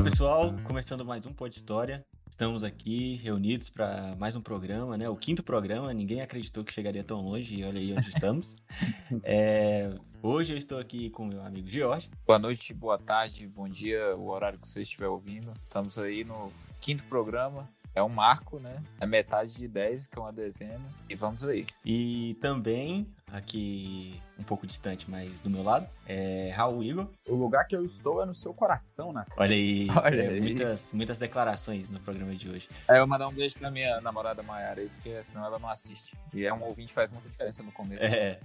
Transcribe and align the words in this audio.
Fala 0.00 0.10
pessoal, 0.10 0.54
começando 0.64 1.04
mais 1.04 1.26
um 1.26 1.32
Pod 1.34 1.54
História. 1.54 2.02
Estamos 2.26 2.64
aqui 2.64 3.16
reunidos 3.16 3.68
para 3.68 4.16
mais 4.18 4.34
um 4.34 4.40
programa, 4.40 4.96
né? 4.96 5.10
O 5.10 5.14
quinto 5.14 5.42
programa. 5.42 5.92
Ninguém 5.92 6.22
acreditou 6.22 6.64
que 6.64 6.72
chegaria 6.72 7.04
tão 7.04 7.20
longe 7.20 7.56
e 7.56 7.64
olha 7.64 7.78
aí 7.78 7.92
onde 7.92 8.08
estamos. 8.08 8.56
É, 9.22 9.92
hoje 10.22 10.54
eu 10.54 10.56
estou 10.56 10.78
aqui 10.78 11.10
com 11.10 11.26
meu 11.26 11.42
amigo 11.42 11.68
Jorge. 11.68 12.08
Boa 12.26 12.38
noite, 12.38 12.72
boa 12.72 12.98
tarde, 12.98 13.46
bom 13.46 13.68
dia, 13.68 14.16
o 14.16 14.30
horário 14.30 14.58
que 14.58 14.66
você 14.66 14.80
estiver 14.80 15.08
ouvindo. 15.08 15.52
Estamos 15.62 15.98
aí 15.98 16.24
no 16.24 16.50
quinto 16.80 17.04
programa 17.04 17.68
é 17.94 18.02
um 18.02 18.08
marco, 18.08 18.58
né? 18.58 18.82
É 19.00 19.06
metade 19.06 19.54
de 19.54 19.68
10, 19.68 20.06
que 20.06 20.18
é 20.18 20.22
uma 20.22 20.32
dezena. 20.32 20.84
E 21.08 21.14
vamos 21.14 21.44
aí. 21.44 21.66
E 21.84 22.36
também, 22.40 23.06
aqui 23.32 24.20
um 24.38 24.42
pouco 24.42 24.66
distante, 24.66 25.10
mas 25.10 25.38
do 25.40 25.50
meu 25.50 25.62
lado, 25.62 25.86
é 26.06 26.50
Raul 26.54 26.82
Igor. 26.82 27.08
O 27.28 27.34
lugar 27.34 27.66
que 27.66 27.76
eu 27.76 27.84
estou 27.84 28.22
é 28.22 28.26
no 28.26 28.34
seu 28.34 28.54
coração, 28.54 29.12
né? 29.12 29.24
Olha 29.36 29.54
aí, 29.54 29.88
Olha 30.02 30.22
é, 30.22 30.28
aí. 30.28 30.40
Muitas, 30.40 30.92
muitas 30.92 31.18
declarações 31.18 31.90
no 31.90 32.00
programa 32.00 32.34
de 32.34 32.48
hoje. 32.48 32.68
É, 32.88 32.94
eu 32.94 33.00
vou 33.00 33.08
mandar 33.08 33.28
um 33.28 33.32
beijo 33.32 33.58
pra 33.58 33.70
minha 33.70 34.00
namorada 34.00 34.42
Maiara 34.42 34.80
aí, 34.80 34.88
porque 34.88 35.22
senão 35.22 35.44
ela 35.44 35.58
não 35.58 35.68
assiste. 35.68 36.16
E 36.32 36.44
é 36.44 36.52
um 36.52 36.62
ouvinte 36.62 36.92
faz 36.92 37.10
muita 37.10 37.28
diferença 37.28 37.62
no 37.62 37.72
começo. 37.72 38.02
É, 38.04 38.38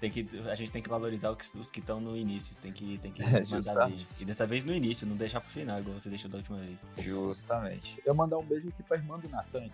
tem 0.00 0.10
que, 0.10 0.28
a 0.50 0.54
gente 0.56 0.72
tem 0.72 0.82
que 0.82 0.88
valorizar 0.88 1.30
os 1.30 1.70
que 1.70 1.78
estão 1.78 2.00
no 2.00 2.16
início, 2.16 2.56
tem 2.56 2.72
que, 2.72 2.98
tem 2.98 3.12
que 3.12 3.22
é, 3.22 3.44
mandar 3.44 3.86
beijo. 3.86 4.06
E 4.18 4.24
dessa 4.24 4.46
vez 4.46 4.64
no 4.64 4.74
início, 4.74 5.06
não 5.06 5.16
deixar 5.16 5.40
pro 5.40 5.50
final, 5.50 5.78
igual 5.78 5.98
você 5.98 6.08
deixou 6.08 6.30
da 6.30 6.38
última 6.38 6.58
vez. 6.58 6.80
Justamente. 6.98 8.02
Eu 8.04 8.14
mandar 8.14 8.38
um 8.38 8.44
beijo 8.44 8.68
aqui 8.68 8.82
pra 8.82 8.96
irmã 8.96 9.18
do 9.18 9.28
Natan. 9.28 9.68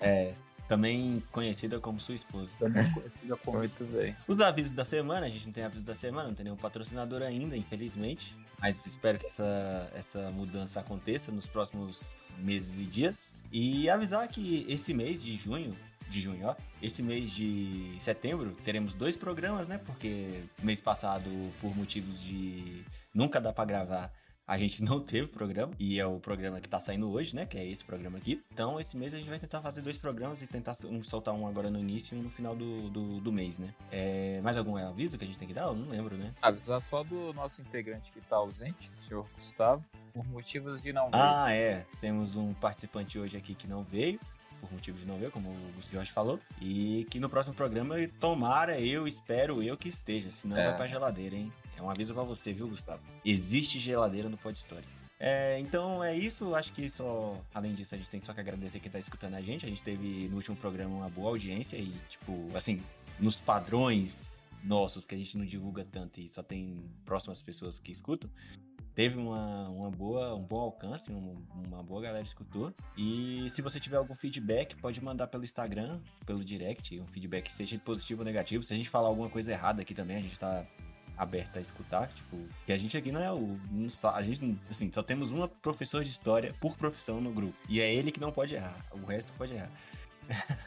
é, 0.00 0.34
também 0.68 1.22
conhecida 1.30 1.78
como 1.78 2.00
sua 2.00 2.14
esposa. 2.14 2.50
Também 2.58 2.90
conhecida 2.92 3.36
como. 3.36 3.58
Muito 3.58 3.84
bem. 3.84 4.16
Os 4.26 4.40
avisos 4.40 4.72
da 4.72 4.84
semana, 4.84 5.26
a 5.26 5.28
gente 5.28 5.46
não 5.46 5.52
tem 5.52 5.64
avisos 5.64 5.84
da 5.84 5.94
semana, 5.94 6.28
não 6.28 6.34
tem 6.34 6.44
nenhum 6.44 6.56
patrocinador 6.56 7.22
ainda, 7.22 7.56
infelizmente. 7.56 8.36
Mas 8.60 8.84
espero 8.86 9.18
que 9.18 9.26
essa, 9.26 9.90
essa 9.94 10.30
mudança 10.30 10.80
aconteça 10.80 11.30
nos 11.30 11.46
próximos 11.46 12.32
meses 12.38 12.80
e 12.80 12.84
dias. 12.84 13.34
E 13.52 13.90
avisar 13.90 14.26
que 14.28 14.64
esse 14.68 14.94
mês 14.94 15.22
de 15.22 15.36
junho, 15.36 15.76
de 16.08 16.20
junho, 16.20 16.46
ó, 16.46 16.56
esse 16.80 17.02
mês 17.02 17.30
de 17.30 17.94
setembro, 17.98 18.56
teremos 18.64 18.94
dois 18.94 19.16
programas, 19.16 19.68
né? 19.68 19.78
Porque 19.78 20.44
mês 20.62 20.80
passado, 20.80 21.30
por 21.60 21.76
motivos 21.76 22.20
de 22.20 22.84
nunca 23.12 23.40
dá 23.40 23.52
para 23.52 23.64
gravar, 23.64 24.12
a 24.46 24.58
gente 24.58 24.82
não 24.82 25.00
teve 25.00 25.28
programa, 25.28 25.72
e 25.78 25.98
é 25.98 26.06
o 26.06 26.18
programa 26.18 26.60
que 26.60 26.68
tá 26.68 26.78
saindo 26.78 27.10
hoje, 27.10 27.34
né? 27.34 27.46
Que 27.46 27.56
é 27.56 27.66
esse 27.66 27.84
programa 27.84 28.18
aqui. 28.18 28.42
Então, 28.52 28.78
esse 28.78 28.96
mês 28.96 29.14
a 29.14 29.18
gente 29.18 29.28
vai 29.28 29.38
tentar 29.38 29.62
fazer 29.62 29.80
dois 29.80 29.96
programas 29.96 30.42
e 30.42 30.46
tentar 30.46 30.74
um, 30.84 31.02
soltar 31.02 31.34
um 31.34 31.46
agora 31.46 31.70
no 31.70 31.78
início 31.78 32.14
e 32.14 32.20
um 32.20 32.24
no 32.24 32.30
final 32.30 32.54
do, 32.54 32.90
do, 32.90 33.20
do 33.20 33.32
mês, 33.32 33.58
né? 33.58 33.74
É, 33.90 34.40
mais 34.42 34.56
algum 34.56 34.76
aviso 34.76 35.16
que 35.16 35.24
a 35.24 35.26
gente 35.26 35.38
tem 35.38 35.48
que 35.48 35.54
dar? 35.54 35.64
Eu 35.64 35.74
não 35.74 35.88
lembro, 35.88 36.16
né? 36.16 36.32
Avisar 36.42 36.80
só 36.80 37.02
do 37.02 37.32
nosso 37.32 37.62
integrante 37.62 38.12
que 38.12 38.20
tá 38.20 38.36
ausente, 38.36 38.90
o 38.98 39.02
senhor 39.02 39.26
Gustavo, 39.36 39.84
por 40.12 40.26
motivos 40.28 40.82
de 40.82 40.92
não 40.92 41.06
ver. 41.06 41.16
Ah, 41.16 41.50
é. 41.50 41.86
Temos 42.00 42.36
um 42.36 42.52
participante 42.54 43.18
hoje 43.18 43.36
aqui 43.36 43.54
que 43.54 43.66
não 43.66 43.82
veio 43.82 44.20
por 44.60 44.72
motivo 44.72 44.98
de 44.98 45.06
não 45.06 45.18
ver, 45.18 45.30
como 45.30 45.50
o 45.50 45.82
Jorge 45.92 46.10
falou. 46.10 46.40
E 46.60 47.06
que 47.10 47.20
no 47.20 47.28
próximo 47.28 47.54
programa, 47.54 47.96
tomara, 48.18 48.80
eu 48.80 49.06
espero 49.06 49.62
eu 49.62 49.76
que 49.76 49.88
esteja, 49.88 50.30
senão 50.30 50.56
é. 50.56 50.68
vai 50.68 50.76
pra 50.76 50.86
geladeira, 50.86 51.36
hein? 51.36 51.52
É 51.76 51.82
um 51.82 51.90
aviso 51.90 52.14
para 52.14 52.22
você, 52.22 52.52
viu, 52.52 52.68
Gustavo? 52.68 53.02
Existe 53.24 53.78
geladeira 53.78 54.28
no 54.28 54.36
Pod 54.36 54.56
Story. 54.56 54.84
É, 55.18 55.58
então 55.60 56.02
é 56.02 56.14
isso, 56.16 56.54
acho 56.54 56.72
que 56.72 56.90
só, 56.90 57.40
além 57.54 57.72
disso, 57.72 57.94
a 57.94 57.98
gente 57.98 58.10
tem 58.10 58.20
só 58.22 58.34
que 58.34 58.40
agradecer 58.40 58.80
quem 58.80 58.90
tá 58.90 58.98
escutando 58.98 59.34
a 59.34 59.40
gente. 59.40 59.64
A 59.64 59.68
gente 59.68 59.82
teve 59.82 60.28
no 60.28 60.36
último 60.36 60.56
programa 60.56 60.94
uma 60.94 61.08
boa 61.08 61.30
audiência 61.30 61.76
e, 61.76 61.94
tipo, 62.08 62.48
assim, 62.54 62.82
nos 63.18 63.38
padrões 63.38 64.42
nossos 64.62 65.06
que 65.06 65.14
a 65.14 65.18
gente 65.18 65.36
não 65.36 65.44
divulga 65.44 65.84
tanto 65.84 66.20
e 66.20 66.28
só 66.28 66.42
tem 66.42 66.82
próximas 67.04 67.42
pessoas 67.42 67.78
que 67.78 67.92
escutam, 67.92 68.30
teve 68.94 69.18
uma, 69.18 69.68
uma 69.68 69.90
boa, 69.90 70.34
um 70.34 70.42
bom 70.42 70.60
alcance, 70.60 71.12
um, 71.12 71.44
uma 71.66 71.82
boa 71.82 72.00
galera 72.00 72.24
escutou. 72.24 72.72
E 72.96 73.48
se 73.50 73.60
você 73.60 73.78
tiver 73.78 73.96
algum 73.96 74.14
feedback, 74.14 74.74
pode 74.76 75.02
mandar 75.02 75.26
pelo 75.26 75.44
Instagram, 75.44 76.00
pelo 76.24 76.44
direct, 76.44 76.98
um 77.00 77.06
feedback 77.06 77.50
seja 77.52 77.78
positivo 77.78 78.22
ou 78.22 78.24
negativo. 78.24 78.62
Se 78.62 78.72
a 78.72 78.76
gente 78.76 78.88
falar 78.88 79.08
alguma 79.08 79.28
coisa 79.28 79.52
errada 79.52 79.82
aqui 79.82 79.94
também, 79.94 80.16
a 80.16 80.20
gente 80.20 80.38
tá 80.38 80.66
aberta 81.16 81.58
a 81.58 81.62
escutar, 81.62 82.08
tipo, 82.08 82.38
que 82.66 82.72
a 82.72 82.76
gente 82.76 82.96
aqui 82.96 83.12
não 83.12 83.22
é 83.22 83.32
o. 83.32 83.58
Não, 83.70 83.88
a 84.12 84.22
gente, 84.22 84.58
assim, 84.70 84.90
só 84.92 85.02
temos 85.02 85.30
uma 85.30 85.48
professora 85.48 86.04
de 86.04 86.10
história 86.10 86.54
por 86.60 86.76
profissão 86.76 87.20
no 87.20 87.32
grupo. 87.32 87.56
E 87.68 87.80
é 87.80 87.92
ele 87.92 88.10
que 88.10 88.20
não 88.20 88.32
pode 88.32 88.54
errar. 88.54 88.76
O 88.92 89.04
resto 89.04 89.32
pode 89.34 89.54
errar. 89.54 89.70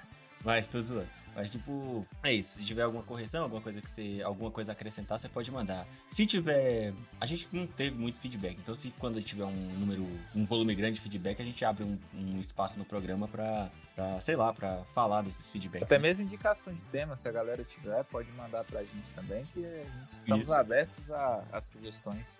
Mas 0.43 0.67
tô 0.67 0.81
zoando. 0.81 1.09
Mas, 1.37 1.51
tipo, 1.51 2.03
é 2.23 2.33
isso. 2.33 2.57
Se 2.57 2.65
tiver 2.65 2.81
alguma 2.81 3.03
correção, 3.03 3.43
alguma 3.43 3.61
coisa 3.61 3.79
que 3.79 3.87
você. 3.87 4.21
alguma 4.25 4.49
coisa 4.49 4.71
a 4.71 4.73
acrescentar, 4.73 5.19
você 5.19 5.29
pode 5.29 5.51
mandar. 5.51 5.87
Se 6.09 6.25
tiver. 6.25 6.95
A 7.21 7.27
gente 7.27 7.47
não 7.51 7.67
teve 7.67 7.95
muito 7.95 8.17
feedback. 8.19 8.57
Então, 8.57 8.73
se 8.73 8.89
quando 8.97 9.21
tiver 9.21 9.45
um 9.45 9.69
número, 9.77 10.03
um 10.35 10.43
volume 10.43 10.73
grande 10.73 10.95
de 10.95 11.01
feedback, 11.01 11.39
a 11.39 11.45
gente 11.45 11.63
abre 11.63 11.83
um, 11.83 11.99
um 12.11 12.39
espaço 12.39 12.79
no 12.79 12.85
programa 12.85 13.27
pra, 13.27 13.69
pra, 13.95 14.19
sei 14.19 14.35
lá, 14.35 14.51
pra 14.51 14.83
falar 14.95 15.21
desses 15.21 15.47
feedbacks. 15.47 15.83
Até 15.83 15.99
né? 15.99 16.07
mesmo 16.07 16.23
indicação 16.23 16.73
de 16.73 16.81
tema, 16.91 17.15
se 17.15 17.29
a 17.29 17.31
galera 17.31 17.63
tiver, 17.63 18.03
pode 18.05 18.31
mandar 18.31 18.63
pra 18.63 18.81
gente 18.81 19.13
também, 19.13 19.45
que 19.53 19.63
a 19.63 19.83
gente 19.83 20.11
estamos 20.11 20.47
isso. 20.47 20.55
abertos 20.55 21.11
a, 21.11 21.43
a 21.51 21.61
sugestões. 21.61 22.35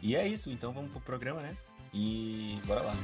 E 0.00 0.14
é 0.14 0.24
isso, 0.24 0.52
então 0.52 0.72
vamos 0.72 0.92
pro 0.92 1.00
programa, 1.00 1.40
né? 1.40 1.56
E 1.92 2.60
bora 2.64 2.82
lá. 2.82 2.94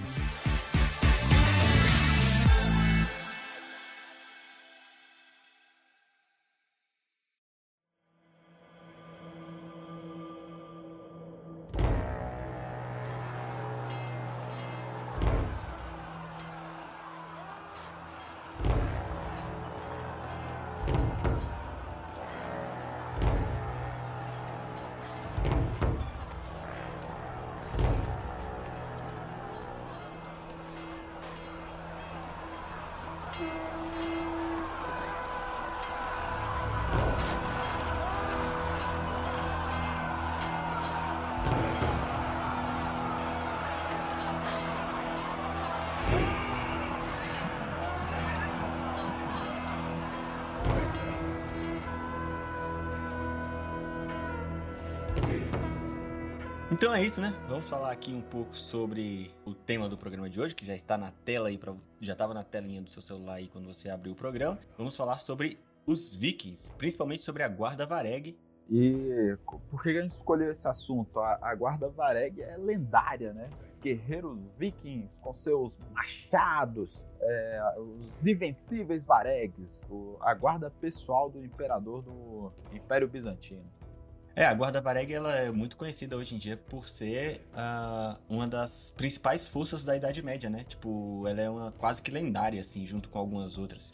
Então 56.73 56.95
é 56.95 57.05
isso, 57.05 57.21
né? 57.21 57.35
Vamos 57.47 57.69
falar 57.69 57.93
aqui 57.93 58.15
um 58.15 58.23
pouco 58.23 58.57
sobre 58.57 59.31
o 59.45 59.55
tema 59.55 59.91
do 59.91 59.99
programa 59.99 60.31
de 60.31 60.41
hoje, 60.41 60.55
que 60.55 60.65
já 60.65 60.75
está 60.75 60.97
na 60.97 61.11
tela 61.11 61.51
aí, 61.51 61.59
pra, 61.59 61.75
já 62.01 62.15
estava 62.15 62.33
na 62.33 62.43
telinha 62.43 62.81
do 62.81 62.89
seu 62.89 63.03
celular 63.03 63.35
aí 63.35 63.49
quando 63.49 63.67
você 63.67 63.91
abriu 63.91 64.15
o 64.15 64.17
programa. 64.17 64.59
Vamos 64.79 64.97
falar 64.97 65.19
sobre 65.19 65.59
os 65.87 66.17
vikings, 66.17 66.73
principalmente 66.79 67.25
sobre 67.25 67.43
a 67.43 67.49
guarda 67.49 67.85
Vareg. 67.85 68.39
E 68.71 69.37
por 69.71 69.83
que 69.83 69.91
a 69.91 70.01
gente 70.01 70.13
escolheu 70.13 70.51
esse 70.51 70.67
assunto? 70.67 71.21
A, 71.21 71.55
guarda 71.55 71.91
Vareg 71.91 72.41
é 72.41 72.57
lendária, 72.57 73.35
né? 73.35 73.51
Guerreiros 73.83 74.41
vikings 74.57 75.21
com 75.21 75.35
seus 75.35 75.77
machados, 75.91 77.05
é, 77.21 77.75
os 77.79 78.27
invencíveis 78.27 79.05
Varegs, 79.05 79.83
a 80.23 80.33
guarda 80.33 80.71
pessoal 80.71 81.29
do 81.29 81.45
imperador 81.45 82.01
do 82.01 82.51
Império 82.73 83.07
Bizantino. 83.07 83.71
É, 84.35 84.47
a 84.47 84.55
Guarda 84.55 84.81
Vareg 84.81 85.13
ela 85.13 85.35
é 85.35 85.51
muito 85.51 85.77
conhecida 85.77 86.17
hoje 86.17 86.35
em 86.35 86.39
dia 86.39 86.57
por 86.57 86.89
ser 86.89 87.43
uh, 87.53 88.19
uma 88.31 88.49
das 88.49 88.91
principais 88.97 89.47
forças 89.47 89.85
da 89.85 89.95
Idade 89.95 90.23
Média, 90.23 90.49
né? 90.49 90.65
Tipo, 90.67 91.25
ela 91.29 91.41
é 91.41 91.51
uma 91.51 91.71
quase 91.73 92.01
que 92.01 92.11
lendária, 92.11 92.61
assim, 92.61 92.87
junto 92.87 93.11
com 93.11 93.19
algumas 93.19 93.59
outras. 93.59 93.93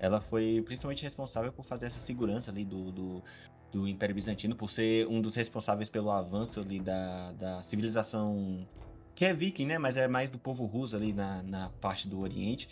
Ela 0.00 0.20
foi 0.20 0.60
principalmente 0.66 1.04
responsável 1.04 1.52
por 1.52 1.64
fazer 1.64 1.86
essa 1.86 2.00
segurança 2.00 2.50
ali 2.50 2.64
do, 2.64 2.90
do, 2.90 3.22
do 3.70 3.86
Império 3.86 4.14
Bizantino, 4.14 4.56
por 4.56 4.70
ser 4.70 5.06
um 5.06 5.20
dos 5.20 5.36
responsáveis 5.36 5.88
pelo 5.88 6.10
avanço 6.10 6.58
ali 6.58 6.80
da, 6.80 7.32
da 7.32 7.62
civilização 7.62 8.66
que 9.14 9.24
é 9.24 9.32
viking, 9.32 9.66
né? 9.66 9.78
Mas 9.78 9.96
é 9.96 10.08
mais 10.08 10.28
do 10.28 10.38
povo 10.38 10.66
russo 10.66 10.96
ali 10.96 11.12
na, 11.12 11.44
na 11.44 11.70
parte 11.80 12.08
do 12.08 12.20
Oriente 12.20 12.68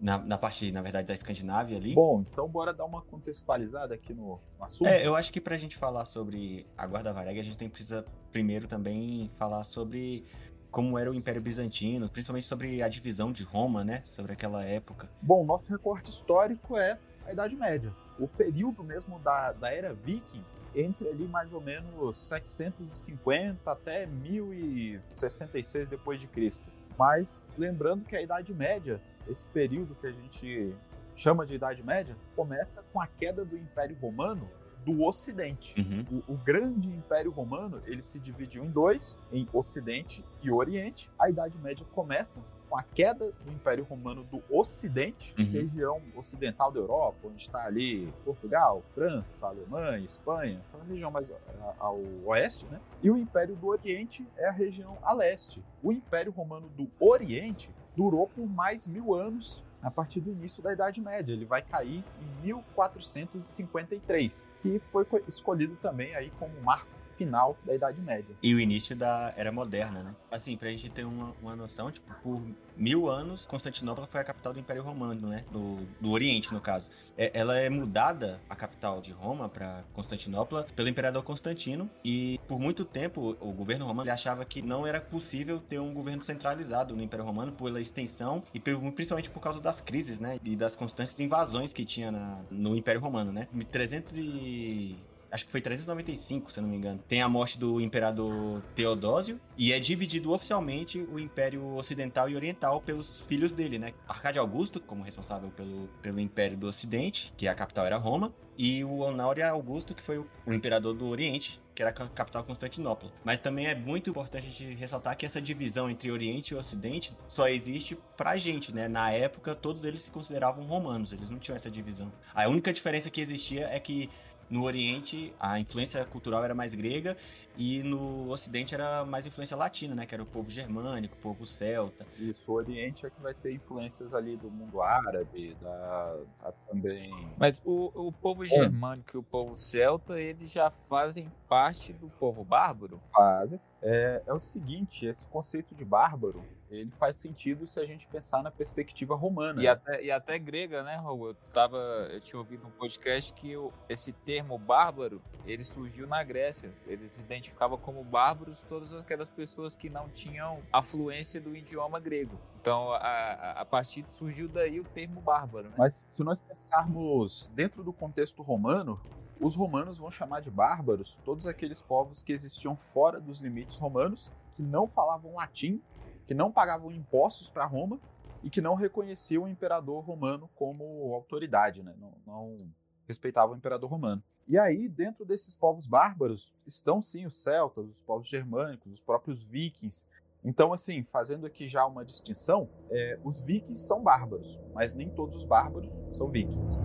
na, 0.00 0.18
na, 0.18 0.38
parte, 0.38 0.70
na 0.72 0.82
verdade, 0.82 1.06
da 1.06 1.14
Escandinávia 1.14 1.76
ali. 1.76 1.94
Bom, 1.94 2.24
então 2.30 2.48
bora 2.48 2.72
dar 2.72 2.84
uma 2.84 3.02
contextualizada 3.02 3.94
aqui 3.94 4.12
no, 4.12 4.40
no 4.58 4.64
assunto. 4.64 4.86
É, 4.86 5.06
eu 5.06 5.14
acho 5.14 5.32
que 5.32 5.40
pra 5.40 5.56
gente 5.56 5.76
falar 5.76 6.04
sobre 6.04 6.66
a 6.76 6.86
Guarda 6.86 7.12
Varega, 7.12 7.40
a 7.40 7.44
gente 7.44 7.56
tem, 7.56 7.68
precisa 7.68 8.04
primeiro 8.30 8.66
também 8.66 9.30
falar 9.38 9.64
sobre 9.64 10.24
como 10.70 10.98
era 10.98 11.10
o 11.10 11.14
Império 11.14 11.40
Bizantino, 11.40 12.08
principalmente 12.08 12.46
sobre 12.46 12.82
a 12.82 12.88
divisão 12.88 13.32
de 13.32 13.42
Roma, 13.42 13.82
né? 13.82 14.02
Sobre 14.04 14.32
aquela 14.32 14.62
época. 14.64 15.08
Bom, 15.22 15.44
nosso 15.44 15.66
recorte 15.70 16.10
histórico 16.10 16.76
é 16.76 16.98
a 17.26 17.32
Idade 17.32 17.56
Média. 17.56 17.92
O 18.18 18.28
período 18.28 18.84
mesmo 18.84 19.18
da, 19.20 19.52
da 19.52 19.72
era 19.72 19.94
viking, 19.94 20.44
entre 20.74 21.08
ali 21.08 21.26
mais 21.26 21.50
ou 21.52 21.60
menos 21.60 22.16
750 22.18 23.70
até 23.70 24.06
1066 24.06 25.88
depois 25.88 26.20
de 26.20 26.26
Cristo. 26.26 26.62
Mas 26.98 27.50
lembrando 27.56 28.04
que 28.04 28.14
a 28.14 28.20
Idade 28.20 28.52
Média, 28.52 29.00
esse 29.28 29.44
período 29.46 29.94
que 29.96 30.06
a 30.06 30.12
gente 30.12 30.74
chama 31.14 31.46
de 31.46 31.54
Idade 31.54 31.82
Média, 31.82 32.14
começa 32.34 32.82
com 32.92 33.00
a 33.00 33.06
queda 33.06 33.44
do 33.44 33.56
Império 33.56 33.96
Romano 34.00 34.48
do 34.84 35.02
Ocidente. 35.02 35.74
Uhum. 35.80 36.22
O, 36.28 36.34
o, 36.34 36.36
grande 36.36 36.88
Império 36.88 37.30
Romano 37.32 37.82
ele 37.86 38.02
se 38.04 38.20
dividiu 38.20 38.64
em 38.64 38.70
dois, 38.70 39.18
em 39.32 39.48
Ocidente 39.52 40.24
e 40.42 40.50
Oriente. 40.50 41.10
A 41.18 41.28
Idade 41.28 41.58
Média 41.58 41.84
começa 41.92 42.40
com 42.68 42.76
a 42.78 42.82
queda 42.84 43.32
do 43.44 43.50
Império 43.52 43.82
Romano 43.84 44.22
do 44.24 44.40
Ocidente, 44.48 45.34
Uhum. 45.38 45.44
região 45.44 46.02
ocidental 46.14 46.70
da 46.70 46.78
Europa, 46.78 47.16
onde 47.24 47.42
está 47.42 47.64
ali 47.64 48.12
Portugal, 48.24 48.82
França, 48.94 49.48
Alemanha, 49.48 50.04
Espanha, 50.04 50.60
aquela 50.68 50.84
região 50.84 51.10
mais 51.10 51.30
a- 51.32 51.74
ao 51.78 51.98
oeste, 52.26 52.64
né? 52.66 52.80
E 53.02 53.10
o 53.10 53.16
Império 53.16 53.56
do 53.56 53.66
Oriente 53.66 54.24
é 54.36 54.46
a 54.48 54.52
região 54.52 54.98
a 55.02 55.12
leste. 55.12 55.60
O 55.82 55.90
Império 55.92 56.30
Romano 56.30 56.68
do 56.76 56.88
Oriente 57.00 57.70
durou 57.96 58.28
por 58.28 58.46
mais 58.48 58.86
mil 58.86 59.14
anos 59.14 59.64
a 59.82 59.90
partir 59.90 60.20
do 60.20 60.30
início 60.30 60.62
da 60.62 60.72
Idade 60.72 61.00
Média. 61.00 61.32
Ele 61.32 61.44
vai 61.44 61.62
cair 61.62 62.04
em 62.20 62.26
1453, 62.42 64.48
que 64.62 64.78
foi 64.92 65.04
co- 65.04 65.20
escolhido 65.28 65.74
também 65.76 66.14
aí 66.14 66.30
como 66.38 66.52
marco 66.62 66.88
final 67.16 67.56
da 67.64 67.74
Idade 67.74 68.00
Média. 68.00 68.34
E 68.42 68.54
o 68.54 68.60
início 68.60 68.94
da 68.94 69.32
Era 69.36 69.50
Moderna, 69.50 70.02
né? 70.02 70.14
Assim, 70.30 70.56
pra 70.56 70.68
gente 70.70 70.90
ter 70.90 71.04
uma, 71.04 71.32
uma 71.42 71.56
noção, 71.56 71.90
tipo, 71.90 72.12
por 72.22 72.42
mil 72.76 73.08
anos, 73.08 73.46
Constantinopla 73.46 74.06
foi 74.06 74.20
a 74.20 74.24
capital 74.24 74.52
do 74.52 74.60
Império 74.60 74.82
Romano, 74.82 75.28
né? 75.28 75.44
Do, 75.50 75.76
do 76.00 76.10
Oriente, 76.10 76.52
no 76.52 76.60
caso. 76.60 76.90
É- 77.16 77.30
ela 77.34 77.58
é 77.58 77.68
mudada, 77.70 78.40
a 78.48 78.54
capital 78.54 79.00
de 79.00 79.12
Roma, 79.12 79.48
pra 79.48 79.82
Constantinopla, 79.94 80.66
pelo 80.76 80.88
Imperador 80.88 81.22
Constantino. 81.22 81.90
E 82.04 82.38
por 82.46 82.58
muito 82.60 82.84
tempo, 82.84 83.36
o 83.40 83.52
governo 83.52 83.86
romano 83.86 84.10
achava 84.10 84.44
que 84.44 84.60
não 84.62 84.86
era 84.86 85.00
possível 85.00 85.58
ter 85.60 85.78
um 85.78 85.92
governo 85.94 86.22
centralizado 86.22 86.94
no 86.94 87.02
Império 87.02 87.24
Romano 87.24 87.52
pela 87.52 87.80
extensão 87.80 88.42
e 88.52 88.60
principalmente 88.60 89.30
por 89.30 89.40
causa 89.40 89.60
das 89.60 89.80
crises, 89.80 90.20
né? 90.20 90.38
E 90.44 90.54
das 90.54 90.76
constantes 90.76 91.18
invasões 91.20 91.72
que 91.72 91.84
tinha 91.84 92.10
na- 92.10 92.40
no 92.50 92.76
Império 92.76 93.00
Romano, 93.00 93.32
né? 93.32 93.48
Em 93.54 93.60
300 93.60 94.12
e 94.16 94.96
acho 95.30 95.44
que 95.44 95.50
foi 95.50 95.60
395, 95.60 96.50
se 96.52 96.60
não 96.60 96.68
me 96.68 96.76
engano. 96.76 97.00
Tem 97.08 97.22
a 97.22 97.28
morte 97.28 97.58
do 97.58 97.80
imperador 97.80 98.62
Teodósio 98.74 99.40
e 99.56 99.72
é 99.72 99.78
dividido 99.78 100.32
oficialmente 100.32 100.98
o 101.10 101.18
Império 101.18 101.64
Ocidental 101.76 102.28
e 102.28 102.36
Oriental 102.36 102.80
pelos 102.80 103.20
filhos 103.22 103.54
dele, 103.54 103.78
né? 103.78 103.92
Arcade 104.08 104.38
Augusto, 104.38 104.80
como 104.80 105.02
responsável 105.02 105.50
pelo, 105.50 105.88
pelo 106.02 106.20
Império 106.20 106.56
do 106.56 106.66
Ocidente, 106.66 107.32
que 107.36 107.48
a 107.48 107.54
capital 107.54 107.86
era 107.86 107.96
Roma, 107.96 108.32
e 108.58 108.82
o 108.84 108.98
Honório 108.98 109.46
Augusto, 109.46 109.94
que 109.94 110.02
foi 110.02 110.18
o, 110.18 110.26
o 110.46 110.52
imperador 110.52 110.94
do 110.94 111.06
Oriente, 111.06 111.60
que 111.74 111.82
era 111.82 111.90
a 111.90 111.92
ca- 111.92 112.08
capital 112.08 112.42
Constantinopla. 112.42 113.12
Mas 113.22 113.38
também 113.38 113.66
é 113.66 113.74
muito 113.74 114.08
importante 114.08 114.46
a 114.46 114.50
gente 114.50 114.74
ressaltar 114.76 115.14
que 115.14 115.26
essa 115.26 115.42
divisão 115.42 115.90
entre 115.90 116.10
Oriente 116.10 116.54
e 116.54 116.56
Ocidente 116.56 117.14
só 117.28 117.48
existe 117.48 117.98
pra 118.16 118.38
gente, 118.38 118.74
né? 118.74 118.88
Na 118.88 119.10
época, 119.10 119.54
todos 119.54 119.84
eles 119.84 120.00
se 120.02 120.10
consideravam 120.10 120.64
romanos, 120.64 121.12
eles 121.12 121.28
não 121.28 121.38
tinham 121.38 121.56
essa 121.56 121.70
divisão. 121.70 122.10
A 122.34 122.48
única 122.48 122.72
diferença 122.72 123.10
que 123.10 123.20
existia 123.20 123.66
é 123.68 123.78
que 123.78 124.08
no 124.48 124.62
Oriente 124.62 125.32
a 125.38 125.58
influência 125.58 126.04
cultural 126.04 126.44
era 126.44 126.54
mais 126.54 126.74
grega 126.74 127.16
e 127.56 127.82
no 127.82 128.30
Ocidente 128.30 128.74
era 128.74 129.04
mais 129.04 129.26
influência 129.26 129.56
latina, 129.56 129.94
né? 129.94 130.06
Que 130.06 130.14
era 130.14 130.22
o 130.22 130.26
povo 130.26 130.50
germânico, 130.50 131.16
o 131.16 131.20
povo 131.20 131.46
celta. 131.46 132.06
Isso, 132.18 132.42
o 132.46 132.54
Oriente 132.54 133.06
é 133.06 133.10
que 133.10 133.20
vai 133.20 133.34
ter 133.34 133.52
influências 133.52 134.14
ali 134.14 134.36
do 134.36 134.50
mundo 134.50 134.82
árabe, 134.82 135.56
da, 135.60 136.16
da 136.42 136.52
também. 136.68 137.12
Mas 137.38 137.60
o, 137.64 137.90
o 137.94 138.12
povo 138.12 138.44
germânico 138.44 139.16
e 139.16 139.18
o 139.18 139.22
povo 139.22 139.56
celta, 139.56 140.20
eles 140.20 140.52
já 140.52 140.70
fazem 140.70 141.30
parte 141.48 141.92
do 141.92 142.08
povo 142.08 142.44
bárbaro? 142.44 143.00
fase. 143.12 143.60
É, 143.82 144.22
é 144.26 144.32
o 144.32 144.40
seguinte, 144.40 145.06
esse 145.06 145.26
conceito 145.26 145.74
de 145.74 145.84
bárbaro, 145.84 146.42
ele 146.70 146.90
faz 146.92 147.16
sentido 147.16 147.66
se 147.66 147.78
a 147.78 147.86
gente 147.86 148.06
pensar 148.08 148.42
na 148.42 148.50
perspectiva 148.50 149.14
romana. 149.14 149.62
E 149.62 149.68
até, 149.68 150.02
e 150.04 150.10
até 150.10 150.38
grega, 150.38 150.82
né, 150.82 150.96
Raul? 150.96 151.28
Eu, 151.28 151.34
tava, 151.52 151.76
eu 152.10 152.20
tinha 152.20 152.38
ouvido 152.38 152.66
um 152.66 152.70
podcast 152.70 153.32
que 153.34 153.56
o- 153.56 153.72
esse 153.88 154.12
termo 154.12 154.58
bárbaro, 154.58 155.22
ele 155.46 155.62
surgiu 155.62 156.06
na 156.06 156.22
Grécia. 156.24 156.72
Eles 156.86 157.12
se 157.12 157.20
identificavam 157.22 157.78
como 157.78 158.02
bárbaros 158.02 158.62
todas 158.62 158.92
aquelas 158.94 159.30
pessoas 159.30 159.76
que 159.76 159.88
não 159.88 160.08
tinham 160.08 160.60
a 160.72 160.82
fluência 160.82 161.40
do 161.40 161.54
idioma 161.56 162.00
grego. 162.00 162.38
Então, 162.60 162.90
a, 162.92 162.96
a, 162.98 163.50
a 163.60 163.64
partir 163.64 164.04
surgiu 164.08 164.48
daí 164.48 164.80
o 164.80 164.84
termo 164.84 165.20
bárbaro. 165.20 165.68
Né? 165.68 165.74
Mas 165.78 166.02
se 166.10 166.22
nós 166.24 166.40
pensarmos 166.40 167.48
dentro 167.54 167.82
do 167.84 167.92
contexto 167.92 168.42
romano, 168.42 169.00
os 169.40 169.54
romanos 169.54 169.98
vão 169.98 170.10
chamar 170.10 170.40
de 170.40 170.50
bárbaros 170.50 171.18
todos 171.24 171.46
aqueles 171.46 171.80
povos 171.80 172.22
que 172.22 172.32
existiam 172.32 172.76
fora 172.92 173.20
dos 173.20 173.40
limites 173.40 173.76
romanos, 173.76 174.32
que 174.56 174.62
não 174.62 174.88
falavam 174.88 175.34
latim, 175.34 175.80
que 176.26 176.34
não 176.34 176.50
pagavam 176.50 176.90
impostos 176.90 177.48
para 177.48 177.64
Roma 177.64 178.00
e 178.42 178.50
que 178.50 178.60
não 178.60 178.74
reconheciam 178.74 179.44
o 179.44 179.48
imperador 179.48 180.04
romano 180.04 180.48
como 180.54 181.14
autoridade, 181.14 181.82
né? 181.82 181.94
não, 181.98 182.12
não 182.26 182.68
respeitavam 183.06 183.54
o 183.54 183.58
imperador 183.58 183.90
romano. 183.90 184.22
E 184.48 184.58
aí, 184.58 184.88
dentro 184.88 185.24
desses 185.24 185.54
povos 185.54 185.86
bárbaros, 185.86 186.56
estão 186.66 187.02
sim 187.02 187.26
os 187.26 187.42
celtas, 187.42 187.88
os 187.88 188.02
povos 188.02 188.28
germânicos, 188.28 188.92
os 188.92 189.00
próprios 189.00 189.42
vikings. 189.42 190.06
Então, 190.44 190.72
assim, 190.72 191.02
fazendo 191.02 191.46
aqui 191.46 191.66
já 191.66 191.84
uma 191.84 192.04
distinção, 192.04 192.68
é, 192.90 193.18
os 193.24 193.40
vikings 193.40 193.84
são 193.84 194.02
bárbaros, 194.02 194.56
mas 194.72 194.94
nem 194.94 195.10
todos 195.10 195.36
os 195.36 195.44
bárbaros 195.44 195.90
são 196.16 196.28
vikings. 196.28 196.76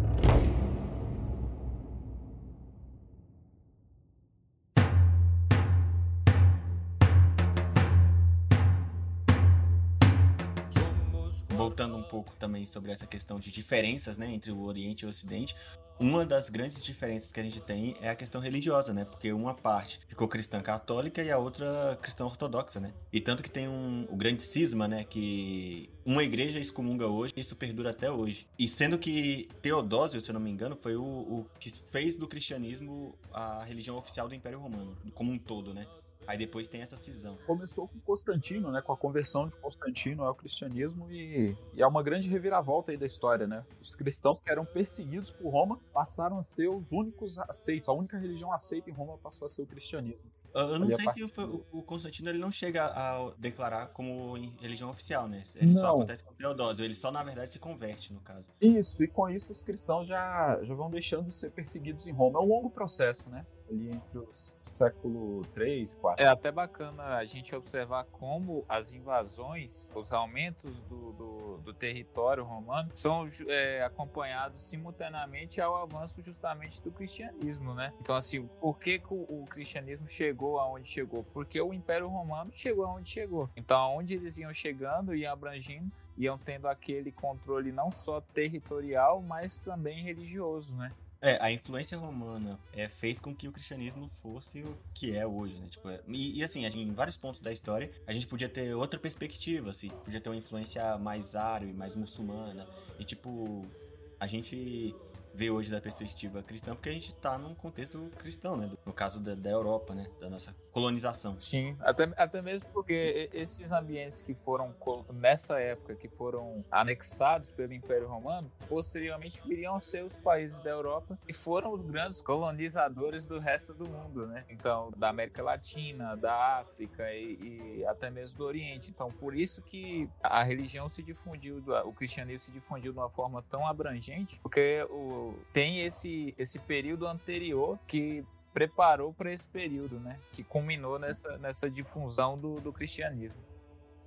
Voltando 11.71 11.95
um 11.95 12.03
pouco 12.03 12.35
também 12.35 12.65
sobre 12.65 12.91
essa 12.91 13.07
questão 13.07 13.39
de 13.39 13.49
diferenças, 13.49 14.17
né, 14.17 14.29
entre 14.29 14.51
o 14.51 14.61
Oriente 14.63 15.03
e 15.03 15.05
o 15.05 15.09
Ocidente, 15.09 15.55
uma 15.97 16.25
das 16.25 16.49
grandes 16.49 16.83
diferenças 16.83 17.31
que 17.31 17.39
a 17.39 17.43
gente 17.43 17.61
tem 17.61 17.95
é 18.01 18.09
a 18.09 18.15
questão 18.15 18.41
religiosa, 18.41 18.91
né? 18.91 19.05
Porque 19.05 19.31
uma 19.31 19.53
parte 19.53 20.01
ficou 20.05 20.27
cristã 20.27 20.61
católica 20.61 21.23
e 21.23 21.31
a 21.31 21.37
outra 21.37 21.97
cristã 22.01 22.25
ortodoxa, 22.25 22.79
né? 22.81 22.91
E 23.13 23.21
tanto 23.21 23.41
que 23.41 23.49
tem 23.49 23.69
um, 23.69 24.05
o 24.09 24.17
grande 24.17 24.41
cisma, 24.41 24.85
né? 24.85 25.05
Que 25.05 25.89
uma 26.03 26.23
igreja 26.23 26.59
excomunga 26.59 27.07
hoje 27.07 27.33
e 27.37 27.39
isso 27.39 27.55
perdura 27.55 27.91
até 27.91 28.11
hoje. 28.11 28.47
E 28.59 28.67
sendo 28.67 28.97
que 28.97 29.47
Teodósio, 29.61 30.19
se 30.19 30.29
eu 30.29 30.33
não 30.33 30.41
me 30.41 30.49
engano, 30.49 30.75
foi 30.75 30.97
o, 30.97 31.03
o 31.03 31.45
que 31.57 31.69
fez 31.69 32.17
do 32.17 32.27
cristianismo 32.27 33.15
a 33.31 33.63
religião 33.63 33.95
oficial 33.95 34.27
do 34.27 34.35
Império 34.35 34.59
Romano, 34.59 34.97
como 35.13 35.31
um 35.31 35.37
todo, 35.37 35.73
né? 35.73 35.85
Aí 36.27 36.37
depois 36.37 36.67
tem 36.67 36.81
essa 36.81 36.95
cisão. 36.95 37.37
Começou 37.45 37.87
com 37.87 37.99
Constantino, 37.99 38.71
né, 38.71 38.81
com 38.81 38.93
a 38.93 38.97
conversão 38.97 39.47
de 39.47 39.55
Constantino 39.57 40.23
ao 40.23 40.35
cristianismo 40.35 41.11
e, 41.11 41.55
e 41.73 41.81
é 41.81 41.87
uma 41.87 42.03
grande 42.03 42.29
reviravolta 42.29 42.91
aí 42.91 42.97
da 42.97 43.05
história, 43.05 43.47
né? 43.47 43.65
Os 43.81 43.95
cristãos 43.95 44.39
que 44.39 44.49
eram 44.49 44.65
perseguidos 44.65 45.31
por 45.31 45.49
Roma 45.49 45.79
passaram 45.93 46.39
a 46.39 46.43
ser 46.43 46.69
os 46.69 46.83
únicos 46.91 47.37
aceitos, 47.39 47.89
a 47.89 47.93
única 47.93 48.17
religião 48.17 48.51
aceita 48.53 48.89
em 48.89 48.93
Roma 48.93 49.17
passou 49.17 49.45
a 49.45 49.49
ser 49.49 49.61
o 49.63 49.65
cristianismo. 49.65 50.31
Eu 50.53 50.77
não 50.79 50.85
Ali 50.87 50.93
a 50.93 50.97
sei 50.97 51.07
se 51.09 51.23
o, 51.23 51.65
o 51.71 51.81
Constantino 51.81 52.29
ele 52.29 52.37
não 52.37 52.51
chega 52.51 52.85
a 52.85 53.31
declarar 53.37 53.87
como 53.87 54.33
religião 54.59 54.89
oficial, 54.89 55.27
né? 55.27 55.43
Ele 55.55 55.71
só 55.71 55.83
Não. 55.83 55.95
acontece 55.95 56.23
com 56.23 56.33
Teodósio, 56.33 56.83
ele 56.83 56.93
só 56.93 57.09
na 57.09 57.23
verdade 57.23 57.51
se 57.51 57.59
converte, 57.59 58.13
no 58.13 58.19
caso. 58.19 58.51
Isso, 58.59 59.01
e 59.01 59.07
com 59.07 59.29
isso 59.29 59.51
os 59.51 59.63
cristãos 59.63 60.07
já, 60.07 60.59
já 60.61 60.73
vão 60.73 60.89
deixando 60.89 61.29
de 61.29 61.39
ser 61.39 61.51
perseguidos 61.51 62.05
em 62.05 62.11
Roma. 62.11 62.39
É 62.39 62.41
um 62.41 62.47
longo 62.47 62.69
processo, 62.69 63.29
né? 63.29 63.45
Ali 63.69 63.91
entre 63.91 64.19
os 64.19 64.53
século 64.81 65.41
3, 65.53 65.93
4. 65.93 66.23
É 66.23 66.27
até 66.27 66.51
bacana 66.51 67.17
a 67.17 67.25
gente 67.25 67.55
observar 67.55 68.05
como 68.05 68.65
as 68.67 68.93
invasões, 68.93 69.89
os 69.93 70.11
aumentos 70.11 70.79
do, 70.81 71.11
do, 71.13 71.57
do 71.57 71.73
território 71.73 72.43
romano 72.43 72.89
são 72.95 73.29
é, 73.47 73.83
acompanhados 73.83 74.61
simultaneamente 74.61 75.61
ao 75.61 75.75
avanço 75.75 76.21
justamente 76.23 76.81
do 76.81 76.91
cristianismo, 76.91 77.73
né? 77.73 77.93
Então, 78.01 78.15
assim, 78.15 78.47
por 78.59 78.79
que, 78.79 78.99
que 78.99 79.13
o, 79.13 79.21
o 79.29 79.45
cristianismo 79.49 80.09
chegou 80.09 80.59
aonde 80.59 80.89
chegou? 80.89 81.23
Porque 81.33 81.61
o 81.61 81.73
Império 81.73 82.07
Romano 82.07 82.51
chegou 82.53 82.85
aonde 82.85 83.09
chegou. 83.09 83.49
Então, 83.55 83.77
aonde 83.77 84.15
eles 84.15 84.37
iam 84.37 84.53
chegando 84.53 85.13
e 85.15 85.25
abrangindo, 85.25 85.91
iam 86.17 86.37
tendo 86.37 86.67
aquele 86.67 87.11
controle 87.11 87.71
não 87.71 87.91
só 87.91 88.21
territorial, 88.21 89.21
mas 89.21 89.57
também 89.57 90.03
religioso, 90.03 90.75
né? 90.75 90.91
É, 91.23 91.37
a 91.39 91.51
influência 91.51 91.95
romana 91.97 92.59
é, 92.73 92.89
fez 92.89 93.19
com 93.19 93.35
que 93.35 93.47
o 93.47 93.51
cristianismo 93.51 94.09
fosse 94.23 94.63
o 94.63 94.75
que 94.93 95.15
é 95.15 95.25
hoje, 95.25 95.53
né? 95.59 95.67
Tipo, 95.69 95.89
é- 95.89 96.01
e, 96.07 96.39
e 96.39 96.43
assim, 96.43 96.61
gente- 96.63 96.79
em 96.79 96.93
vários 96.93 97.15
pontos 97.15 97.41
da 97.41 97.51
história, 97.51 97.91
a 98.07 98.13
gente 98.13 98.25
podia 98.25 98.49
ter 98.49 98.73
outra 98.73 98.99
perspectiva, 98.99 99.69
assim, 99.69 99.89
podia 100.03 100.19
ter 100.19 100.29
uma 100.29 100.35
influência 100.35 100.97
mais 100.97 101.35
árabe, 101.35 101.73
mais 101.73 101.95
muçulmana. 101.95 102.67
E 102.97 103.05
tipo, 103.05 103.71
a 104.19 104.25
gente 104.25 104.99
vê 105.33 105.49
hoje 105.49 105.71
da 105.71 105.81
perspectiva 105.81 106.43
cristã, 106.43 106.75
porque 106.75 106.89
a 106.89 106.93
gente 106.93 107.09
está 107.09 107.37
num 107.37 107.55
contexto 107.55 107.99
cristão, 108.17 108.55
né? 108.55 108.69
No 108.85 108.93
caso 108.93 109.19
da, 109.19 109.35
da, 109.35 109.49
Europa, 109.49 109.93
né? 109.93 110.07
Da 110.19 110.29
nossa 110.29 110.55
colonização. 110.71 111.37
Sim, 111.39 111.75
até, 111.81 112.11
até 112.17 112.41
mesmo 112.41 112.69
porque 112.73 113.29
esses 113.33 113.71
ambientes 113.71 114.21
que 114.21 114.33
foram, 114.33 114.73
nessa 115.13 115.59
época, 115.59 115.95
que 115.95 116.07
foram 116.07 116.63
anexados 116.71 117.51
pelo 117.51 117.73
Império 117.73 118.07
Romano, 118.07 118.51
posteriormente 118.67 119.41
viriam 119.45 119.79
ser 119.79 120.03
os 120.03 120.17
países 120.19 120.59
da 120.61 120.69
Europa 120.69 121.17
e 121.27 121.33
foram 121.33 121.73
os 121.73 121.81
grandes 121.81 122.21
colonizadores 122.21 123.27
do 123.27 123.39
resto 123.39 123.73
do 123.73 123.89
mundo, 123.89 124.27
né? 124.27 124.45
Então, 124.49 124.91
da 124.97 125.09
América 125.09 125.43
Latina, 125.43 126.15
da 126.15 126.59
África 126.59 127.11
e, 127.13 127.79
e 127.79 127.85
até 127.85 128.09
mesmo 128.09 128.37
do 128.37 128.45
Oriente. 128.45 128.89
Então, 128.89 129.11
por 129.11 129.35
isso 129.35 129.61
que 129.61 130.09
a 130.21 130.43
religião 130.43 130.87
se 130.87 131.03
difundiu, 131.03 131.63
o 131.85 131.93
cristianismo 131.93 132.45
se 132.45 132.51
difundiu 132.51 132.91
de 132.91 132.99
uma 132.99 133.09
forma 133.09 133.43
tão 133.43 133.65
abrangente, 133.65 134.39
porque 134.41 134.85
o, 134.89 135.20
tem 135.53 135.81
esse, 135.81 136.33
esse 136.37 136.59
período 136.59 137.07
anterior 137.07 137.79
que 137.87 138.23
preparou 138.53 139.13
para 139.13 139.31
esse 139.31 139.47
período, 139.47 139.99
né? 139.99 140.19
Que 140.31 140.43
culminou 140.43 140.99
nessa, 140.99 141.37
nessa 141.37 141.69
difusão 141.69 142.37
do, 142.37 142.55
do 142.55 142.71
cristianismo. 142.73 143.41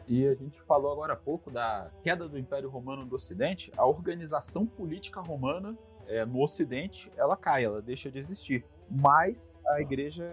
E 0.07 0.27
a 0.27 0.35
gente 0.35 0.61
falou 0.63 0.93
agora 0.93 1.15
há 1.15 1.17
pouco 1.17 1.51
da 1.51 1.91
queda 2.03 2.29
do 2.29 2.39
Império 2.39 2.69
Romano 2.69 3.07
do 3.07 3.17
Ocidente. 3.17 3.73
A 3.77 3.87
organização 3.87 4.67
política 4.67 5.21
romana 5.21 5.77
é, 6.07 6.25
no 6.27 6.43
Ocidente 6.43 7.11
ela 7.17 7.37
cai, 7.37 7.65
ela 7.65 7.81
deixa 7.81 8.11
de 8.11 8.19
existir 8.19 8.65
mas 8.91 9.59
a 9.67 9.81
igreja 9.81 10.25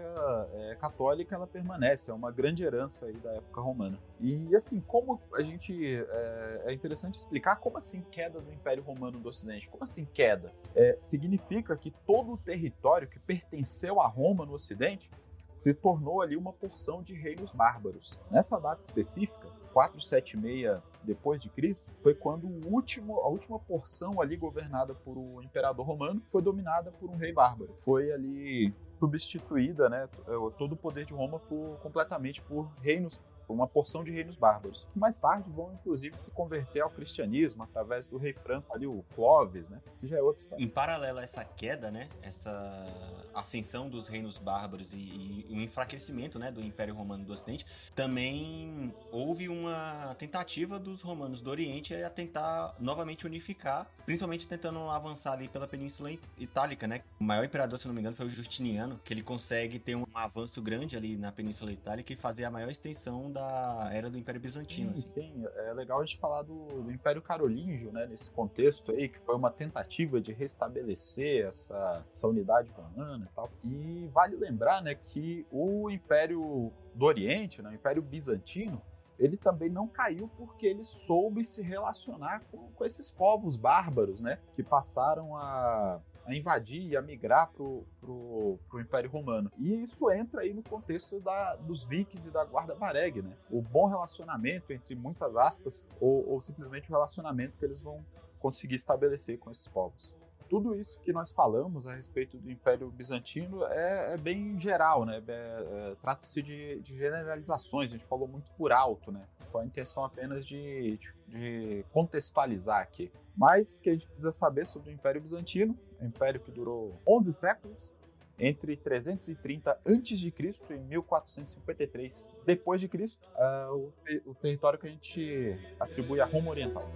é, 0.54 0.76
católica 0.76 1.34
ela 1.34 1.46
permanece, 1.46 2.10
é 2.10 2.14
uma 2.14 2.30
grande 2.30 2.62
herança 2.62 3.06
aí 3.06 3.16
da 3.16 3.32
época 3.32 3.60
romana. 3.60 3.98
E 4.20 4.54
assim, 4.54 4.80
como 4.80 5.20
a 5.34 5.42
gente 5.42 5.96
é, 5.96 6.62
é 6.66 6.72
interessante 6.72 7.18
explicar 7.18 7.56
como 7.56 7.78
assim 7.78 8.02
queda 8.10 8.40
do 8.40 8.52
Império 8.52 8.82
Romano 8.82 9.18
do 9.18 9.28
Ocidente? 9.28 9.68
Como 9.68 9.82
assim 9.82 10.04
queda? 10.04 10.52
É, 10.74 10.96
significa 11.00 11.76
que 11.76 11.90
todo 12.06 12.32
o 12.32 12.36
território 12.38 13.08
que 13.08 13.18
pertenceu 13.18 14.00
a 14.00 14.06
Roma 14.06 14.44
no 14.44 14.54
Ocidente 14.54 15.10
se 15.56 15.72
tornou 15.72 16.20
ali 16.20 16.36
uma 16.36 16.52
porção 16.52 17.02
de 17.02 17.14
reinos 17.14 17.52
bárbaros. 17.52 18.18
Nessa 18.30 18.58
data 18.58 18.82
específica, 18.82 19.48
476 19.72 20.80
depois 21.02 21.40
de 21.40 21.48
Cristo, 21.48 21.84
foi 22.02 22.14
quando 22.14 22.46
o 22.46 22.72
último, 22.72 23.18
a 23.20 23.28
última 23.28 23.58
porção 23.58 24.20
ali 24.20 24.36
governada 24.36 24.94
por 24.94 25.18
o 25.18 25.42
imperador 25.42 25.84
romano 25.84 26.22
foi 26.30 26.40
dominada 26.40 26.92
por 26.92 27.10
um 27.10 27.16
rei 27.16 27.32
bárbaro. 27.32 27.74
Foi 27.84 28.12
ali 28.12 28.72
substituída, 29.00 29.88
né, 29.88 30.08
todo 30.56 30.72
o 30.72 30.76
poder 30.76 31.04
de 31.04 31.12
Roma 31.12 31.40
por, 31.40 31.76
completamente 31.82 32.40
por 32.42 32.68
reinos 32.80 33.20
uma 33.52 33.66
porção 33.66 34.02
de 34.04 34.10
reinos 34.10 34.36
bárbaros, 34.36 34.86
que 34.92 34.98
mais 34.98 35.16
tarde 35.18 35.50
vão 35.50 35.72
inclusive 35.74 36.18
se 36.20 36.30
converter 36.30 36.80
ao 36.80 36.90
cristianismo 36.90 37.62
através 37.62 38.06
do 38.06 38.16
rei 38.16 38.32
franco 38.32 38.74
ali, 38.74 38.86
o 38.86 39.04
Clovis, 39.14 39.68
né? 39.68 39.80
Que 40.00 40.06
já 40.06 40.18
é 40.18 40.22
outro. 40.22 40.44
Em 40.58 40.68
paralelo 40.68 41.18
a 41.18 41.22
essa 41.22 41.44
queda, 41.44 41.90
né? 41.90 42.08
Essa 42.22 42.86
ascensão 43.34 43.88
dos 43.88 44.08
reinos 44.08 44.38
bárbaros 44.38 44.92
e, 44.92 45.46
e 45.48 45.54
o 45.56 45.60
enfraquecimento, 45.60 46.38
né, 46.38 46.50
do 46.50 46.62
Império 46.62 46.94
Romano 46.94 47.24
do 47.24 47.32
Ocidente, 47.32 47.66
também 47.94 48.92
houve 49.10 49.48
uma 49.48 50.14
tentativa 50.18 50.78
dos 50.78 51.00
romanos 51.00 51.42
do 51.42 51.50
Oriente 51.50 51.94
a 51.94 52.10
tentar 52.10 52.74
novamente 52.78 53.26
unificar, 53.26 53.86
principalmente 54.04 54.46
tentando 54.46 54.78
avançar 54.90 55.32
ali 55.32 55.48
pela 55.48 55.66
Península 55.66 56.10
Itálica, 56.38 56.86
né? 56.86 57.02
O 57.18 57.24
maior 57.24 57.44
imperador, 57.44 57.78
se 57.78 57.86
não 57.86 57.94
me 57.94 58.00
engano, 58.00 58.16
foi 58.16 58.26
o 58.26 58.30
Justiniano, 58.30 59.00
que 59.04 59.12
ele 59.12 59.22
consegue 59.22 59.78
ter 59.78 59.94
um 59.94 60.06
avanço 60.14 60.60
grande 60.60 60.96
ali 60.96 61.16
na 61.16 61.32
Península 61.32 61.72
Itálica 61.72 62.12
e 62.12 62.16
fazer 62.16 62.44
a 62.44 62.50
maior 62.50 62.70
extensão 62.70 63.30
da 63.30 63.41
da 63.42 63.90
era 63.92 64.08
do 64.08 64.16
Império 64.16 64.40
Bizantino. 64.40 64.96
Sim, 64.96 65.10
assim. 65.10 65.32
sim. 65.34 65.46
é 65.56 65.72
legal 65.72 66.00
a 66.00 66.04
gente 66.04 66.18
falar 66.18 66.42
do, 66.42 66.82
do, 66.82 66.90
Império 66.90 67.20
Carolíngio, 67.20 67.92
né, 67.92 68.06
nesse 68.06 68.30
contexto 68.30 68.92
aí, 68.92 69.08
que 69.08 69.18
foi 69.20 69.34
uma 69.34 69.50
tentativa 69.50 70.20
de 70.20 70.32
restabelecer 70.32 71.46
essa, 71.46 72.04
essa 72.14 72.26
unidade 72.26 72.70
romana 72.70 73.28
e 73.30 73.34
tal. 73.34 73.50
E 73.64 74.10
vale 74.12 74.36
lembrar, 74.36 74.82
né, 74.82 74.94
que 74.94 75.46
o 75.50 75.90
Império 75.90 76.72
do 76.94 77.04
Oriente, 77.04 77.60
né, 77.60 77.70
o 77.70 77.74
Império 77.74 78.02
Bizantino, 78.02 78.80
ele 79.18 79.36
também 79.36 79.68
não 79.68 79.86
caiu 79.86 80.28
porque 80.36 80.66
ele 80.66 80.84
soube 80.84 81.44
se 81.44 81.62
relacionar 81.62 82.42
com, 82.50 82.70
com 82.72 82.84
esses 82.84 83.10
povos 83.10 83.56
bárbaros, 83.56 84.20
né, 84.20 84.38
que 84.54 84.62
passaram 84.62 85.36
a 85.36 86.00
a 86.26 86.34
invadir 86.34 86.82
e 86.82 86.96
a 86.96 87.02
migrar 87.02 87.50
pro, 87.52 87.84
pro, 88.00 88.58
pro 88.68 88.80
Império 88.80 89.10
Romano. 89.10 89.50
E 89.58 89.82
isso 89.82 90.10
entra 90.10 90.42
aí 90.42 90.52
no 90.54 90.62
contexto 90.62 91.20
da, 91.20 91.56
dos 91.56 91.84
vikings 91.84 92.28
e 92.28 92.30
da 92.30 92.44
guarda 92.44 92.74
vareg, 92.74 93.22
né? 93.22 93.36
O 93.50 93.60
bom 93.60 93.86
relacionamento, 93.86 94.72
entre 94.72 94.94
muitas 94.94 95.36
aspas, 95.36 95.84
ou, 96.00 96.28
ou 96.28 96.40
simplesmente 96.40 96.88
o 96.88 96.92
relacionamento 96.92 97.56
que 97.58 97.64
eles 97.64 97.80
vão 97.80 98.04
conseguir 98.38 98.76
estabelecer 98.76 99.38
com 99.38 99.50
esses 99.50 99.66
povos 99.68 100.12
tudo 100.52 100.74
isso 100.74 101.00
que 101.00 101.14
nós 101.14 101.30
falamos 101.30 101.86
a 101.86 101.94
respeito 101.94 102.36
do 102.36 102.50
Império 102.50 102.90
Bizantino 102.90 103.64
é, 103.64 104.12
é 104.12 104.16
bem 104.18 104.60
geral, 104.60 105.06
né? 105.06 105.22
É, 105.26 105.32
é, 105.32 105.96
Trata-se 106.02 106.42
de, 106.42 106.78
de, 106.80 106.94
generalizações, 106.94 107.90
a 107.90 107.96
gente 107.96 108.04
falou 108.04 108.28
muito 108.28 108.50
por 108.58 108.70
alto, 108.70 109.10
né? 109.10 109.26
Com 109.50 109.60
a 109.60 109.64
intenção 109.64 110.04
apenas 110.04 110.44
de, 110.44 111.00
de 111.26 111.82
contextualizar 111.90 112.82
aqui. 112.82 113.10
Mas 113.34 113.72
o 113.72 113.78
que 113.78 113.88
a 113.88 113.92
gente 113.94 114.06
precisa 114.06 114.30
saber 114.30 114.66
sobre 114.66 114.90
o 114.90 114.92
Império 114.92 115.22
Bizantino, 115.22 115.74
império 116.02 116.40
que 116.40 116.50
durou 116.50 117.00
11 117.06 117.32
séculos, 117.34 117.92
entre 118.38 118.76
330 118.76 119.70
a.C. 119.70 120.32
e 120.70 120.78
1453 120.78 122.30
depois 122.44 122.80
de 122.80 122.88
Cristo, 122.88 123.28
uh, 123.36 123.92
o, 124.26 124.34
território 124.34 124.78
que 124.78 124.86
a 124.86 124.90
gente 124.90 125.56
atribui 125.78 126.20
a 126.20 126.24
Roma 126.24 126.50
Oriental. 126.50 126.88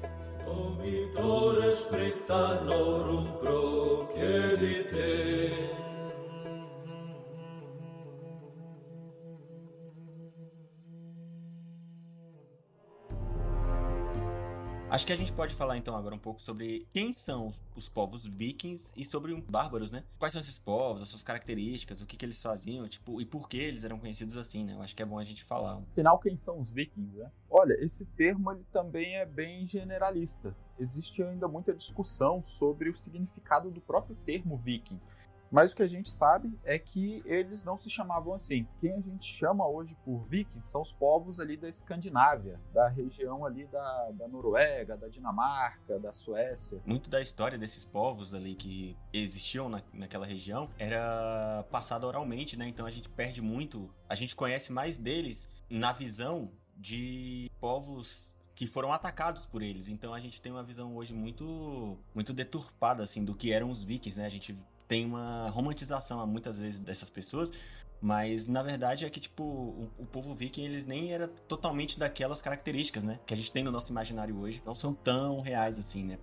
Acho 14.89 15.05
que 15.05 15.13
a 15.13 15.17
gente 15.17 15.33
pode 15.33 15.53
falar 15.53 15.77
então 15.77 15.97
agora 15.97 16.15
um 16.15 16.19
pouco 16.19 16.41
sobre 16.41 16.87
quem 16.93 17.13
são 17.13 17.53
os 17.75 17.89
povos 17.89 18.25
vikings 18.25 18.93
e 18.97 19.05
sobre 19.05 19.33
os 19.33 19.41
bárbaros, 19.41 19.91
né? 19.91 20.05
Quais 20.17 20.33
são 20.33 20.41
esses 20.41 20.61
povos, 20.61 21.03
as 21.03 21.09
suas 21.09 21.25
características, 21.25 22.01
o 22.01 22.07
que, 22.07 22.17
que 22.17 22.25
eles 22.25 22.41
faziam, 22.41 22.89
tipo, 22.89 23.21
e 23.21 23.27
por 23.27 23.49
que 23.49 23.57
eles 23.57 23.83
eram 23.83 23.99
conhecidos 23.99 24.37
assim, 24.37 24.65
né? 24.65 24.75
Eu 24.75 24.83
acho 24.83 24.95
que 24.95 25.03
é 25.03 25.07
bom 25.07 25.19
a 25.19 25.25
gente 25.25 25.43
falar. 25.43 25.83
Afinal, 25.91 26.21
quem 26.21 26.37
são 26.37 26.61
os 26.61 26.71
vikings, 26.71 27.19
né? 27.19 27.29
Olha, 27.51 27.75
esse 27.85 28.05
termo 28.05 28.53
ele 28.53 28.65
também 28.73 29.17
é 29.17 29.27
bem 29.27 29.67
generalista. 29.67 30.55
Existe 30.79 31.21
ainda 31.21 31.49
muita 31.49 31.75
discussão 31.75 32.41
sobre 32.45 32.89
o 32.89 32.97
significado 32.97 33.73
do 33.73 33.81
próprio 33.81 34.17
termo 34.25 34.57
viking. 34.57 35.01
Mas 35.51 35.73
o 35.73 35.77
que 35.77 35.83
a 35.83 35.87
gente 35.87 36.11
sabe 36.11 36.59
é 36.65 36.79
que 36.79 37.23
eles 37.25 37.65
não 37.65 37.79
se 37.79 37.89
chamavam 37.89 38.35
assim. 38.35 38.67
Quem 38.81 38.93
a 38.93 39.01
gente 39.01 39.33
chama 39.33 39.67
hoje 39.67 39.97
por 40.05 40.25
vikings 40.27 40.69
são 40.69 40.83
os 40.83 40.93
povos 40.93 41.41
ali 41.41 41.57
da 41.57 41.69
Escandinávia, 41.69 42.61
da 42.73 42.89
região 42.89 43.45
ali 43.45 43.67
da, 43.67 44.11
da 44.13 44.29
Noruega, 44.29 44.97
da 44.97 45.09
Dinamarca, 45.09 45.99
da 45.99 46.13
Suécia. 46.13 46.81
Muito 46.85 47.09
da 47.09 47.21
história 47.21 47.59
desses 47.59 47.85
povos 47.85 48.35
ali 48.35 48.55
que 48.55 48.97
existiam 49.13 49.69
na, 49.69 49.83
naquela 49.93 50.27
região 50.27 50.71
era 50.79 51.65
passada 51.71 52.07
oralmente, 52.07 52.57
né? 52.57 52.67
Então 52.69 52.87
a 52.87 52.91
gente 52.91 53.09
perde 53.09 53.41
muito. 53.41 53.89
A 54.09 54.15
gente 54.15 54.35
conhece 54.35 54.73
mais 54.73 54.97
deles 54.97 55.49
na 55.69 55.93
visão 55.93 56.51
de 56.77 57.51
povos 57.61 58.35
que 58.55 58.67
foram 58.67 58.91
atacados 58.93 59.45
por 59.45 59.63
eles. 59.63 59.89
Então 59.89 60.15
a 60.15 60.21
gente 60.21 60.41
tem 60.41 60.51
uma 60.51 60.63
visão 60.63 60.97
hoje 60.97 61.13
muito 61.13 61.99
muito 62.15 62.33
deturpada 62.33 63.03
assim 63.03 63.25
do 63.25 63.35
que 63.35 63.53
eram 63.53 63.71
os 63.71 63.83
vikings, 63.83 64.19
né? 64.19 64.27
A 64.27 64.31
gente 64.31 64.57
tem 64.89 65.05
uma 65.05 65.49
romantização 65.51 66.25
muitas 66.27 66.59
vezes 66.59 66.81
dessas 66.81 67.11
pessoas, 67.11 67.51
mas 68.01 68.47
na 68.47 68.63
verdade 68.63 69.05
é 69.05 69.11
que, 69.11 69.19
tipo, 69.19 69.43
o, 69.43 69.91
o, 69.99 70.07
povo 70.07 70.35
viking, 70.35 70.65
eles 70.65 70.85
nem 70.85 71.13
era 71.13 71.29
totalmente 71.49 71.99
daquelas 71.99 72.43
características, 72.43 73.03
né? 73.03 73.19
Que 73.27 73.33
a 73.33 73.37
gente 73.37 73.51
tem 73.51 73.65
no 73.65 73.71
nosso 73.71 73.91
imaginário 73.91 74.39
hoje. 74.39 74.63
Não 74.65 74.75
são 74.75 74.93
tão 74.95 75.41
reais 75.41 75.79
assim, 75.79 76.05
né? 76.05 76.19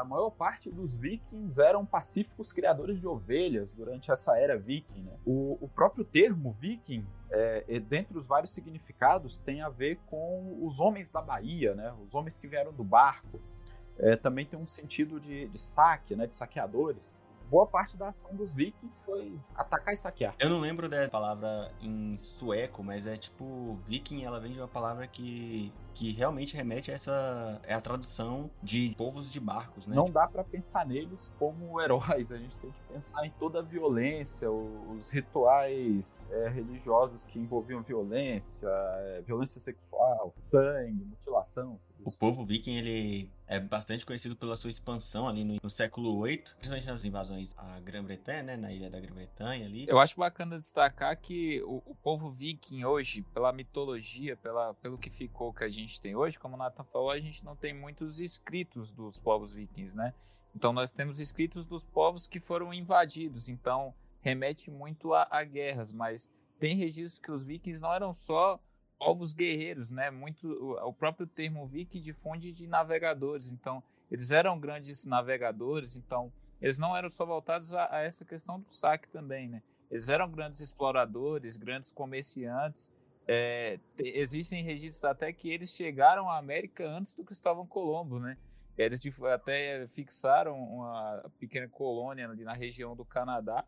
A 0.00 0.04
maior 0.04 0.30
parte 0.30 0.70
dos 0.70 0.94
vikings 0.94 1.60
eram 1.60 1.84
pacíficos 1.84 2.52
criadores 2.52 2.98
de 2.98 3.06
ovelhas 3.06 3.72
durante 3.72 4.10
essa 4.10 4.38
era 4.38 4.58
viking, 4.58 5.02
né? 5.02 5.12
O, 5.26 5.58
o 5.60 5.68
próprio 5.68 6.04
termo 6.04 6.52
viking, 6.52 7.06
é, 7.30 7.78
dentre 7.80 8.16
os 8.16 8.26
vários 8.26 8.50
significados, 8.50 9.38
tem 9.38 9.60
a 9.60 9.68
ver 9.68 9.98
com 10.06 10.58
os 10.62 10.80
homens 10.80 11.10
da 11.10 11.20
Bahia, 11.20 11.74
né? 11.74 11.94
Os 12.04 12.14
homens 12.14 12.38
que 12.38 12.48
vieram 12.48 12.72
do 12.72 12.84
barco. 12.84 13.40
É, 13.98 14.16
também 14.16 14.46
tem 14.46 14.58
um 14.58 14.66
sentido 14.66 15.20
de, 15.20 15.48
de 15.48 15.58
saque, 15.58 16.16
né? 16.16 16.26
De 16.26 16.34
saqueadores 16.34 17.18
boa 17.50 17.66
parte 17.66 17.96
da 17.96 18.08
ação 18.08 18.34
dos 18.34 18.52
vikings 18.52 19.00
foi 19.04 19.38
atacar 19.54 19.94
e 19.94 19.96
saquear. 19.96 20.34
Eu 20.38 20.50
não 20.50 20.60
lembro 20.60 20.88
da 20.88 21.08
palavra 21.08 21.72
em 21.80 22.18
sueco, 22.18 22.82
mas 22.82 23.06
é 23.06 23.16
tipo 23.16 23.78
viking, 23.86 24.24
ela 24.24 24.40
vem 24.40 24.52
de 24.52 24.60
uma 24.60 24.68
palavra 24.68 25.06
que 25.06 25.72
que 25.94 26.12
realmente 26.12 26.56
remete 26.56 26.92
a 26.92 26.94
essa 26.94 27.60
é 27.64 27.74
a 27.74 27.80
tradução 27.80 28.48
de 28.62 28.94
povos 28.96 29.32
de 29.32 29.40
barcos, 29.40 29.88
né? 29.88 29.96
Não 29.96 30.04
tipo... 30.04 30.14
dá 30.14 30.28
para 30.28 30.44
pensar 30.44 30.86
neles 30.86 31.32
como 31.40 31.80
heróis, 31.82 32.30
a 32.30 32.36
gente 32.36 32.56
tem 32.58 32.70
que 32.70 32.92
pensar 32.92 33.26
em 33.26 33.30
toda 33.32 33.58
a 33.58 33.62
violência, 33.62 34.48
os 34.48 35.10
rituais 35.10 36.26
é, 36.30 36.48
religiosos 36.48 37.24
que 37.24 37.38
envolviam 37.40 37.82
violência, 37.82 38.68
é, 38.68 39.22
violência 39.26 39.60
sexual, 39.60 40.32
sangue, 40.40 41.04
mutilação. 41.04 41.80
O 42.08 42.10
povo 42.10 42.42
viking, 42.42 42.78
ele 42.78 43.30
é 43.46 43.60
bastante 43.60 44.06
conhecido 44.06 44.34
pela 44.34 44.56
sua 44.56 44.70
expansão 44.70 45.28
ali 45.28 45.44
no, 45.44 45.58
no 45.62 45.68
século 45.68 46.24
VIII, 46.24 46.38
principalmente 46.38 46.86
nas 46.86 47.04
invasões 47.04 47.54
à 47.58 47.78
Grã-Bretanha, 47.80 48.42
né, 48.42 48.56
na 48.56 48.72
ilha 48.72 48.88
da 48.88 48.98
Grã-Bretanha 48.98 49.66
ali. 49.66 49.84
Eu 49.86 49.98
acho 49.98 50.18
bacana 50.18 50.58
destacar 50.58 51.20
que 51.20 51.60
o, 51.64 51.82
o, 51.84 51.94
povo 51.94 52.30
viking 52.30 52.82
hoje, 52.82 53.20
pela 53.34 53.52
mitologia, 53.52 54.38
pela, 54.38 54.72
pelo 54.72 54.96
que 54.96 55.10
ficou 55.10 55.52
que 55.52 55.64
a 55.64 55.68
gente 55.68 56.00
tem 56.00 56.16
hoje, 56.16 56.38
como 56.38 56.54
o 56.54 56.58
Nathan 56.58 56.82
falou, 56.82 57.10
a 57.10 57.20
gente 57.20 57.44
não 57.44 57.54
tem 57.54 57.74
muitos 57.74 58.20
escritos 58.20 58.90
dos 58.90 59.18
povos 59.18 59.52
vikings, 59.52 59.94
né? 59.94 60.14
Então 60.56 60.72
nós 60.72 60.90
temos 60.90 61.20
escritos 61.20 61.66
dos 61.66 61.84
povos 61.84 62.26
que 62.26 62.40
foram 62.40 62.72
invadidos, 62.72 63.50
então 63.50 63.94
remete 64.22 64.70
muito 64.70 65.12
a, 65.12 65.28
a 65.30 65.44
guerras, 65.44 65.92
mas 65.92 66.30
tem 66.58 66.74
registros 66.74 67.18
que 67.18 67.30
os 67.30 67.44
vikings 67.44 67.82
não 67.82 67.92
eram 67.92 68.14
só 68.14 68.58
povos 68.98 69.32
guerreiros, 69.32 69.90
né? 69.90 70.10
Muito 70.10 70.50
o 70.82 70.92
próprio 70.92 71.26
termo 71.26 71.66
viking 71.66 72.00
difunde 72.00 72.52
de 72.52 72.66
navegadores, 72.66 73.52
então 73.52 73.82
eles 74.10 74.30
eram 74.30 74.58
grandes 74.58 75.04
navegadores, 75.04 75.96
então 75.96 76.32
eles 76.60 76.78
não 76.78 76.96
eram 76.96 77.08
só 77.08 77.24
voltados 77.24 77.72
a, 77.74 77.94
a, 77.94 78.00
essa 78.00 78.24
questão 78.24 78.60
do 78.60 78.74
saque 78.74 79.08
também, 79.08 79.48
né? 79.48 79.62
Eles 79.90 80.08
eram 80.08 80.30
grandes 80.30 80.60
exploradores, 80.60 81.56
grandes 81.56 81.90
comerciantes. 81.90 82.92
É, 83.26 83.78
existem 83.98 84.62
registros 84.62 85.04
até 85.04 85.32
que 85.32 85.50
eles 85.50 85.70
chegaram 85.70 86.28
à 86.28 86.38
América 86.38 86.88
antes 86.88 87.14
do 87.14 87.24
Cristóvão 87.24 87.66
Colombo, 87.66 88.18
né? 88.18 88.36
Eles 88.76 89.00
até 89.34 89.86
fixaram 89.88 90.56
uma 90.56 91.24
pequena 91.38 91.68
colônia 91.68 92.28
ali 92.28 92.44
na 92.44 92.54
região 92.54 92.94
do 92.94 93.04
Canadá 93.04 93.64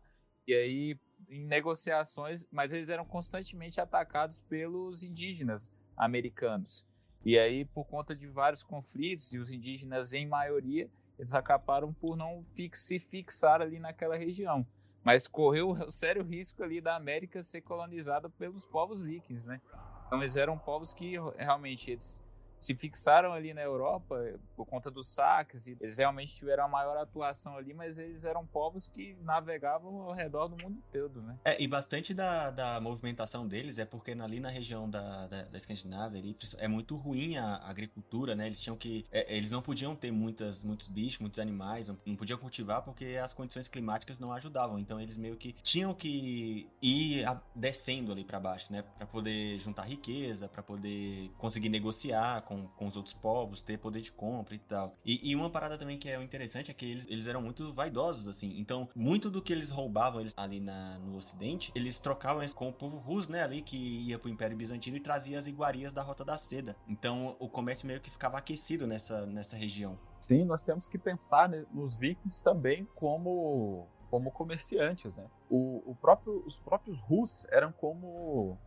e 0.47 0.53
aí 0.53 0.97
em 1.29 1.45
negociações, 1.45 2.45
mas 2.51 2.73
eles 2.73 2.89
eram 2.89 3.05
constantemente 3.05 3.79
atacados 3.79 4.39
pelos 4.39 5.03
indígenas 5.03 5.73
americanos. 5.95 6.85
E 7.23 7.37
aí, 7.37 7.65
por 7.65 7.85
conta 7.85 8.15
de 8.15 8.27
vários 8.27 8.63
conflitos, 8.63 9.31
e 9.33 9.37
os 9.37 9.51
indígenas, 9.51 10.13
em 10.13 10.27
maioria, 10.27 10.89
eles 11.19 11.35
acabaram 11.35 11.93
por 11.93 12.17
não 12.17 12.43
fix, 12.55 12.81
se 12.81 12.97
fixar 12.97 13.61
ali 13.61 13.79
naquela 13.79 14.17
região. 14.17 14.65
Mas 15.03 15.27
correu 15.27 15.71
o 15.71 15.91
sério 15.91 16.23
risco 16.23 16.63
ali 16.63 16.81
da 16.81 16.95
América 16.95 17.43
ser 17.43 17.61
colonizada 17.61 18.29
pelos 18.29 18.65
povos 18.65 19.01
vikings, 19.01 19.47
né? 19.47 19.61
Então 20.07 20.19
eles 20.19 20.35
eram 20.35 20.57
povos 20.57 20.93
que 20.93 21.15
realmente 21.37 21.91
eles 21.91 22.21
se 22.61 22.75
fixaram 22.75 23.33
ali 23.33 23.53
na 23.53 23.61
Europa 23.61 24.21
eh, 24.23 24.37
por 24.55 24.65
conta 24.67 24.91
dos 24.91 25.07
saques, 25.07 25.65
e 25.65 25.75
eles 25.81 25.97
realmente 25.97 26.35
tiveram 26.35 26.65
a 26.65 26.67
maior 26.67 26.95
atuação 26.95 27.57
ali, 27.57 27.73
mas 27.73 27.97
eles 27.97 28.23
eram 28.23 28.45
povos 28.45 28.85
que 28.85 29.17
navegavam 29.23 30.03
ao 30.03 30.13
redor 30.13 30.47
do 30.47 30.63
mundo 30.63 30.77
todo, 30.93 31.23
né? 31.23 31.37
É, 31.43 31.61
e 31.61 31.67
bastante 31.67 32.13
da, 32.13 32.51
da 32.51 32.79
movimentação 32.79 33.47
deles 33.47 33.79
é 33.79 33.85
porque 33.85 34.11
ali 34.11 34.39
na 34.39 34.49
região 34.49 34.87
da, 34.87 35.25
da, 35.25 35.43
da 35.43 35.57
Escandinávia 35.57 36.19
ali, 36.19 36.37
é 36.59 36.67
muito 36.67 36.95
ruim 36.95 37.37
a 37.37 37.55
agricultura, 37.63 38.35
né? 38.35 38.45
Eles 38.45 38.61
tinham 38.61 38.77
que. 38.77 39.05
É, 39.11 39.35
eles 39.35 39.49
não 39.49 39.61
podiam 39.61 39.95
ter 39.95 40.11
muitas, 40.11 40.63
muitos 40.63 40.87
bichos, 40.87 41.19
muitos 41.19 41.39
animais, 41.39 41.87
não, 41.87 41.97
não 42.05 42.15
podiam 42.15 42.37
cultivar 42.37 42.83
porque 42.83 43.19
as 43.21 43.33
condições 43.33 43.67
climáticas 43.67 44.19
não 44.19 44.31
ajudavam. 44.31 44.77
Então 44.77 44.99
eles 44.99 45.17
meio 45.17 45.35
que 45.35 45.53
tinham 45.63 45.95
que 45.95 46.69
ir 46.79 47.25
descendo 47.55 48.11
ali 48.11 48.23
para 48.23 48.39
baixo, 48.39 48.71
né? 48.71 48.83
Para 48.83 49.07
poder 49.07 49.57
juntar 49.59 49.83
riqueza, 49.83 50.47
para 50.47 50.61
poder 50.61 51.31
conseguir 51.39 51.69
negociar 51.69 52.41
com, 52.51 52.67
com 52.67 52.85
os 52.85 52.97
outros 52.97 53.13
povos, 53.13 53.61
ter 53.61 53.77
poder 53.77 54.01
de 54.01 54.11
compra 54.11 54.53
e 54.53 54.59
tal. 54.59 54.93
E, 55.05 55.31
e, 55.31 55.35
uma 55.35 55.49
parada 55.49 55.77
também 55.77 55.97
que 55.97 56.09
é 56.09 56.21
interessante 56.21 56.69
é 56.69 56.73
que 56.73 56.85
eles, 56.85 57.07
eles 57.07 57.25
eram 57.25 57.41
muito 57.41 57.73
vaidosos, 57.73 58.27
assim. 58.27 58.59
Então, 58.59 58.89
muito 58.93 59.29
do 59.29 59.41
que 59.41 59.53
eles 59.53 59.69
roubavam 59.69 60.19
eles, 60.19 60.33
ali 60.35 60.59
na, 60.59 60.99
no 60.99 61.15
Ocidente, 61.15 61.71
eles 61.73 61.99
trocavam 61.99 62.41
com 62.53 62.67
o 62.67 62.73
povo 62.73 62.97
russo, 62.97 63.31
né, 63.31 63.43
ali, 63.43 63.61
que 63.61 63.77
ia 63.77 64.19
pro 64.19 64.29
Império 64.29 64.57
Bizantino 64.57 64.97
e 64.97 64.99
trazia 64.99 65.39
as 65.39 65.47
iguarias 65.47 65.93
da 65.93 66.01
Rota 66.01 66.25
da 66.25 66.37
Seda. 66.37 66.75
Então, 66.87 67.37
o 67.39 67.47
comércio 67.47 67.87
meio 67.87 68.01
que 68.01 68.09
ficava 68.09 68.37
aquecido 68.37 68.85
nessa, 68.85 69.25
nessa 69.25 69.55
região. 69.55 69.97
Sim, 70.19 70.43
nós 70.43 70.61
temos 70.61 70.87
que 70.87 70.97
pensar 70.97 71.47
né, 71.47 71.65
nos 71.71 71.95
vikings 71.95 72.43
também 72.43 72.85
como 72.95 73.87
como 74.09 74.29
comerciantes, 74.29 75.15
né? 75.15 75.25
O, 75.49 75.81
o 75.89 75.95
próprio, 75.95 76.43
os 76.45 76.59
próprios 76.59 76.99
russos 76.99 77.45
eram 77.49 77.71
como 77.71 78.57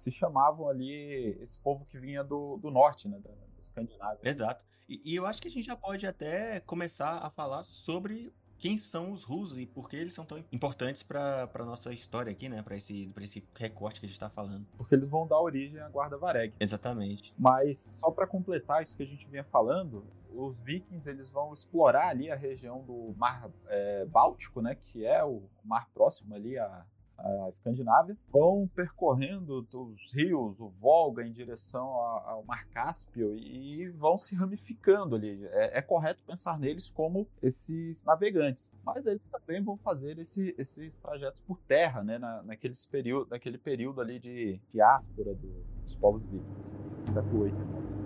se 0.00 0.10
chamavam 0.10 0.68
ali 0.68 1.36
esse 1.40 1.58
povo 1.58 1.84
que 1.86 1.98
vinha 1.98 2.24
do, 2.24 2.56
do 2.58 2.70
norte, 2.70 3.08
né, 3.08 3.18
da, 3.18 3.30
da 3.30 3.58
Escandinávia. 3.58 4.20
Exato. 4.22 4.64
E, 4.88 5.00
e, 5.04 5.14
eu 5.14 5.26
acho 5.26 5.40
que 5.40 5.48
a 5.48 5.50
gente 5.50 5.64
já 5.64 5.76
pode 5.76 6.06
até 6.06 6.58
começar 6.60 7.18
a 7.18 7.30
falar 7.30 7.62
sobre 7.62 8.32
quem 8.58 8.76
são 8.76 9.10
os 9.12 9.22
russos 9.22 9.58
e 9.58 9.64
por 9.64 9.88
que 9.88 9.96
eles 9.96 10.12
são 10.12 10.24
tão 10.24 10.44
importantes 10.52 11.02
para 11.02 11.48
a 11.52 11.64
nossa 11.64 11.92
história 11.92 12.30
aqui, 12.30 12.48
né? 12.48 12.60
Para 12.62 12.76
esse, 12.76 13.08
pra 13.14 13.24
esse 13.24 13.42
recorte 13.54 14.00
que 14.00 14.06
a 14.06 14.08
gente 14.08 14.16
está 14.16 14.28
falando. 14.28 14.66
Porque 14.76 14.94
eles 14.94 15.08
vão 15.08 15.26
dar 15.26 15.40
origem 15.40 15.80
à 15.80 15.88
Guarda 15.88 16.18
Vareg. 16.18 16.52
Exatamente. 16.60 17.32
Mas, 17.38 17.96
só 17.98 18.10
para 18.10 18.26
completar 18.26 18.82
isso 18.82 18.96
que 18.96 19.02
a 19.02 19.06
gente 19.06 19.26
vinha 19.28 19.44
falando, 19.44 20.04
os 20.34 20.58
vikings 20.58 21.08
eles 21.08 21.30
vão 21.30 21.54
explorar 21.54 22.08
ali 22.08 22.30
a 22.30 22.36
região 22.36 22.82
do 22.82 23.14
Mar 23.16 23.48
é, 23.68 24.04
Báltico, 24.04 24.60
né? 24.60 24.74
Que 24.74 25.06
é 25.06 25.24
o 25.24 25.42
mar 25.64 25.88
próximo 25.94 26.34
ali 26.34 26.58
a, 26.58 26.84
a 27.22 27.48
Escandinávia, 27.48 28.16
vão 28.30 28.68
percorrendo 28.74 29.66
os 29.72 30.14
rios, 30.14 30.60
o 30.60 30.68
Volga 30.80 31.24
em 31.24 31.32
direção 31.32 31.86
ao 31.86 32.44
Mar 32.44 32.66
Cáspio 32.68 33.36
e 33.36 33.88
vão 33.90 34.18
se 34.18 34.34
ramificando 34.34 35.14
ali. 35.14 35.44
É, 35.46 35.78
é, 35.78 35.82
correto 35.82 36.22
pensar 36.24 36.58
neles 36.58 36.90
como 36.90 37.26
esses 37.42 38.02
navegantes, 38.04 38.72
mas 38.84 39.04
eles 39.06 39.22
também 39.30 39.62
vão 39.62 39.76
fazer 39.76 40.18
esse, 40.18 40.54
esses 40.58 40.98
trajetos 40.98 41.40
por 41.42 41.58
terra, 41.62 42.02
né, 42.02 42.18
na, 42.18 42.42
naqueles 42.42 42.84
período, 42.86 43.30
naquele 43.30 43.58
período 43.58 44.00
ali 44.00 44.18
de 44.18 44.60
diáspora 44.72 45.34
do, 45.34 45.64
dos 45.84 45.94
povos 45.96 46.22
vikings, 46.24 46.76
século 47.12 47.42
8 47.42 47.54
e 47.54 47.64
9. 47.64 47.99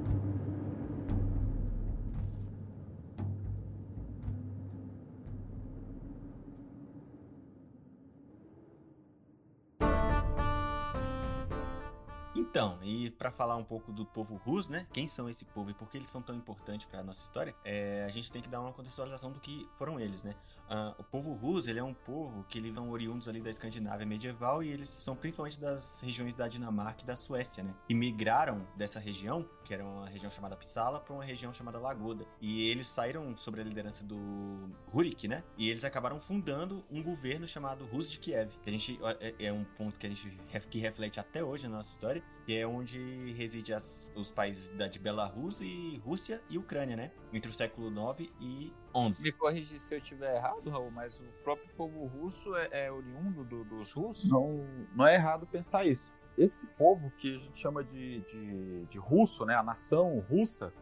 Então, 12.55 12.79
e 12.85 13.11
para 13.11 13.33
falar 13.33 13.57
um 13.57 13.65
pouco 13.65 13.91
do 13.91 14.07
povo 14.07 14.37
Rus, 14.37 14.69
né? 14.69 14.87
Quem 14.93 15.09
são 15.09 15.29
esse 15.29 15.45
povo 15.45 15.73
e 15.73 15.75
por 15.75 15.91
que 15.91 15.99
eles 15.99 16.09
são 16.09 16.23
tão 16.23 16.37
importantes 16.37 16.87
para 16.87 17.01
a 17.01 17.03
nossa 17.03 17.21
história? 17.21 17.53
É, 17.65 18.05
a 18.07 18.09
gente 18.09 18.31
tem 18.31 18.41
que 18.41 18.49
dar 18.49 18.61
uma 18.61 18.73
contextualização 18.73 19.33
do 19.33 19.41
que 19.41 19.69
foram 19.77 19.99
eles, 19.99 20.23
né? 20.23 20.37
Uh, 20.71 20.95
o 21.01 21.03
povo 21.03 21.33
Rus, 21.33 21.67
ele 21.67 21.81
é 21.81 21.83
um 21.83 21.93
povo 21.93 22.45
que 22.49 22.59
eles 22.59 22.73
são 22.73 22.91
oriundos 22.91 23.29
ali 23.29 23.41
da 23.41 23.51
Escandinávia 23.51 24.07
medieval 24.07 24.63
e 24.63 24.69
eles 24.69 24.89
são 24.89 25.17
principalmente 25.17 25.59
das 25.59 26.01
regiões 26.01 26.33
da 26.37 26.47
Dinamarca 26.47 27.03
e 27.03 27.05
da 27.05 27.17
Suécia, 27.17 27.65
né? 27.65 27.75
E 27.89 27.95
migraram 27.95 28.65
dessa 28.77 29.01
região, 29.01 29.45
que 29.65 29.75
era 29.75 29.85
uma 29.85 30.09
região 30.09 30.31
chamada 30.31 30.55
Psala, 30.55 31.01
para 31.01 31.13
uma 31.13 31.25
região 31.25 31.53
chamada 31.53 31.81
Lagoda. 31.81 32.25
E 32.41 32.71
eles 32.71 32.87
saíram 32.87 33.37
sobre 33.37 33.63
a 33.63 33.65
liderança 33.65 34.05
do 34.05 34.71
Rurik, 34.93 35.27
né? 35.27 35.43
E 35.59 35.69
eles 35.69 35.83
acabaram 35.83 36.21
fundando 36.21 36.85
um 36.89 37.03
governo 37.03 37.49
chamado 37.49 37.85
Rus 37.87 38.09
de 38.09 38.19
Kiev, 38.19 38.53
que 38.63 38.71
a 38.71 38.73
gente 38.73 39.01
é, 39.21 39.47
é 39.47 39.53
um 39.53 39.65
ponto 39.65 39.99
que 39.99 40.07
a 40.07 40.09
gente 40.11 40.39
que 40.71 40.79
reflete 40.79 41.19
até 41.19 41.43
hoje 41.43 41.65
na 41.67 41.79
nossa 41.79 41.91
história 41.91 42.23
que 42.45 42.59
é 42.59 42.67
onde 42.67 43.33
reside 43.33 43.73
as, 43.73 44.13
os 44.15 44.31
países 44.31 44.69
da, 44.77 44.87
de 44.87 44.99
Belarus 44.99 45.61
e 45.61 46.01
Rússia 46.05 46.43
e 46.49 46.59
Ucrânia, 46.59 46.97
né? 46.97 47.11
Entre 47.33 47.51
o 47.51 47.55
século 47.55 47.91
9 47.91 48.31
e 48.41 48.73
11. 48.95 49.23
Me 49.23 49.33
corrige 49.33 49.79
se 49.79 49.95
eu 49.95 49.99
estiver 49.99 50.37
errado, 50.37 50.69
Raul, 50.69 50.91
mas 50.91 51.21
o 51.21 51.25
próprio 51.43 51.69
povo 51.75 52.05
russo 52.07 52.55
é, 52.57 52.69
é 52.87 52.93
oriundo 52.93 53.45
do, 53.45 53.65
dos 53.65 53.93
russos? 53.93 54.31
Não, 54.31 54.67
não 54.95 55.07
é 55.07 55.15
errado 55.15 55.47
pensar 55.47 55.87
isso. 55.87 56.13
Esse 56.37 56.67
povo 56.79 57.11
que 57.19 57.37
a 57.37 57.39
gente 57.39 57.59
chama 57.59 57.83
de, 57.83 58.21
de, 58.21 58.85
de 58.87 58.99
russo, 58.99 59.47
né? 59.47 59.55
A 59.55 59.63
nação 59.63 60.19
russa, 60.29 60.73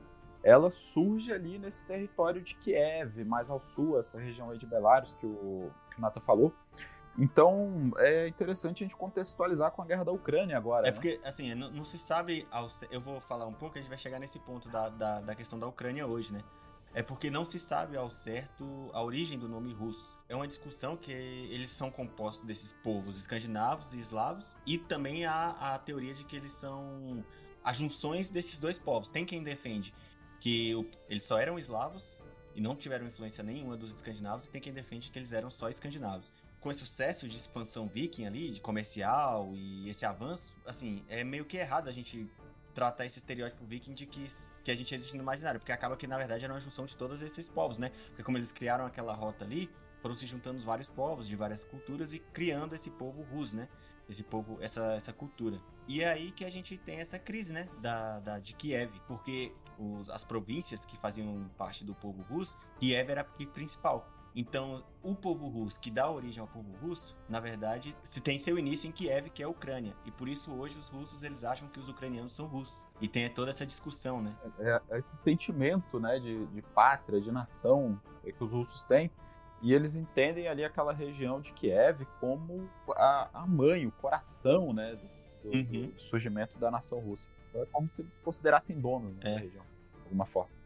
ela 0.43 0.71
surge 0.71 1.33
ali 1.33 1.59
nesse 1.59 1.87
território 1.87 2.43
de 2.43 2.57
Kiev, 2.57 3.25
mais 3.25 3.51
ao 3.51 3.61
sul, 3.61 3.99
essa 3.99 4.19
região 4.19 4.51
aí 4.51 4.59
de 4.59 4.67
Belarus 4.67 5.15
que 5.15 5.27
o, 5.27 5.71
que 5.91 5.99
o 5.99 6.01
Nata 6.01 6.21
falou. 6.21 6.53
Então 7.19 7.93
é 7.99 8.27
interessante 8.27 8.83
a 8.83 8.87
gente 8.87 8.97
contextualizar 8.97 9.71
com 9.73 9.83
a 9.83 9.85
guerra 9.85 10.05
da 10.05 10.13
Ucrânia 10.13 10.57
agora. 10.57 10.87
É 10.87 10.91
né? 10.91 10.93
porque, 10.93 11.21
assim, 11.25 11.55
não, 11.55 11.71
não, 11.71 11.85
se 11.85 11.99
sabe. 11.99 12.47
Ao, 12.51 12.69
eu 12.91 13.01
vou 13.01 13.21
falar 13.21 13.47
um 13.47 13.53
pouco, 13.53 13.77
a 13.77 13.81
gente 13.81 13.89
vai 13.89 13.99
chegar 13.99 14.19
nesse 14.19 14.39
ponto 14.39 14.69
da, 14.69 14.89
da, 14.89 15.21
da, 15.21 15.35
questão 15.35 15.59
da 15.59 15.67
Ucrânia 15.67 16.07
hoje, 16.07 16.33
né? 16.33 16.43
É 16.95 17.03
porque 17.03 17.31
não 17.31 17.45
se 17.45 17.59
sabe 17.59 17.97
ao 17.97 18.11
certo 18.11 18.91
a 18.93 19.03
origem 19.03 19.39
do 19.39 19.49
nome 19.49 19.73
russo. 19.73 20.19
É 20.29 20.37
uma 20.37 20.47
discussão 20.47 20.97
que 20.97 21.11
eles 21.11 21.71
são 21.71 21.91
compostos 21.91 22.47
desses 22.47 22.73
povos 22.83 23.17
escandinavos 23.17 23.95
e 23.95 23.99
eslavos, 23.99 24.55
e 24.67 24.77
também 24.77 25.25
há 25.25 25.75
a 25.75 25.79
teoria 25.79 26.13
de 26.13 26.25
que 26.25 26.37
eles 26.37 26.53
são 26.53 27.25
as 27.65 27.77
junções 27.77 28.29
desses 28.29 28.59
dois 28.59 28.79
povos. 28.79 29.09
Tem 29.09 29.25
quem 29.25 29.43
defende 29.43 29.95
que 30.39 30.75
o, 30.75 30.87
eles 31.09 31.25
só 31.25 31.39
eram 31.39 31.59
eslavos 31.59 32.19
e 32.55 32.61
não 32.61 32.77
tiveram 32.77 33.07
influência 33.07 33.43
nenhuma 33.43 33.75
dos 33.75 33.95
escandinavos, 33.95 34.45
e 34.45 34.51
tem 34.51 34.61
quem 34.61 34.73
defende 34.75 35.11
que 35.11 35.19
eles 35.19 35.33
eram 35.33 35.51
só 35.51 35.71
escandinavos 35.71 36.31
com 36.63 36.71
esse 36.71 36.81
sucesso 36.81 37.29
de 37.29 37.37
expansão 37.37 37.89
viking 37.89 38.25
ali, 38.25 38.51
de 38.51 38.61
comercial 38.61 39.51
e 39.55 39.91
esse 39.91 40.07
avanço, 40.07 40.55
assim, 40.65 41.05
é 41.09 41.25
meio 41.25 41.45
que 41.45 41.57
errado 41.57 41.89
a 41.89 41.93
gente 41.93 42.31
tratar 42.73 43.05
esse 43.05 43.19
estereótipo 43.19 43.65
viking 43.67 43.93
de 43.93 44.07
que, 44.07 44.27
que 44.65 44.71
a 44.71 44.75
gente 44.75 44.95
existe 44.95 45.15
no 45.15 45.23
imaginário, 45.23 45.61
porque 45.61 45.73
acaba 45.73 45.97
que 45.97 46.07
na 46.07 46.17
verdade 46.17 46.45
era 46.45 46.55
uma 46.55 46.61
junção 46.61 46.87
de 46.87 46.97
todos 46.97 47.21
esses 47.21 47.49
povos, 47.49 47.77
né? 47.77 47.91
Porque 48.07 48.23
como 48.23 48.39
eles 48.39 48.53
criaram 48.53 48.87
aquela 48.87 49.13
rota 49.13 49.45
ali, 49.45 49.69
foram 50.01 50.15
se 50.15 50.27
juntando 50.27 50.61
vários 50.63 50.89
povos 50.89 51.29
de 51.29 51.37
várias 51.37 51.65
culturas 51.65 52.15
e 52.15 52.19
criando 52.19 52.75
esse 52.75 52.91
povo 52.91 53.23
rus, 53.23 53.53
né? 53.53 53.69
esse 54.09 54.23
povo, 54.23 54.59
essa, 54.61 54.95
essa 54.95 55.13
cultura. 55.13 55.61
E 55.89 56.03
é 56.03 56.09
aí 56.09 56.33
que 56.33 56.45
a 56.45 56.51
gente 56.51 56.77
tem 56.79 56.99
essa 56.99 57.19
crise, 57.19 57.53
né, 57.53 57.69
da, 57.81 58.21
da 58.21 58.39
de 58.39 58.55
Kiev, 58.55 58.93
porque 59.07 59.53
os, 59.79 60.09
as 60.11 60.25
províncias 60.25 60.85
que 60.85 60.97
faziam 60.99 61.51
parte 61.57 61.85
do 61.85 61.95
povo 61.95 62.23
russo, 62.23 62.57
Kiev 62.79 63.11
era 63.11 63.23
a 63.23 63.47
principal. 63.47 64.09
Então, 64.35 64.83
o 65.03 65.15
povo 65.15 65.47
russo 65.49 65.79
que 65.79 65.91
dá 65.91 66.11
origem 66.11 66.41
ao 66.41 66.47
povo 66.47 66.73
russo, 66.81 67.17
na 67.29 67.39
verdade, 67.39 67.95
se 68.03 68.21
tem 68.21 68.39
seu 68.39 68.59
início 68.59 68.89
em 68.89 68.93
Kiev, 68.93 69.29
que 69.29 69.43
é 69.43 69.47
a 69.47 69.49
Ucrânia. 69.49 69.95
E 70.07 70.11
por 70.11 70.29
isso 70.29 70.51
hoje 70.53 70.77
os 70.79 70.89
russos 70.89 71.23
eles 71.23 71.45
acham 71.45 71.69
que 71.69 71.79
os 71.79 71.89
ucranianos 71.89 72.33
são 72.33 72.47
russos. 72.47 72.89
E 73.01 73.09
tem 73.09 73.29
toda 73.29 73.51
essa 73.51 73.67
discussão, 73.67 74.23
né? 74.23 74.35
É, 74.59 74.81
é 74.91 74.99
esse 74.99 75.17
sentimento, 75.19 76.01
né, 76.01 76.19
de, 76.19 76.47
de 76.47 76.63
pátria, 76.63 77.21
de 77.21 77.31
nação 77.31 78.01
que 78.23 78.43
os 78.43 78.53
russos 78.53 78.83
têm. 78.85 79.11
E 79.61 79.73
eles 79.73 79.95
entendem 79.95 80.49
ali 80.49 80.65
aquela 80.65 80.93
região 80.93 81.41
de 81.41 81.53
Kiev 81.53 82.05
como 82.19 82.69
a, 82.91 83.29
a 83.33 83.47
mãe, 83.47 83.87
o 83.87 83.93
coração, 83.93 84.73
né, 84.73 84.99
do, 85.43 85.51
uhum. 85.51 85.91
do 85.93 86.01
surgimento 86.01 86.59
da 86.59 86.71
nação 86.71 86.99
russa. 87.01 87.31
Então 87.51 87.63
é 87.63 87.67
como 87.67 87.89
se 87.91 88.01
eles 88.01 88.13
considerassem 88.25 88.81
donos 88.81 89.15
né, 89.17 89.21
é. 89.25 89.35
da 89.35 89.41
região, 89.41 89.65
de 89.95 90.03
alguma 90.05 90.27
forma. 90.27 90.62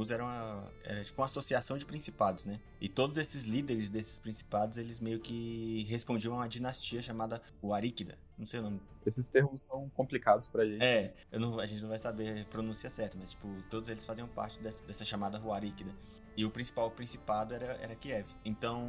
Rus 0.00 0.10
era, 0.10 0.24
uma, 0.24 0.72
era 0.82 1.04
tipo 1.04 1.20
uma 1.20 1.26
associação 1.26 1.76
de 1.76 1.84
principados, 1.84 2.46
né? 2.46 2.58
E 2.80 2.88
todos 2.88 3.18
esses 3.18 3.44
líderes 3.44 3.90
desses 3.90 4.18
principados, 4.18 4.78
eles 4.78 4.98
meio 4.98 5.20
que 5.20 5.86
respondiam 5.88 6.34
a 6.34 6.38
uma 6.38 6.48
dinastia 6.48 7.02
chamada 7.02 7.42
Warikida. 7.62 8.18
Não 8.38 8.46
sei 8.46 8.60
o 8.60 8.62
nome. 8.62 8.80
Esses 9.04 9.28
termos 9.28 9.60
são 9.68 9.90
complicados 9.90 10.48
pra 10.48 10.64
gente. 10.64 10.82
É, 10.82 11.14
não, 11.32 11.60
a 11.60 11.66
gente 11.66 11.82
não 11.82 11.90
vai 11.90 11.98
saber 11.98 12.40
a 12.40 12.44
pronúncia 12.46 12.88
certa, 12.88 13.16
mas 13.20 13.32
tipo, 13.32 13.46
todos 13.68 13.90
eles 13.90 14.04
faziam 14.04 14.26
parte 14.26 14.58
dessa, 14.60 14.82
dessa 14.84 15.04
chamada 15.04 15.38
Warikida. 15.38 15.94
E 16.34 16.44
o 16.46 16.50
principal 16.50 16.90
principado 16.90 17.52
era, 17.52 17.74
era 17.74 17.94
Kiev. 17.94 18.26
Então, 18.44 18.88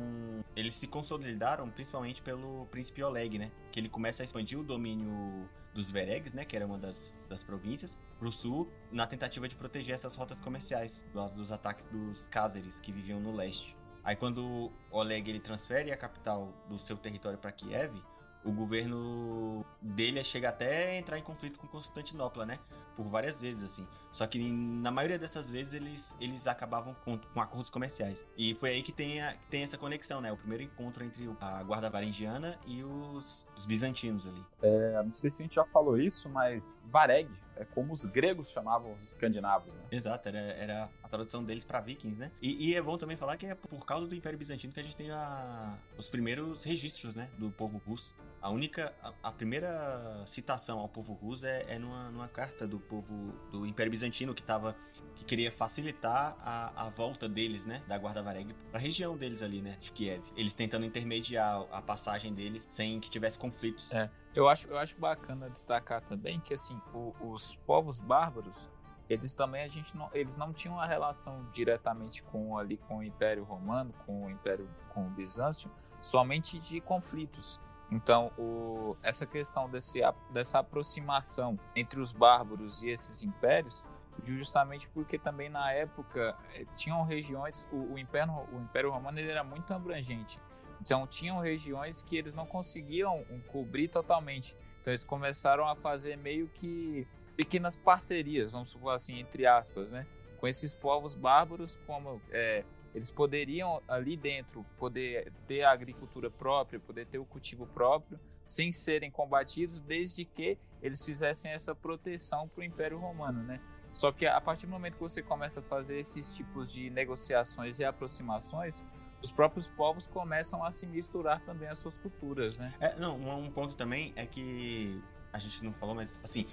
eles 0.56 0.74
se 0.76 0.88
consolidaram 0.88 1.70
principalmente 1.70 2.22
pelo 2.22 2.66
príncipe 2.68 3.04
Oleg, 3.04 3.38
né? 3.38 3.52
Que 3.72 3.80
ele 3.82 3.90
começa 3.90 4.24
a 4.24 4.26
expandir 4.26 4.58
o 4.58 4.64
domínio 4.64 5.50
dos 5.74 5.90
Veregs, 5.90 6.34
né, 6.34 6.44
que 6.46 6.56
era 6.56 6.66
uma 6.66 6.78
das, 6.78 7.16
das 7.30 7.44
províncias, 7.44 7.98
para 8.22 8.30
o 8.30 8.32
sul, 8.32 8.72
na 8.92 9.08
tentativa 9.08 9.48
de 9.48 9.56
proteger 9.56 9.96
essas 9.96 10.14
rotas 10.14 10.40
comerciais 10.40 11.04
dos, 11.12 11.34
dos 11.34 11.52
ataques 11.52 11.88
dos 11.88 12.28
Cáceres, 12.28 12.80
que 12.80 12.92
viviam 12.92 13.20
no 13.20 13.36
leste. 13.36 13.76
Aí 14.04 14.16
quando 14.16 14.72
Oleg 14.92 15.28
ele 15.28 15.40
transfere 15.40 15.92
a 15.92 15.98
capital 15.98 16.54
do 16.70 16.78
seu 16.78 16.96
território 16.98 17.40
para 17.40 17.52
Kiev, 17.52 18.00
o 18.46 18.52
governo 18.52 19.66
dele 19.82 20.24
chega 20.24 20.50
até 20.50 20.92
a 20.92 21.00
entrar 21.00 21.18
em 21.18 21.24
conflito 21.24 21.58
com 21.58 21.66
Constantinopla, 21.66 22.46
né? 22.46 22.60
Por 22.96 23.06
várias 23.08 23.40
vezes, 23.40 23.64
assim. 23.64 23.88
Só 24.12 24.28
que 24.28 24.40
na 24.40 24.92
maioria 24.92 25.18
dessas 25.18 25.50
vezes 25.50 25.74
eles, 25.74 26.18
eles 26.20 26.48
acabavam 26.48 26.94
com, 27.06 27.18
com 27.18 27.42
acordos 27.42 27.70
comerciais. 27.70 28.26
E 28.38 28.54
foi 28.56 28.72
aí 28.72 28.84
que 28.84 28.92
tem, 28.92 29.22
a, 29.22 29.36
tem 29.50 29.64
essa 29.64 29.78
conexão, 29.78 30.20
né? 30.20 30.32
O 30.32 30.38
primeiro 30.38 30.64
encontro 30.64 31.04
entre 31.04 31.30
a 31.40 31.64
guarda 31.64 31.90
varangiana 31.90 32.60
e 32.66 32.84
os, 32.84 33.48
os 33.56 33.66
bizantinos 33.66 34.28
ali. 34.28 34.44
É, 34.62 35.04
não 35.04 35.14
sei 35.14 35.32
se 35.32 35.42
a 35.42 35.44
gente 35.44 35.56
já 35.56 35.66
falou 35.66 35.98
isso, 35.98 36.30
mas 36.30 36.82
Vareg 36.86 37.30
é 37.56 37.66
como 37.66 37.94
os 37.94 38.04
gregos 38.06 38.50
chamavam 38.50 38.94
os 38.94 39.04
escandinavos, 39.04 39.76
né? 39.76 39.84
Exato, 39.92 40.28
era, 40.28 40.40
era 40.40 40.90
a 41.04 41.08
tradução 41.08 41.44
deles 41.44 41.64
para 41.64 41.80
vikings, 41.80 42.20
né? 42.20 42.32
E, 42.42 42.70
e, 42.70 42.76
é 42.76 42.82
bom 42.82 42.98
também 42.98 43.16
falar 43.16 43.38
que 43.38 43.46
é 43.46 43.54
por 43.54 43.86
causa 43.86 44.08
do 44.08 44.16
Império 44.16 44.38
Bizantino 44.38 44.74
que 44.74 44.80
a 44.80 44.84
gente 44.84 44.96
tem 44.96 45.12
a, 45.12 45.78
os 45.98 46.10
primeiros 46.10 46.64
registros, 46.64 47.14
né? 47.14 47.30
Do 47.38 47.52
povo 47.52 47.78
russo. 47.86 48.16
A 48.42 48.50
única, 48.50 48.94
a, 49.04 49.14
a 49.24 49.32
primeira 49.32 50.24
citação 50.26 50.80
ao 50.80 50.90
povo 50.90 51.14
russo 51.14 51.46
é, 51.46 51.66
é 51.68 51.80
numa, 51.80 52.10
numa 52.10 52.28
carta 52.28 52.66
do 52.66 52.80
povo 52.82 53.34
do 53.52 53.66
Império 53.66 53.92
Bizantino 53.92 54.34
que 54.34 54.44
tava 54.44 54.76
que 55.16 55.24
queria 55.24 55.52
facilitar 55.52 56.36
a, 56.40 56.88
a 56.88 56.90
volta 56.90 57.30
deles, 57.30 57.66
né, 57.66 57.84
da 57.88 57.98
Guarda 57.98 58.24
Vareg 58.24 58.54
para 58.72 58.80
a 58.80 58.82
região 58.82 59.16
deles 59.16 59.42
ali, 59.44 59.62
né, 59.62 59.78
de 59.80 59.92
Kiev. 59.92 60.24
Eles 60.36 60.54
tentando 60.54 60.86
intermediar 60.86 61.66
a 61.72 61.82
passagem 61.82 62.34
deles 62.34 62.68
sem 62.70 63.00
que 63.00 63.10
tivesse 63.10 63.38
conflitos. 63.38 63.94
É. 63.94 64.10
Eu 64.34 64.50
acho, 64.50 64.68
eu 64.68 64.78
acho 64.78 64.98
bacana 64.98 65.50
destacar 65.50 66.02
também 66.02 66.40
que 66.40 66.54
assim, 66.54 66.80
o, 66.94 67.14
os 67.20 67.56
povos 67.68 68.00
bárbaros, 68.00 68.70
eles 69.10 69.34
também 69.34 69.64
a 69.64 69.68
gente 69.68 69.96
não, 69.96 70.10
eles 70.14 70.38
não 70.38 70.54
tinham 70.54 70.76
uma 70.76 70.88
relação 70.88 71.46
diretamente 71.52 72.24
com 72.24 72.58
ali 72.58 72.78
com 72.78 73.00
o 73.00 73.04
Império 73.04 73.44
Romano, 73.44 73.94
com 74.06 74.26
o 74.26 74.30
Império 74.30 74.70
com 74.94 75.06
o 75.06 75.10
Bizâncio, 75.10 75.70
somente 76.02 76.60
de 76.60 76.80
conflitos. 76.80 77.60
Então, 77.92 78.32
o, 78.38 78.96
essa 79.04 79.26
questão 79.26 79.70
desse, 79.70 80.00
dessa 80.32 80.60
aproximação 80.60 81.60
entre 81.76 82.00
os 82.00 82.14
bárbaros 82.14 82.82
e 82.82 82.90
esses 82.90 83.22
impérios, 83.22 83.84
justamente 84.26 84.88
porque 84.90 85.20
também 85.20 85.50
na 85.50 85.74
época 85.74 86.38
eh, 86.54 86.66
tinham 86.76 87.04
regiões, 87.04 87.68
o, 87.72 87.94
o, 87.94 88.00
Império, 88.00 88.32
o 88.54 88.62
Império 88.62 88.92
Romano 88.92 89.20
ele 89.20 89.30
era 89.30 89.44
muito 89.44 89.74
abrangente. 89.74 90.40
Então, 90.80 91.06
tinham 91.06 91.40
regiões 91.40 92.02
que 92.02 92.16
eles 92.16 92.34
não 92.34 92.46
conseguiam 92.46 93.26
cobrir 93.48 93.90
totalmente. 93.90 94.56
Então, 94.80 94.92
eles 94.92 95.04
começaram 95.04 95.68
a 95.68 95.76
fazer 95.76 96.16
meio 96.16 96.48
que 96.48 97.06
pequenas 97.36 97.76
parcerias, 97.76 98.50
vamos 98.50 98.70
supor 98.70 98.94
assim, 98.94 99.20
entre 99.20 99.46
aspas, 99.46 99.92
né? 99.92 100.08
Com 100.40 100.48
esses 100.48 100.74
povos 100.74 101.14
bárbaros, 101.14 101.80
como 101.86 102.22
é, 102.32 102.64
eles 102.94 103.10
poderiam 103.10 103.82
ali 103.88 104.18
dentro 104.18 104.66
poder 104.78 105.32
ter 105.48 105.64
a 105.64 105.72
agricultura 105.72 106.30
própria, 106.30 106.80
poder 106.80 107.06
ter 107.06 107.20
o 107.20 107.26
cultivo 107.26 107.66
próprio, 107.68 108.20
sem 108.44 108.72
serem 108.72 109.10
combatidos, 109.10 109.80
desde 109.80 110.26
que 110.26 110.58
eles 110.82 111.04
fizessem 111.04 111.52
essa 111.52 111.74
proteção 111.74 112.48
para 112.48 112.62
o 112.62 112.64
Império 112.64 112.98
Romano, 112.98 113.44
né? 113.44 113.62
Só 113.94 114.12
que 114.12 114.26
a 114.26 114.40
partir 114.42 114.66
do 114.66 114.72
momento 114.72 114.96
que 114.96 115.02
você 115.02 115.22
começa 115.22 115.60
a 115.60 115.64
fazer 115.64 116.00
esses 116.00 116.34
tipos 116.34 116.72
de 116.72 116.90
negociações 116.90 117.80
e 117.80 117.84
aproximações, 117.84 118.84
os 119.22 119.32
próprios 119.32 119.68
povos 119.68 120.08
começam 120.08 120.64
a 120.64 120.72
se 120.72 120.86
misturar 120.86 121.42
também 121.42 121.70
às 121.70 121.78
suas 121.78 121.98
culturas, 121.98 122.60
né? 122.60 122.74
É, 122.80 122.96
não, 122.96 123.18
um 123.18 123.52
ponto 123.52 123.76
também 123.76 124.12
é 124.16 124.26
que 124.26 125.02
a 125.32 125.40
gente 125.40 125.64
não 125.64 125.74
falou, 125.74 125.96
mas 125.96 126.20
assim, 126.24 126.48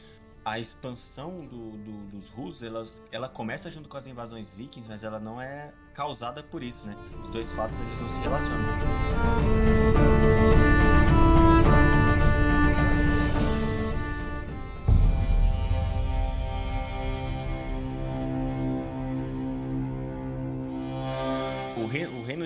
a 0.44 0.58
expansão 0.58 1.46
do, 1.46 1.72
do, 1.78 1.92
dos 2.10 2.62
elas, 2.62 3.02
ela 3.12 3.28
começa 3.28 3.70
junto 3.70 3.88
com 3.88 3.96
as 3.96 4.06
invasões 4.06 4.54
vikings, 4.54 4.88
mas 4.88 5.02
ela 5.02 5.18
não 5.18 5.40
é 5.40 5.72
causada 5.94 6.42
por 6.42 6.62
isso, 6.62 6.86
né? 6.86 6.96
Os 7.22 7.30
dois 7.30 7.52
fatos 7.52 7.78
eles 7.80 8.00
não 8.00 8.08
se 8.08 8.20
relacionam. 8.20 8.64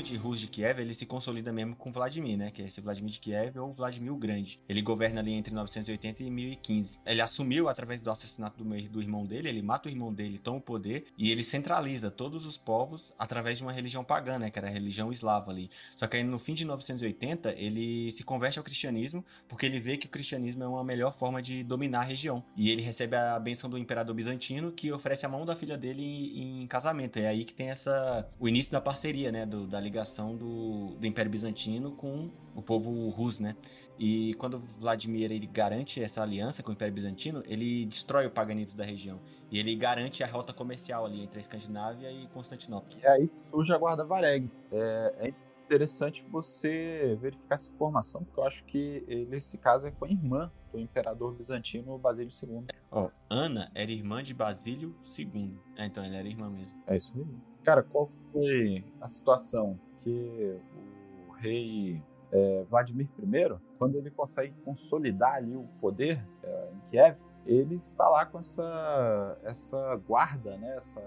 De 0.03 0.17
Rus 0.17 0.41
de 0.41 0.47
Kiev, 0.49 0.81
ele 0.81 0.93
se 0.93 1.07
consolida 1.07 1.53
mesmo 1.53 1.77
com 1.77 1.93
Vladimir, 1.93 2.37
né? 2.37 2.51
Que 2.51 2.63
é 2.63 2.67
esse 2.67 2.81
Vladimir 2.81 3.13
de 3.13 3.21
Kiev 3.21 3.59
ou 3.59 3.73
Vladimir 3.73 4.13
o 4.13 4.17
Grande. 4.17 4.61
Ele 4.69 4.83
governa 4.83 5.21
ali 5.21 5.33
entre 5.33 5.55
980 5.55 6.23
e 6.23 6.31
1015. 6.31 6.99
Ele 7.07 7.21
assumiu 7.21 7.69
através 7.69 8.01
do 8.01 8.11
assassinato 8.11 8.63
do, 8.63 8.89
do 8.89 9.01
irmão 9.01 9.25
dele, 9.25 9.49
ele 9.49 9.63
mata 9.63 9.89
o 9.89 9.93
irmão 9.93 10.13
dele, 10.13 10.39
toma 10.39 10.59
o 10.59 10.61
poder 10.61 11.07
e 11.17 11.31
ele 11.31 11.43
centraliza 11.43 12.11
todos 12.11 12.45
os 12.45 12.57
povos 12.59 13.13
através 13.19 13.59
de 13.59 13.65
uma 13.65 13.73
religião 13.73 14.03
pagã, 14.03 14.39
né? 14.39 14.51
Que 14.51 14.59
era 14.59 14.69
a 14.69 14.71
religião 14.71 15.13
eslava 15.13 15.51
ali. 15.51 15.71
Só 15.95 16.07
que 16.07 16.17
aí 16.17 16.25
no 16.25 16.39
fim 16.39 16.55
de 16.55 16.65
980 16.65 17.55
ele 17.57 18.11
se 18.11 18.25
converte 18.25 18.59
ao 18.59 18.65
cristianismo 18.65 19.25
porque 19.49 19.67
ele 19.67 19.79
vê 19.79 19.97
que 19.97 20.07
o 20.07 20.11
cristianismo 20.11 20.65
é 20.65 20.69
uma 20.69 20.85
melhor 20.85 21.13
forma 21.15 21.41
de 21.41 21.63
dominar 21.63 22.01
a 22.01 22.05
região. 22.05 22.43
E 22.57 22.71
ele 22.71 22.83
recebe 22.83 23.17
a 23.17 23.39
benção 23.39 23.71
do 23.71 23.79
imperador 23.79 24.15
bizantino 24.15 24.73
que 24.73 24.93
oferece 24.93 25.25
a 25.25 25.29
mão 25.29 25.47
da 25.47 25.55
filha 25.55 25.79
dele 25.79 26.03
em, 26.03 26.63
em 26.63 26.67
casamento. 26.67 27.19
É 27.19 27.29
aí 27.29 27.45
que 27.45 27.55
tem 27.55 27.69
essa 27.69 28.29
o 28.41 28.49
início 28.49 28.73
da 28.73 28.81
parceria, 28.81 29.22
né? 29.31 29.47
Do, 29.47 29.67
da 29.67 29.79
ligação 29.79 30.35
do, 30.35 30.95
do 30.99 31.07
Império 31.07 31.31
Bizantino 31.31 31.93
com 31.93 32.31
o 32.55 32.63
povo 32.63 33.09
russo, 33.11 33.43
né? 33.43 33.55
E 33.99 34.35
quando 34.35 34.59
Vladimir 34.81 35.31
ele 35.31 35.47
garante 35.47 36.03
essa 36.03 36.23
aliança 36.23 36.63
com 36.63 36.71
o 36.71 36.73
Império 36.73 36.95
Bizantino, 36.95 37.43
ele 37.47 37.87
destrói 37.87 38.27
o 38.27 38.31
paganismo 38.31 38.77
da 38.77 38.85
região. 38.85 39.21
E 39.51 39.59
ele 39.59 39.77
garante 39.77 40.25
a 40.25 40.27
rota 40.27 40.53
comercial 40.53 41.05
ali 41.05 41.23
entre 41.23 41.39
a 41.39 41.41
Escandinávia 41.41 42.11
e 42.11 42.27
Constantinopla. 42.29 42.99
E 43.01 43.07
aí 43.07 43.31
surge 43.51 43.73
a 43.73 43.79
Guarda 43.79 44.05
Vareg. 44.05 44.51
É, 44.73 45.15
é 45.29 45.35
interessante 45.65 46.25
você 46.31 47.17
verificar 47.21 47.55
essa 47.55 47.71
informação, 47.71 48.25
porque 48.25 48.41
eu 48.41 48.45
acho 48.45 48.65
que 48.65 49.05
ele 49.07 49.27
nesse 49.27 49.57
caso 49.57 49.87
é 49.87 49.91
com 49.91 50.05
a 50.05 50.09
irmã 50.09 50.51
do 50.73 50.79
imperador 50.79 51.35
bizantino 51.35 51.97
Basílio 51.99 52.33
II. 52.43 52.65
Ó, 52.91 53.11
Ana 53.31 53.71
era 53.75 53.91
irmã 53.91 54.23
de 54.23 54.35
Basílio 54.35 54.95
II. 55.19 55.57
É, 55.77 55.87
então 55.87 56.03
ela 56.03 56.17
era 56.17 56.27
irmã 56.27 56.51
mesmo. 56.51 56.83
É 56.87 56.97
isso 56.97 57.13
aí. 57.15 57.25
Cara, 57.65 57.83
qual 57.83 58.11
foi 58.33 58.85
a 59.01 59.09
situação 59.09 59.79
que 60.03 60.59
o 61.29 61.33
rei 61.33 62.03
é, 62.33 62.65
Vladimir 62.69 63.09
I, 63.19 63.57
quando 63.79 63.97
ele 63.97 64.11
consegue 64.11 64.55
consolidar 64.65 65.35
ali 65.35 65.55
o 65.55 65.65
poder 65.81 66.25
é, 66.43 66.69
em 66.73 66.91
Kiev, 66.91 67.17
ele 67.47 67.77
está 67.77 68.09
lá 68.09 68.25
com 68.25 68.39
essa, 68.39 69.39
essa 69.45 69.97
guarda, 70.07 70.57
né, 70.57 70.77
essa, 70.77 71.03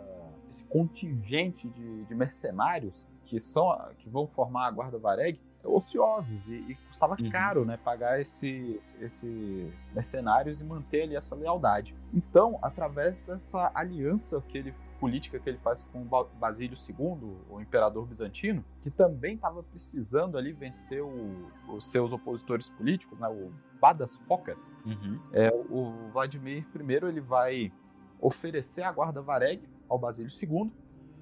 esse 0.52 0.64
contingente 0.66 1.68
de, 1.70 2.04
de 2.04 2.16
mercenários 2.16 3.08
que, 3.26 3.40
são, 3.40 3.78
que 3.98 4.10
vão 4.10 4.28
formar 4.28 4.68
a 4.68 4.72
guarda 4.72 4.98
Vareg, 4.98 5.40
ociosos 5.64 6.46
e, 6.48 6.72
e 6.72 6.76
custava 6.88 7.16
uhum. 7.20 7.30
caro, 7.30 7.66
né, 7.66 7.78
pagar 7.78 8.20
esses, 8.20 8.96
esses 9.02 9.90
mercenários 9.94 10.62
e 10.62 10.64
manter 10.64 11.04
ali 11.04 11.16
essa 11.16 11.34
lealdade. 11.34 11.96
Então, 12.14 12.60
através 12.62 13.18
dessa 13.20 13.72
aliança 13.74 14.42
que 14.48 14.58
ele 14.58 14.74
política 15.00 15.40
que 15.40 15.50
ele 15.50 15.58
faz 15.58 15.86
com 15.92 16.06
Basílio 16.40 16.78
II, 16.78 17.38
o 17.50 17.62
imperador 17.62 18.06
bizantino, 18.06 18.64
que 18.82 18.90
também 18.90 19.36
estava 19.36 19.64
precisando 19.64 20.38
ali 20.38 20.52
vencer 20.52 21.04
o, 21.04 21.48
os 21.68 21.90
seus 21.90 22.12
opositores 22.12 22.70
políticos, 22.70 23.18
né, 23.20 23.28
o 23.28 23.52
Badas 23.80 24.16
Focas. 24.28 24.74
Uhum. 24.86 25.20
É, 25.34 25.50
o 25.70 26.10
Vladimir 26.12 26.66
I 26.76 26.94
ele 27.08 27.22
vai 27.22 27.72
oferecer 28.20 28.84
a 28.84 28.92
guarda 28.92 29.22
vareg 29.22 29.62
ao 29.88 30.00
Basílio 30.00 30.32
II 30.32 30.72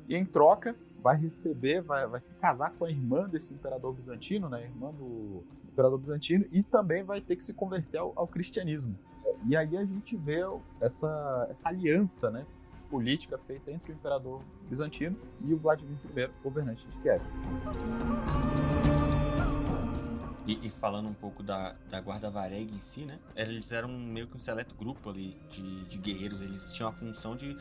e 0.08 0.16
em 0.16 0.26
troca 0.26 0.76
vai 1.02 1.18
receber, 1.18 1.82
vai, 1.82 2.08
vai 2.08 2.20
se 2.20 2.34
casar 2.36 2.72
com 2.72 2.86
a 2.86 2.90
irmã 2.90 3.28
desse 3.28 3.54
imperador 3.54 3.94
bizantino, 3.94 4.48
né, 4.48 4.64
irmã 4.64 4.92
do 4.92 5.44
imperador 5.66 6.00
bizantino, 6.00 6.46
e 6.52 6.64
também 6.64 7.04
vai 7.04 7.20
ter 7.20 7.36
que 7.36 7.44
se 7.44 7.54
converter 7.54 7.98
ao, 7.98 8.14
ao 8.16 8.28
cristianismo. 8.28 8.98
E 9.46 9.58
aí 9.58 9.76
a 9.76 9.84
gente 9.84 10.16
vê 10.16 10.42
essa, 10.80 11.48
essa 11.50 11.68
aliança, 11.68 12.32
né, 12.32 12.46
política 12.94 13.40
feita 13.40 13.72
entre 13.72 13.92
o 13.92 13.96
imperador 13.96 14.40
bizantino 14.70 15.18
e 15.44 15.52
o 15.52 15.58
Vladimir 15.58 15.98
I, 16.16 16.30
governante 16.44 16.86
de 16.86 17.02
Kiev. 17.02 17.24
E, 20.46 20.68
e, 20.68 20.70
falando 20.70 21.10
um 21.10 21.14
pouco 21.14 21.42
da, 21.42 21.76
da 21.90 22.00
guarda 22.00 22.30
vareg 22.30 22.72
em 22.72 22.78
si, 22.78 23.04
né? 23.04 23.18
Eles 23.36 23.72
eram 23.72 23.90
meio 23.90 24.28
que 24.28 24.38
um 24.38 24.40
seleto 24.40 24.76
grupo 24.76 25.10
ali 25.10 25.36
de, 25.50 25.86
de 25.86 25.98
guerreiros. 25.98 26.40
Eles 26.40 26.72
tinham 26.72 26.88
a 26.88 26.94
função 26.94 27.36
de 27.36 27.58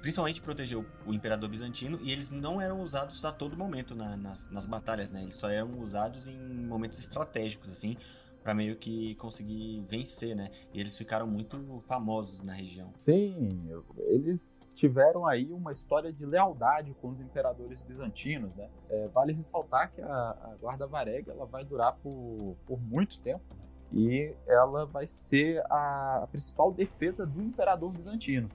principalmente 0.00 0.40
proteger 0.40 0.76
o, 0.76 0.84
o, 1.06 1.14
imperador 1.14 1.48
bizantino 1.48 2.00
e 2.02 2.10
eles 2.10 2.32
não 2.32 2.60
eram 2.60 2.80
usados 2.80 3.24
a 3.24 3.30
todo 3.30 3.56
momento 3.56 3.94
na, 3.94 4.16
nas, 4.16 4.50
nas 4.50 4.66
batalhas, 4.66 5.12
né? 5.12 5.22
Eles 5.22 5.36
só 5.36 5.48
eram 5.48 5.78
usados 5.78 6.26
em 6.26 6.36
momentos 6.36 6.98
estratégicos, 6.98 7.70
assim, 7.70 7.96
para 8.42 8.54
meio 8.54 8.76
que 8.76 9.14
conseguir 9.16 9.84
vencer, 9.88 10.34
né? 10.34 10.50
E 10.72 10.80
eles 10.80 10.96
ficaram 10.96 11.26
muito 11.26 11.80
famosos 11.82 12.40
na 12.42 12.52
região. 12.52 12.92
Sim, 12.96 13.70
eles 13.98 14.60
tiveram 14.74 15.26
aí 15.26 15.52
uma 15.52 15.72
história 15.72 16.12
de 16.12 16.26
lealdade 16.26 16.94
com 17.00 17.08
os 17.08 17.20
imperadores 17.20 17.80
bizantinos, 17.82 18.54
né? 18.54 18.68
É, 18.90 19.08
vale 19.08 19.32
ressaltar 19.32 19.92
que 19.92 20.00
a, 20.00 20.06
a 20.06 20.56
guarda 20.60 20.86
varega 20.86 21.32
ela 21.32 21.46
vai 21.46 21.64
durar 21.64 21.96
por, 22.02 22.56
por 22.66 22.80
muito 22.80 23.20
tempo 23.20 23.44
né? 23.54 23.64
e 23.92 24.34
ela 24.46 24.86
vai 24.86 25.06
ser 25.06 25.62
a, 25.70 26.22
a 26.24 26.26
principal 26.26 26.72
defesa 26.72 27.26
do 27.26 27.42
imperador 27.42 27.90
bizantino 27.90 28.48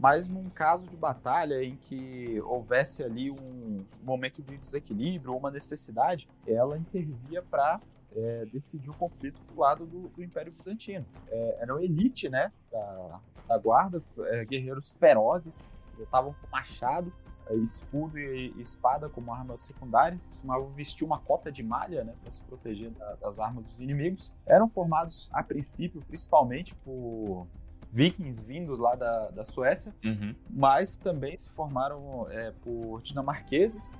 mas 0.00 0.26
num 0.26 0.48
caso 0.48 0.86
de 0.86 0.96
batalha 0.96 1.62
em 1.62 1.76
que 1.76 2.40
houvesse 2.40 3.02
ali 3.04 3.30
um 3.30 3.84
momento 4.02 4.42
de 4.42 4.56
desequilíbrio 4.56 5.32
ou 5.32 5.38
uma 5.38 5.50
necessidade, 5.50 6.26
ela 6.46 6.78
intervia 6.78 7.42
para 7.42 7.78
é, 8.16 8.46
decidir 8.52 8.90
o 8.90 8.94
conflito 8.94 9.40
do 9.42 9.60
lado 9.60 9.86
do, 9.86 10.08
do 10.08 10.22
Império 10.22 10.52
Bizantino. 10.52 11.06
É, 11.28 11.58
era 11.60 11.74
uma 11.74 11.82
elite 11.82 12.28
né, 12.28 12.52
da, 12.70 13.20
da 13.48 13.58
guarda, 13.58 14.02
é, 14.18 14.44
guerreiros 14.44 14.88
ferozes, 14.88 15.68
lutavam 15.98 16.34
com 16.40 16.48
machado, 16.50 17.12
é, 17.48 17.54
escudo 17.56 18.18
e, 18.18 18.52
e, 18.56 18.62
espada 18.62 19.08
como 19.08 19.32
arma 19.32 19.56
secundária, 19.56 20.18
costumavam 20.28 20.68
vestir 20.70 21.04
uma 21.04 21.18
cota 21.18 21.50
de 21.50 21.62
malha 21.62 22.04
né, 22.04 22.14
para 22.22 22.30
se 22.30 22.42
proteger 22.44 22.90
da, 22.90 23.14
das 23.16 23.38
armas 23.38 23.64
dos 23.64 23.80
inimigos. 23.80 24.36
Eram 24.46 24.68
formados, 24.68 25.28
a 25.32 25.42
princípio, 25.42 26.02
principalmente 26.06 26.74
por 26.76 27.46
vikings 27.92 28.42
vindos 28.42 28.78
lá 28.78 28.94
da, 28.94 29.30
da 29.30 29.44
Suécia, 29.44 29.92
uhum. 30.04 30.34
mas 30.48 30.96
também 30.96 31.36
se 31.36 31.50
formaram 31.50 32.28
é, 32.30 32.52
por 32.62 33.02
dinamarqueses 33.02 33.90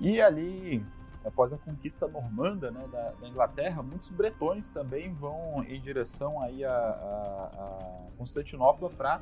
e 0.00 0.20
ali 0.20 0.84
após 1.24 1.52
a 1.52 1.58
conquista 1.58 2.06
normanda 2.06 2.70
né, 2.70 2.86
da, 2.90 3.10
da, 3.12 3.28
Inglaterra, 3.28 3.82
muitos 3.82 4.10
bretões 4.10 4.68
também 4.68 5.12
vão 5.14 5.64
em 5.66 5.80
direção 5.80 6.42
aí 6.42 6.64
a, 6.64 6.70
a, 6.70 7.50
a 7.54 8.16
Constantinopla 8.18 8.90
para 8.90 9.20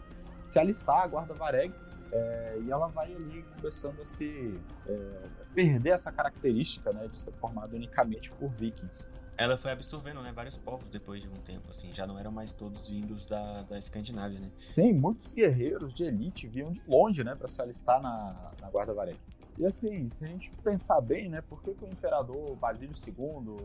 se 0.50 0.58
alistar 0.58 1.02
à 1.02 1.06
guarda 1.06 1.34
vareg 1.34 1.72
é, 2.12 2.58
e 2.60 2.70
ela 2.70 2.88
vai 2.88 3.12
ali 3.12 3.42
começando 3.56 4.00
a 4.00 4.04
se 4.04 4.60
é, 4.86 5.28
perder 5.54 5.90
essa 5.90 6.12
característica 6.12 6.92
né, 6.92 7.08
de 7.08 7.18
ser 7.18 7.32
formada 7.32 7.74
unicamente 7.74 8.30
por 8.32 8.50
vikings 8.50 9.08
ela 9.36 9.56
foi 9.56 9.72
absorvendo, 9.72 10.22
né, 10.22 10.30
vários 10.32 10.56
povos 10.56 10.88
depois 10.88 11.22
de 11.22 11.28
um 11.28 11.40
tempo, 11.40 11.70
assim, 11.70 11.92
já 11.92 12.06
não 12.06 12.18
eram 12.18 12.30
mais 12.30 12.52
todos 12.52 12.86
vindos 12.86 13.26
da, 13.26 13.62
da 13.62 13.78
Escandinávia, 13.78 14.38
né? 14.38 14.50
Sim, 14.68 14.92
muitos 14.92 15.32
guerreiros 15.32 15.94
de 15.94 16.04
elite 16.04 16.46
vinham 16.46 16.70
de 16.70 16.82
longe, 16.86 17.24
né, 17.24 17.34
para 17.34 17.48
se 17.48 17.60
alistar 17.60 18.00
na, 18.00 18.52
na 18.60 18.70
Guarda 18.70 18.92
Varega. 18.92 19.18
E 19.58 19.66
assim, 19.66 20.08
se 20.10 20.24
a 20.24 20.28
gente 20.28 20.50
pensar 20.62 21.00
bem, 21.00 21.28
né, 21.28 21.40
por 21.42 21.62
que, 21.62 21.74
que 21.74 21.84
o 21.84 21.88
imperador 21.88 22.56
Basílio 22.56 22.94
II, 22.96 23.56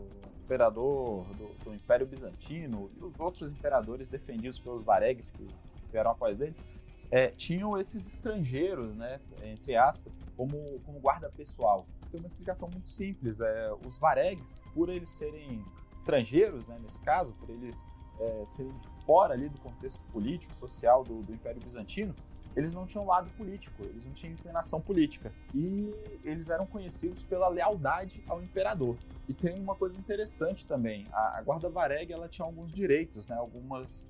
imperador 0.44 1.24
do, 1.34 1.64
do, 1.64 1.74
Império 1.74 2.06
Bizantino 2.06 2.90
e 2.96 3.04
os 3.04 3.18
outros 3.18 3.50
imperadores 3.52 4.08
defendidos 4.08 4.58
pelos 4.58 4.82
varegues 4.82 5.30
que 5.30 5.46
vieram 5.90 6.10
após 6.10 6.36
dele, 6.36 6.54
é, 7.10 7.28
tinham 7.28 7.78
esses 7.78 8.06
estrangeiros, 8.06 8.94
né, 8.94 9.18
entre 9.42 9.76
aspas, 9.76 10.18
como, 10.36 10.80
como 10.80 11.00
guarda 11.00 11.30
pessoal? 11.30 11.86
tem 12.10 12.20
uma 12.20 12.26
explicação 12.26 12.68
muito 12.68 12.88
simples. 12.88 13.40
É, 13.40 13.72
os 13.86 13.98
varegues, 13.98 14.60
por 14.74 14.88
eles 14.88 15.10
serem 15.10 15.64
estrangeiros, 15.92 16.66
né, 16.66 16.78
nesse 16.82 17.00
caso, 17.02 17.32
por 17.34 17.50
eles 17.50 17.84
é, 18.18 18.44
serem 18.46 18.72
fora 19.04 19.34
ali 19.34 19.48
do 19.48 19.58
contexto 19.60 20.00
político, 20.12 20.54
social 20.54 21.04
do, 21.04 21.22
do 21.22 21.32
Império 21.32 21.60
Bizantino, 21.60 22.14
eles 22.56 22.74
não 22.74 22.86
tinham 22.86 23.06
lado 23.06 23.30
político, 23.36 23.82
eles 23.82 24.04
não 24.04 24.12
tinham 24.12 24.32
inclinação 24.32 24.80
política. 24.80 25.32
E 25.54 25.94
eles 26.24 26.48
eram 26.48 26.66
conhecidos 26.66 27.22
pela 27.22 27.48
lealdade 27.48 28.22
ao 28.28 28.42
imperador. 28.42 28.96
E 29.28 29.34
tem 29.34 29.60
uma 29.60 29.74
coisa 29.74 29.98
interessante 29.98 30.66
também, 30.66 31.06
a, 31.12 31.38
a 31.38 31.42
guarda 31.42 31.68
vareg 31.68 32.12
ela 32.12 32.28
tinha 32.28 32.44
alguns 32.44 32.72
direitos, 32.72 33.26
né, 33.26 33.36
algumas 33.36 34.06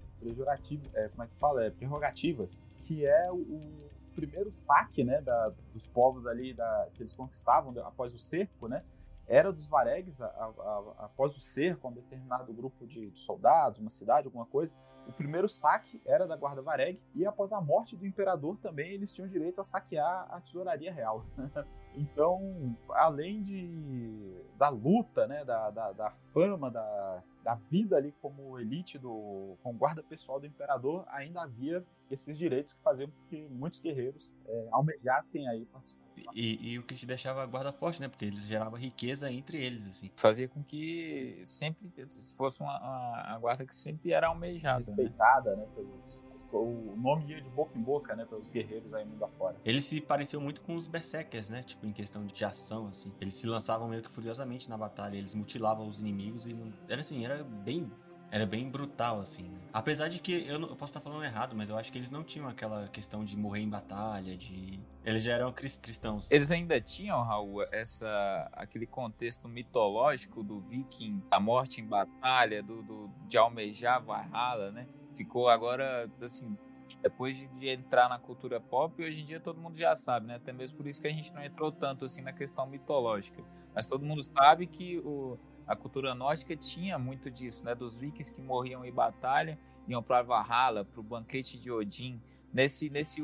é, 0.95 1.09
como 1.09 1.23
é 1.23 1.27
que 1.27 1.35
fala, 1.37 1.65
é, 1.65 1.71
prerrogativas, 1.71 2.61
que 2.85 3.07
é 3.07 3.31
o, 3.31 3.89
primeiro 4.19 4.51
saque 4.53 5.05
né, 5.05 5.21
da, 5.21 5.53
dos 5.73 5.87
povos 5.87 6.27
ali 6.27 6.53
da, 6.53 6.89
que 6.93 7.03
eles 7.05 7.15
conquistavam 7.15 7.73
após 7.87 8.13
o 8.13 8.19
cerco, 8.19 8.67
né, 8.67 8.83
era 9.29 9.53
dos 9.53 9.69
varegues, 9.69 10.21
a, 10.21 10.27
a, 10.27 11.05
após 11.05 11.37
o 11.37 11.41
cerco, 11.41 11.87
um 11.87 11.93
determinado 11.93 12.53
grupo 12.53 12.85
de, 12.85 13.11
de, 13.11 13.21
soldados, 13.21 13.79
uma 13.79 13.91
cidade, 13.91 14.27
alguma 14.27 14.47
coisa, 14.47 14.75
o 15.09 15.13
primeiro 15.13 15.49
saque 15.49 16.01
era 16.05 16.27
da 16.29 16.37
guarda 16.37 16.61
vareg, 16.61 17.01
e 17.15 17.25
após 17.25 17.51
a 17.53 17.61
morte 17.61 17.97
do 17.97 18.07
imperador 18.07 18.59
também 18.59 18.93
eles 18.93 19.13
tinham 19.13 19.27
direito 19.29 19.61
a 19.61 19.65
saquear 19.65 20.27
a 20.31 20.41
tesouraria 20.41 20.93
real. 20.93 21.25
então, 21.97 22.77
além 22.91 23.43
de, 23.43 24.45
da 24.57 24.69
luta, 24.69 25.27
né, 25.27 25.45
da, 25.45 25.71
da, 25.71 25.93
da 25.93 26.11
fama, 26.11 26.71
da, 26.71 27.23
da 27.43 27.55
vida 27.55 27.97
ali 27.97 28.13
como 28.21 28.59
elite, 28.61 28.99
do, 28.99 29.57
como 29.63 29.79
guarda 29.79 30.03
pessoal 30.03 30.39
do 30.39 30.47
imperador, 30.47 31.05
ainda 31.09 31.43
havia 31.43 31.85
esses 32.11 32.37
direitos 32.37 32.75
que 32.75 32.83
faziam 32.83 33.11
com 33.11 33.29
que 33.29 33.49
muitos 33.49 33.81
guerreiros 33.81 34.35
é, 34.47 34.69
almejassem 34.71 35.49
aí 35.49 35.65
participar. 35.67 36.08
E, 36.35 36.73
e, 36.73 36.79
o 36.79 36.83
que 36.83 36.95
te 36.95 37.07
deixava 37.07 37.43
a 37.43 37.47
guarda 37.47 37.73
forte, 37.73 38.01
né? 38.01 38.09
Porque 38.09 38.25
eles 38.25 38.41
geravam 38.41 38.79
riqueza 38.79 39.31
entre 39.31 39.59
eles, 39.59 39.87
assim. 39.87 40.11
Fazia 40.17 40.49
com 40.49 40.63
que 40.63 41.41
sempre 41.45 41.91
fosse 42.37 42.61
uma, 42.61 42.79
uma, 42.79 43.39
guarda 43.39 43.65
que 43.65 43.75
sempre 43.75 44.13
era 44.13 44.29
almejada. 44.29 44.91
Né? 44.91 45.03
Respeitada, 45.03 45.57
né? 45.57 45.63
né 45.63 45.69
pelos, 45.75 46.19
o 46.53 46.97
nome 46.97 47.27
ia 47.27 47.41
de 47.41 47.51
boca 47.51 47.77
em 47.79 47.83
boca, 47.83 48.17
né, 48.17 48.25
pelos 48.25 48.51
guerreiros 48.51 48.95
aí 48.95 49.05
mundo 49.05 49.25
afora. 49.25 49.57
Ele 49.65 49.81
se 49.81 50.01
pareceu 50.01 50.41
muito 50.41 50.63
com 50.63 50.75
os 50.75 50.87
berserkers, 50.87 51.51
né, 51.51 51.63
tipo, 51.63 51.87
em 51.87 51.93
questão 51.93 52.25
de 52.25 52.45
ação, 52.45 52.89
assim. 52.89 53.13
Eles 53.21 53.35
se 53.35 53.47
lançavam 53.47 53.89
meio 53.89 54.03
que 54.03 54.11
furiosamente 54.11 54.69
na 54.69 54.77
batalha, 54.77 55.17
eles 55.17 55.35
mutilavam 55.35 55.87
os 55.87 56.01
inimigos 56.01 56.47
e 56.47 56.55
não... 56.55 56.73
Era 56.89 57.01
assim, 57.01 57.25
era 57.25 57.45
bem... 57.45 57.91
Era 58.31 58.45
bem 58.45 58.69
brutal, 58.69 59.21
assim, 59.21 59.45
né? 59.49 59.59
Apesar 59.73 60.09
de 60.09 60.19
que, 60.19 60.47
eu, 60.47 60.59
não, 60.59 60.69
eu 60.69 60.77
posso 60.77 60.91
estar 60.91 61.01
falando 61.01 61.25
errado, 61.25 61.57
mas 61.57 61.71
eu 61.71 61.77
acho 61.79 61.91
que 61.91 61.99
eles 61.99 62.11
não 62.11 62.23
tinham 62.23 62.49
aquela 62.49 62.89
questão 62.89 63.25
de 63.25 63.37
morrer 63.37 63.61
em 63.61 63.69
batalha, 63.69 64.37
de... 64.37 64.79
Eles 65.05 65.23
já 65.23 65.33
eram 65.33 65.53
cristãos. 65.53 66.31
Eles 66.31 66.51
ainda 66.51 66.79
tinham, 66.81 67.23
Raul, 67.23 67.63
essa, 67.73 68.51
aquele 68.53 68.87
contexto 68.87 69.49
mitológico 69.49 70.43
do 70.43 70.61
viking, 70.61 71.23
a 71.31 71.41
morte 71.41 71.81
em 71.81 71.87
batalha, 71.87 72.63
do, 72.63 72.83
do 72.83 73.11
de 73.27 73.39
almejar 73.39 74.03
Valhalla, 74.03 74.71
né? 74.71 74.87
ficou 75.19 75.49
agora, 75.49 76.09
assim, 76.23 76.57
depois 77.03 77.37
de, 77.37 77.69
entrar 77.69 78.09
na 78.09 78.19
cultura 78.19 78.61
pop, 78.61 79.03
hoje 79.03 79.21
em 79.21 79.25
dia 79.25 79.41
todo 79.41 79.61
mundo 79.61 79.77
já 79.77 79.95
sabe, 79.97 80.27
né? 80.27 80.37
Até 80.37 80.53
mesmo 80.53 80.77
por 80.77 80.87
isso 80.87 81.03
que 81.03 81.09
a 81.09 81.13
gente 81.13 81.33
não 81.33 81.43
entrou 81.43 81.73
tanto 81.73 82.05
assim 82.05 82.23
na 82.23 82.33
questão 82.33 82.67
mitológica. 82.67 83.43
Mas 83.75 83.87
todo 83.87 84.05
mundo 84.05 84.23
sabe 84.23 84.67
que 84.67 84.99
o, 84.99 85.37
a 85.69 85.77
cultura 85.77 86.15
nórdica 86.15 86.57
tinha 86.57 86.99
muito 86.99 87.31
disso, 87.31 87.65
né? 87.65 87.75
Dos 87.75 87.99
vikings 87.99 88.33
que 88.33 88.41
morriam 88.41 88.85
em 88.85 88.93
batalha, 88.93 89.59
iam 89.87 90.03
para 90.03 90.23
Valhalla, 90.23 90.85
para 90.85 91.01
o 91.01 91.03
banquete 91.03 91.59
de 91.59 91.71
Odin. 91.71 92.21
Nesse, 92.53 92.89
nesse 92.89 93.23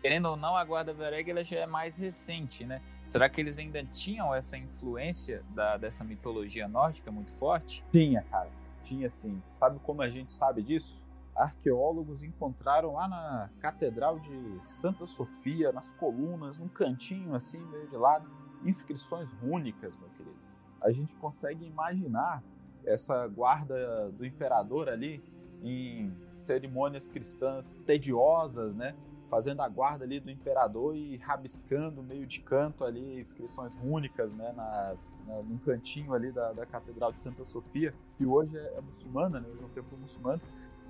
querendo 0.00 0.30
ou 0.30 0.36
não, 0.36 0.56
a 0.56 0.64
guarda 0.64 0.94
vareg 0.94 1.30
ela 1.30 1.44
já 1.44 1.58
é 1.58 1.66
mais 1.66 1.98
recente, 1.98 2.64
né? 2.64 2.80
Será 3.04 3.28
que 3.28 3.40
eles 3.40 3.58
ainda 3.58 3.84
tinham 3.84 4.34
essa 4.34 4.56
influência 4.56 5.44
da, 5.50 5.76
dessa 5.76 6.02
mitologia 6.02 6.66
nórdica 6.66 7.10
muito 7.12 7.32
forte? 7.34 7.84
Tinha, 7.92 8.22
cara. 8.22 8.50
Tinha 8.82 9.10
sim. 9.10 9.42
Sabe 9.50 9.78
como 9.80 10.00
a 10.00 10.08
gente 10.08 10.32
sabe 10.32 10.62
disso? 10.62 11.00
arqueólogos 11.40 12.22
encontraram 12.22 12.94
lá 12.94 13.08
na 13.08 13.50
Catedral 13.60 14.18
de 14.18 14.58
Santa 14.60 15.06
Sofia, 15.06 15.72
nas 15.72 15.90
colunas, 15.92 16.58
num 16.58 16.68
cantinho 16.68 17.34
assim, 17.34 17.58
meio 17.58 17.88
de 17.88 17.96
lado, 17.96 18.28
inscrições 18.64 19.28
rúnicas, 19.40 19.96
meu 19.96 20.08
querido. 20.10 20.49
A 20.80 20.90
gente 20.90 21.14
consegue 21.16 21.64
imaginar 21.64 22.42
essa 22.84 23.26
guarda 23.28 24.10
do 24.10 24.24
imperador 24.24 24.88
ali 24.88 25.22
em 25.62 26.12
cerimônias 26.34 27.08
cristãs 27.08 27.74
tediosas, 27.86 28.74
né? 28.74 28.94
fazendo 29.30 29.62
a 29.62 29.68
guarda 29.68 30.04
ali 30.04 30.18
do 30.18 30.28
imperador 30.28 30.96
e 30.96 31.16
rabiscando 31.18 32.02
meio 32.02 32.26
de 32.26 32.40
canto 32.40 32.84
ali 32.84 33.18
inscrições 33.18 33.72
rúnicas, 33.76 34.32
né, 34.36 34.52
nas, 34.56 35.14
na, 35.24 35.36
num 35.42 35.56
cantinho 35.58 36.12
ali 36.12 36.32
da, 36.32 36.52
da 36.52 36.66
Catedral 36.66 37.12
de 37.12 37.20
Santa 37.20 37.44
Sofia, 37.46 37.94
que 38.18 38.26
hoje 38.26 38.58
é, 38.58 38.78
é 38.78 38.80
muçulmana, 38.80 39.38
né, 39.38 39.48
hoje 39.48 39.62
é 39.62 39.66
um 39.66 39.68
templo 39.68 39.96
muçulmano, 39.98 40.42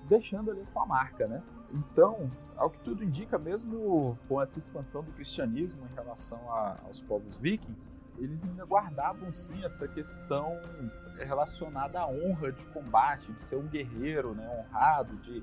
deixando 0.09 0.51
ali 0.51 0.65
sua 0.73 0.87
marca, 0.87 1.29
né? 1.29 1.43
Então, 1.73 2.27
ao 2.57 2.71
que 2.71 2.81
tudo 2.81 3.05
indica, 3.05 3.39
mesmo 3.39 4.19
com 4.27 4.41
essa 4.41 4.59
expansão 4.59 5.05
do 5.05 5.13
cristianismo 5.13 5.87
em 5.87 5.95
relação 5.95 6.39
a, 6.51 6.79
aos 6.87 7.03
povos 7.03 7.37
vikings, 7.37 7.91
eles 8.21 8.43
ainda 8.45 8.65
guardavam 8.65 9.33
sim 9.33 9.65
essa 9.65 9.89
questão 9.89 10.59
relacionada 11.19 12.01
à 12.01 12.07
honra 12.07 12.53
de 12.53 12.65
combate, 12.67 13.33
de 13.33 13.43
ser 13.43 13.57
um 13.57 13.67
guerreiro, 13.67 14.35
né, 14.35 14.49
honrado, 14.49 15.17
de, 15.17 15.43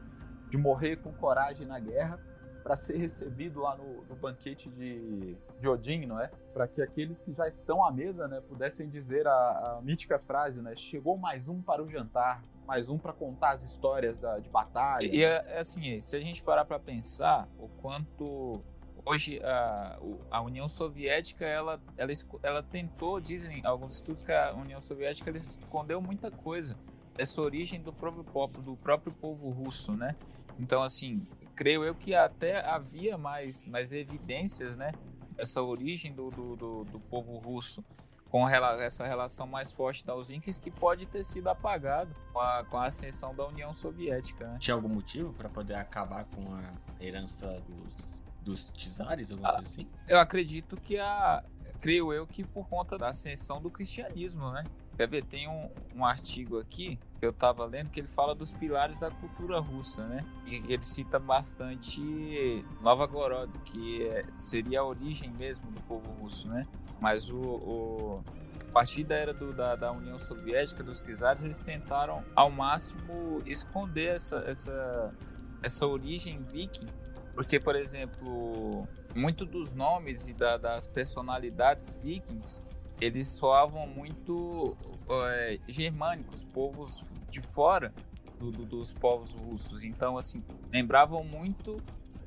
de 0.49 0.57
morrer 0.57 0.97
com 0.97 1.11
coragem 1.13 1.65
na 1.65 1.79
guerra 1.79 2.19
para 2.63 2.75
ser 2.75 2.97
recebido 2.97 3.61
lá 3.61 3.77
no, 3.77 4.03
no, 4.03 4.15
banquete 4.15 4.69
de, 4.69 5.37
de 5.59 5.67
Odin, 5.69 6.05
não 6.05 6.19
é? 6.19 6.29
Para 6.53 6.67
que 6.67 6.81
aqueles 6.81 7.21
que 7.21 7.31
já 7.31 7.47
estão 7.47 7.83
à 7.83 7.89
mesa, 7.89 8.27
né, 8.27 8.41
pudessem 8.41 8.89
dizer 8.89 9.25
a, 9.25 9.31
a 9.77 9.81
mítica 9.81 10.19
frase, 10.19 10.61
né? 10.61 10.75
Chegou 10.75 11.17
mais 11.17 11.47
um 11.47 11.61
para 11.61 11.81
o 11.81 11.89
jantar, 11.89 12.41
mais 12.67 12.89
um 12.89 12.97
para 12.97 13.13
contar 13.13 13.51
as 13.51 13.63
histórias 13.63 14.17
da, 14.17 14.37
de 14.39 14.49
batalha. 14.49 15.07
E 15.07 15.23
é, 15.23 15.57
assim, 15.57 16.01
se 16.01 16.13
a 16.17 16.19
gente 16.19 16.43
parar 16.43 16.65
para 16.65 16.77
pensar 16.77 17.47
o 17.57 17.69
quanto 17.81 18.61
hoje 19.07 19.39
a, 19.43 19.97
a 20.29 20.41
União 20.41 20.67
Soviética 20.67 21.45
ela, 21.45 21.81
ela, 21.97 22.11
ela 22.43 22.63
tentou, 22.63 23.19
dizem 23.19 23.61
alguns 23.65 23.95
estudos 23.95 24.23
que 24.23 24.31
a 24.31 24.53
União 24.53 24.81
Soviética 24.81 25.29
ela 25.29 25.39
escondeu 25.39 26.01
muita 26.01 26.29
coisa 26.29 26.77
essa 27.17 27.41
origem 27.41 27.81
do 27.81 27.91
próprio 27.91 28.23
povo, 28.23 28.61
do 28.61 28.75
próprio 28.75 29.11
povo 29.11 29.49
russo, 29.49 29.93
né? 29.93 30.15
Então 30.59 30.83
assim, 30.83 31.25
creio 31.55 31.83
eu 31.83 31.95
que 31.95 32.13
até 32.13 32.63
havia 32.63 33.17
mais, 33.17 33.65
mais 33.65 33.91
evidências, 33.91 34.75
né? 34.75 34.91
Essa 35.37 35.61
origem 35.61 36.13
do, 36.13 36.29
do, 36.29 36.55
do, 36.55 36.83
do 36.85 36.99
povo 36.99 37.37
russo 37.37 37.83
com 38.29 38.47
essa 38.47 39.07
relação 39.07 39.47
mais 39.47 39.71
forte 39.71 40.05
dos 40.05 40.29
Incas 40.29 40.59
que 40.59 40.69
pode 40.69 41.05
ter 41.05 41.23
sido 41.23 41.47
apagado 41.47 42.13
com 42.33 42.39
a, 42.39 42.63
com 42.65 42.77
a 42.77 42.87
ascensão 42.87 43.33
da 43.33 43.47
União 43.47 43.73
Soviética. 43.73 44.47
Né? 44.47 44.57
Tinha 44.59 44.75
algum 44.75 44.89
motivo 44.89 45.33
para 45.33 45.47
poder 45.47 45.75
acabar 45.75 46.25
com 46.25 46.53
a 46.53 46.73
herança 47.03 47.61
dos, 47.67 48.21
dos 48.47 48.71
czares, 48.71 49.31
alguma 49.31 49.49
ah, 49.49 49.53
coisa 49.53 49.67
assim? 49.67 49.87
Eu 50.07 50.19
acredito 50.19 50.75
que 50.77 50.97
a. 50.97 51.43
Creio 51.79 52.11
eu 52.11 52.25
que 52.25 52.43
por 52.43 52.67
conta 52.67 52.97
da 52.97 53.09
ascensão 53.09 53.61
do 53.61 53.69
cristianismo, 53.69 54.51
né? 54.51 54.63
Quer 54.95 55.07
ver? 55.07 55.23
Tem 55.23 55.47
um, 55.47 55.69
um 55.95 56.03
artigo 56.03 56.57
aqui 56.57 56.97
que 57.19 57.25
eu 57.25 57.29
estava 57.29 57.63
lendo 57.65 57.91
que 57.91 57.99
ele 57.99 58.07
fala 58.07 58.33
dos 58.33 58.51
pilares 58.51 58.99
da 58.99 59.11
cultura 59.11 59.59
russa, 59.59 60.07
né? 60.07 60.25
E 60.47 60.55
ele 60.73 60.83
cita 60.83 61.19
bastante 61.19 62.65
Novgorod, 62.81 63.51
que 63.59 64.07
é, 64.07 64.25
seria 64.33 64.79
a 64.79 64.83
origem 64.83 65.29
mesmo 65.29 65.69
do 65.69 65.79
povo 65.81 66.09
russo, 66.19 66.47
né? 66.47 66.65
Mas 66.99 67.29
o, 67.29 67.37
o 67.37 68.23
a 68.69 68.71
partir 68.71 69.03
da 69.03 69.15
era 69.15 69.33
do, 69.33 69.53
da, 69.53 69.75
da 69.75 69.91
União 69.91 70.17
Soviética, 70.17 70.83
dos 70.83 70.99
czares, 71.01 71.43
eles 71.43 71.59
tentaram 71.59 72.23
ao 72.35 72.49
máximo 72.49 73.41
esconder 73.45 74.15
essa, 74.15 74.37
essa, 74.47 75.13
essa 75.61 75.85
origem 75.85 76.43
viking, 76.43 76.87
porque, 77.37 77.59
por 77.59 77.75
exemplo, 77.75 78.87
muito 79.13 79.45
dos 79.45 79.71
nomes 79.71 80.27
e 80.27 80.33
da, 80.33 80.57
das 80.57 80.87
personalidades 80.87 81.93
vikings 82.01 82.63
eles 82.99 83.27
soavam 83.27 83.85
muito 83.85 84.75
é, 85.07 85.59
germânicos, 85.67 86.43
povos 86.45 87.05
de 87.29 87.39
fora 87.39 87.93
do, 88.39 88.51
do, 88.51 88.65
dos 88.65 88.91
povos 88.91 89.33
russos. 89.33 89.83
Então, 89.83 90.17
assim, 90.17 90.43
lembravam 90.73 91.23
muito 91.23 91.77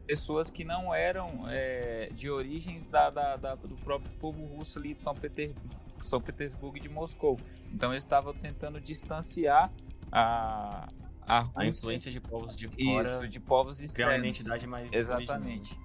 pessoas 0.07 0.49
que 0.49 0.63
não 0.63 0.95
eram 0.95 1.43
é, 1.49 2.11
de 2.15 2.31
origens 2.31 2.87
da, 2.87 3.11
da, 3.11 3.35
da, 3.35 3.57
do 3.57 3.75
próprio 3.79 4.13
povo 4.21 4.45
russo 4.45 4.79
ali 4.79 4.95
de 4.95 5.01
São 5.01 5.13
Petersburgo, 5.13 5.75
São 6.03 6.21
Petersburgo 6.21 6.77
e 6.77 6.81
de 6.81 6.89
Moscou. 6.89 7.37
Então, 7.75 7.91
eles 7.91 8.05
estavam 8.05 8.33
tentando 8.33 8.81
distanciar 8.81 9.73
a, 10.13 10.89
a, 11.27 11.49
a 11.55 11.67
influência 11.67 12.11
de 12.11 12.21
povos 12.21 12.57
de 12.57 12.69
fora. 12.69 13.09
Isso, 13.09 13.29
de 13.29 13.41
povos 13.41 13.81
externos. 13.81 13.95
Criar 13.95 14.09
uma 14.09 14.19
identidade 14.19 14.67
mais 14.67 14.93
Exatamente. 14.93 15.79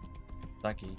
Tá 0.62 0.70
aqui. 0.70 0.94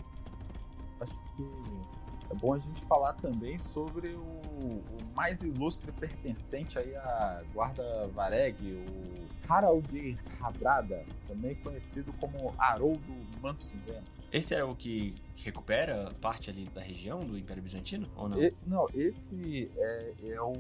Acho 1.01 1.13
que 1.37 1.97
é 2.31 2.35
bom 2.35 2.55
a 2.55 2.59
gente 2.59 2.85
falar 2.87 3.13
também 3.15 3.59
sobre 3.59 4.09
o, 4.09 4.21
o 4.21 4.83
mais 5.15 5.43
ilustre 5.43 5.93
pertencente 5.93 6.79
aí 6.79 6.95
à 6.97 7.43
guarda 7.53 8.09
Vareg, 8.09 8.57
o 8.63 9.27
Harald 9.49 10.19
Habrada, 10.41 11.05
também 11.29 11.55
conhecido 11.57 12.13
como 12.15 12.55
Haroldo 12.59 13.01
Manto 13.41 13.65
Cinzento. 13.65 14.11
Esse 14.33 14.55
é 14.55 14.65
o 14.65 14.75
que 14.75 15.15
recupera 15.37 16.11
parte 16.21 16.51
ali 16.51 16.65
da 16.75 16.81
região 16.81 17.25
do 17.25 17.39
Império 17.39 17.63
Bizantino, 17.63 18.11
ou 18.17 18.29
não? 18.29 18.43
E, 18.43 18.53
não, 18.67 18.87
esse 18.93 19.71
é, 19.77 20.15
é 20.25 20.41
o 20.41 20.53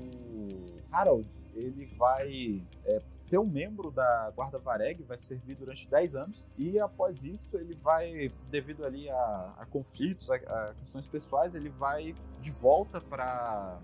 Harald, 0.90 1.28
ele 1.56 1.86
vai 1.96 2.62
é, 2.84 3.00
ser 3.28 3.38
um 3.38 3.46
membro 3.46 3.90
da 3.90 4.30
Guarda 4.34 4.58
Vareg, 4.58 5.02
vai 5.02 5.18
servir 5.18 5.56
durante 5.56 5.88
10 5.88 6.14
anos, 6.14 6.46
e 6.56 6.78
após 6.78 7.24
isso 7.24 7.56
ele 7.56 7.74
vai, 7.74 8.30
devido 8.50 8.84
ali 8.84 9.08
a, 9.08 9.54
a 9.58 9.66
conflitos, 9.66 10.30
a, 10.30 10.36
a, 10.36 10.74
questões 10.74 11.06
pessoais, 11.06 11.54
ele 11.54 11.70
vai 11.70 12.14
de 12.40 12.50
volta 12.50 13.00
para 13.00 13.80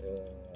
é, 0.00 0.46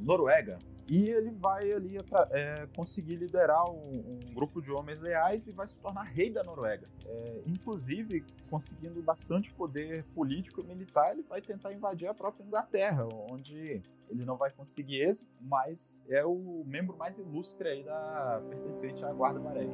Noruega, 0.00 0.58
e 0.88 1.08
ele 1.08 1.30
vai 1.30 1.72
ali 1.72 1.96
é, 2.30 2.68
conseguir 2.74 3.16
liderar 3.16 3.70
um, 3.70 4.20
um, 4.26 4.34
grupo 4.34 4.60
de 4.60 4.70
homens 4.72 5.00
leais 5.00 5.46
e 5.46 5.52
vai 5.52 5.66
se 5.66 5.78
tornar 5.78 6.02
rei 6.02 6.30
da 6.30 6.42
Noruega. 6.42 6.88
É, 7.06 7.42
inclusive, 7.46 8.24
conseguindo 8.50 9.00
bastante 9.00 9.52
poder 9.52 10.04
político 10.14 10.60
e 10.60 10.64
militar, 10.64 11.12
ele 11.12 11.22
vai 11.22 11.40
tentar 11.40 11.72
invadir 11.72 12.08
a 12.08 12.14
própria 12.14 12.44
Inglaterra, 12.44 13.06
onde 13.30 13.80
ele 14.12 14.24
não 14.24 14.36
vai 14.36 14.50
conseguir 14.50 15.02
êxito, 15.02 15.30
mas 15.40 16.02
é 16.08 16.24
o 16.24 16.62
membro 16.66 16.96
mais 16.96 17.18
ilustre 17.18 17.68
aí 17.68 17.82
da 17.82 18.42
pertencente 18.48 19.04
à 19.04 19.12
Guarda 19.12 19.40
Amarela. 19.40 19.72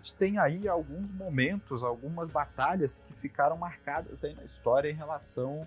Gente 0.00 0.14
tem 0.14 0.38
aí 0.38 0.66
alguns 0.66 1.12
momentos, 1.12 1.84
algumas 1.84 2.30
batalhas 2.30 2.98
que 3.06 3.12
ficaram 3.14 3.56
marcadas 3.56 4.24
aí 4.24 4.34
na 4.34 4.44
história 4.44 4.90
em 4.90 4.94
relação 4.94 5.66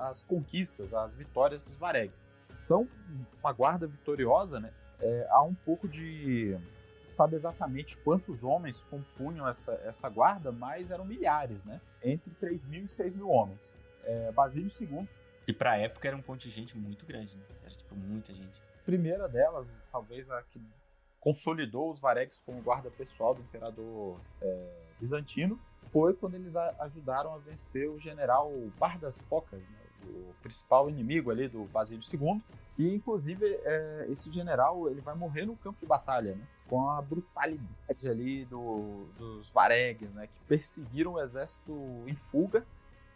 às 0.00 0.22
conquistas, 0.22 0.92
às 0.92 1.14
vitórias 1.14 1.62
dos 1.62 1.76
Varegs. 1.76 2.30
Então, 2.64 2.88
uma 3.40 3.52
guarda 3.52 3.86
vitoriosa, 3.86 4.58
né? 4.58 4.72
É, 5.00 5.26
há 5.30 5.42
um 5.42 5.54
pouco 5.54 5.88
de 5.88 6.58
sabe 7.08 7.36
exatamente 7.36 7.96
quantos 7.98 8.42
homens 8.42 8.80
compunham 8.90 9.46
essa, 9.46 9.72
essa 9.84 10.08
guarda, 10.08 10.50
mas 10.50 10.90
eram 10.90 11.04
milhares, 11.04 11.64
né? 11.64 11.80
Entre 12.02 12.30
3 12.40 12.64
mil 12.64 12.84
e 12.84 12.88
6 12.88 13.14
mil 13.14 13.28
homens. 13.28 13.76
É, 14.02 14.32
Basílio 14.32 14.70
II. 14.80 15.08
E 15.46 15.52
para 15.52 15.72
a 15.72 15.76
época 15.76 16.08
era 16.08 16.16
um 16.16 16.22
contingente 16.22 16.76
muito 16.76 17.06
grande, 17.06 17.36
né? 17.36 17.44
Era 17.62 17.70
tipo 17.70 17.94
muita 17.94 18.34
gente. 18.34 18.60
Primeira 18.84 19.28
delas, 19.28 19.66
talvez 19.92 20.28
a 20.30 20.42
que 20.42 20.60
consolidou 21.24 21.90
os 21.90 21.98
Varegs 21.98 22.38
como 22.44 22.60
guarda 22.60 22.90
pessoal 22.90 23.34
do 23.34 23.40
imperador 23.40 24.20
é, 24.42 24.70
bizantino 25.00 25.58
foi 25.90 26.12
quando 26.12 26.34
eles 26.34 26.54
ajudaram 26.56 27.32
a 27.32 27.38
vencer 27.38 27.88
o 27.88 27.98
general 27.98 28.52
Bar 28.78 28.98
das 28.98 29.18
Focas, 29.20 29.60
né, 29.60 29.78
o 30.04 30.34
principal 30.42 30.90
inimigo 30.90 31.30
ali 31.30 31.48
do 31.48 31.64
Basílio 31.64 32.04
II. 32.12 32.42
E 32.76 32.92
inclusive 32.92 33.46
é, 33.46 34.06
esse 34.10 34.30
general 34.32 34.90
ele 34.90 35.00
vai 35.00 35.14
morrer 35.14 35.46
no 35.46 35.56
campo 35.56 35.78
de 35.78 35.86
batalha, 35.86 36.34
né, 36.34 36.44
com 36.68 36.90
a 36.90 37.00
brutalidade 37.00 38.08
ali 38.08 38.44
do, 38.46 39.06
dos 39.16 39.48
Varegs, 39.50 40.10
né, 40.10 40.26
que 40.26 40.40
perseguiram 40.46 41.12
o 41.12 41.20
exército 41.20 41.72
em 42.06 42.16
fuga. 42.16 42.66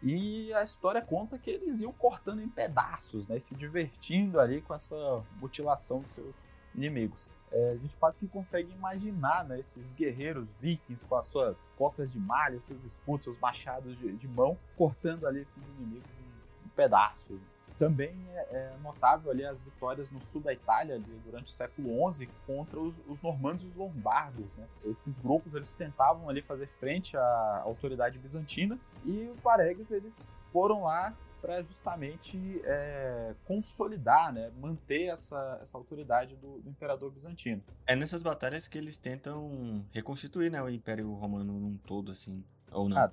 E 0.01 0.53
a 0.53 0.63
história 0.63 1.01
conta 1.01 1.37
que 1.37 1.49
eles 1.49 1.81
iam 1.81 1.91
cortando 1.91 2.41
em 2.41 2.47
pedaços, 2.47 3.27
né, 3.27 3.39
se 3.41 3.53
divertindo 3.53 4.39
ali 4.39 4.61
com 4.61 4.73
essa 4.73 5.21
mutilação 5.39 5.99
dos 5.99 6.11
seus 6.11 6.33
inimigos. 6.73 7.29
É, 7.51 7.71
a 7.71 7.77
gente 7.77 7.95
quase 7.97 8.17
que 8.17 8.27
consegue 8.27 8.71
imaginar 8.71 9.43
né, 9.45 9.59
esses 9.59 9.93
guerreiros 9.93 10.47
vikings 10.59 11.03
com 11.05 11.15
as 11.15 11.27
suas 11.27 11.57
cocas 11.77 12.11
de 12.11 12.19
malha, 12.19 12.59
seus 12.61 12.83
escudos, 12.83 13.23
seus 13.23 13.39
machados 13.39 13.97
de, 13.97 14.11
de, 14.11 14.27
mão, 14.27 14.57
cortando 14.77 15.25
ali 15.25 15.41
esses 15.41 15.57
inimigos 15.57 16.09
em, 16.19 16.65
em 16.65 16.69
pedaços. 16.75 17.39
Também 17.79 18.13
é, 18.33 18.39
é, 18.51 18.73
notável 18.83 19.31
ali 19.31 19.45
as 19.45 19.59
vitórias 19.59 20.11
no 20.11 20.21
sul 20.21 20.41
da 20.41 20.53
Itália 20.53 20.95
ali, 20.95 21.21
durante 21.25 21.47
o 21.47 21.49
século 21.49 22.11
XI 22.11 22.29
contra 22.45 22.79
os, 22.79 22.93
os 23.07 23.21
normandos 23.21 23.63
e 23.63 23.67
os 23.67 23.75
lombardos. 23.75 24.57
Né? 24.57 24.67
Esses 24.85 25.13
grupos 25.23 25.55
eles 25.55 25.73
tentavam 25.73 26.29
ali 26.29 26.41
fazer 26.41 26.67
frente 26.67 27.17
à 27.17 27.61
autoridade 27.63 28.19
bizantina 28.19 28.77
e 29.05 29.31
os 29.33 29.39
varegues 29.41 29.91
eles 29.91 30.27
foram 30.51 30.83
lá 30.83 31.15
para 31.41 31.61
justamente 31.63 32.61
é, 32.63 33.33
consolidar, 33.45 34.33
né, 34.33 34.51
manter 34.59 35.05
essa, 35.05 35.59
essa 35.61 35.77
autoridade 35.77 36.35
do, 36.35 36.59
do, 36.59 36.69
imperador 36.69 37.11
bizantino. 37.11 37.63
É 37.87 37.95
nessas 37.95 38.21
batalhas 38.21 38.67
que 38.67 38.77
eles 38.77 38.97
tentam 38.97 39.85
reconstituir 39.91 40.51
né, 40.51 40.61
o 40.61 40.69
Império 40.69 41.11
Romano 41.13 41.59
num 41.59 41.77
todo, 41.77 42.11
assim, 42.11 42.43
ou 42.71 42.89
não? 42.89 42.97
Ah, 42.97 43.11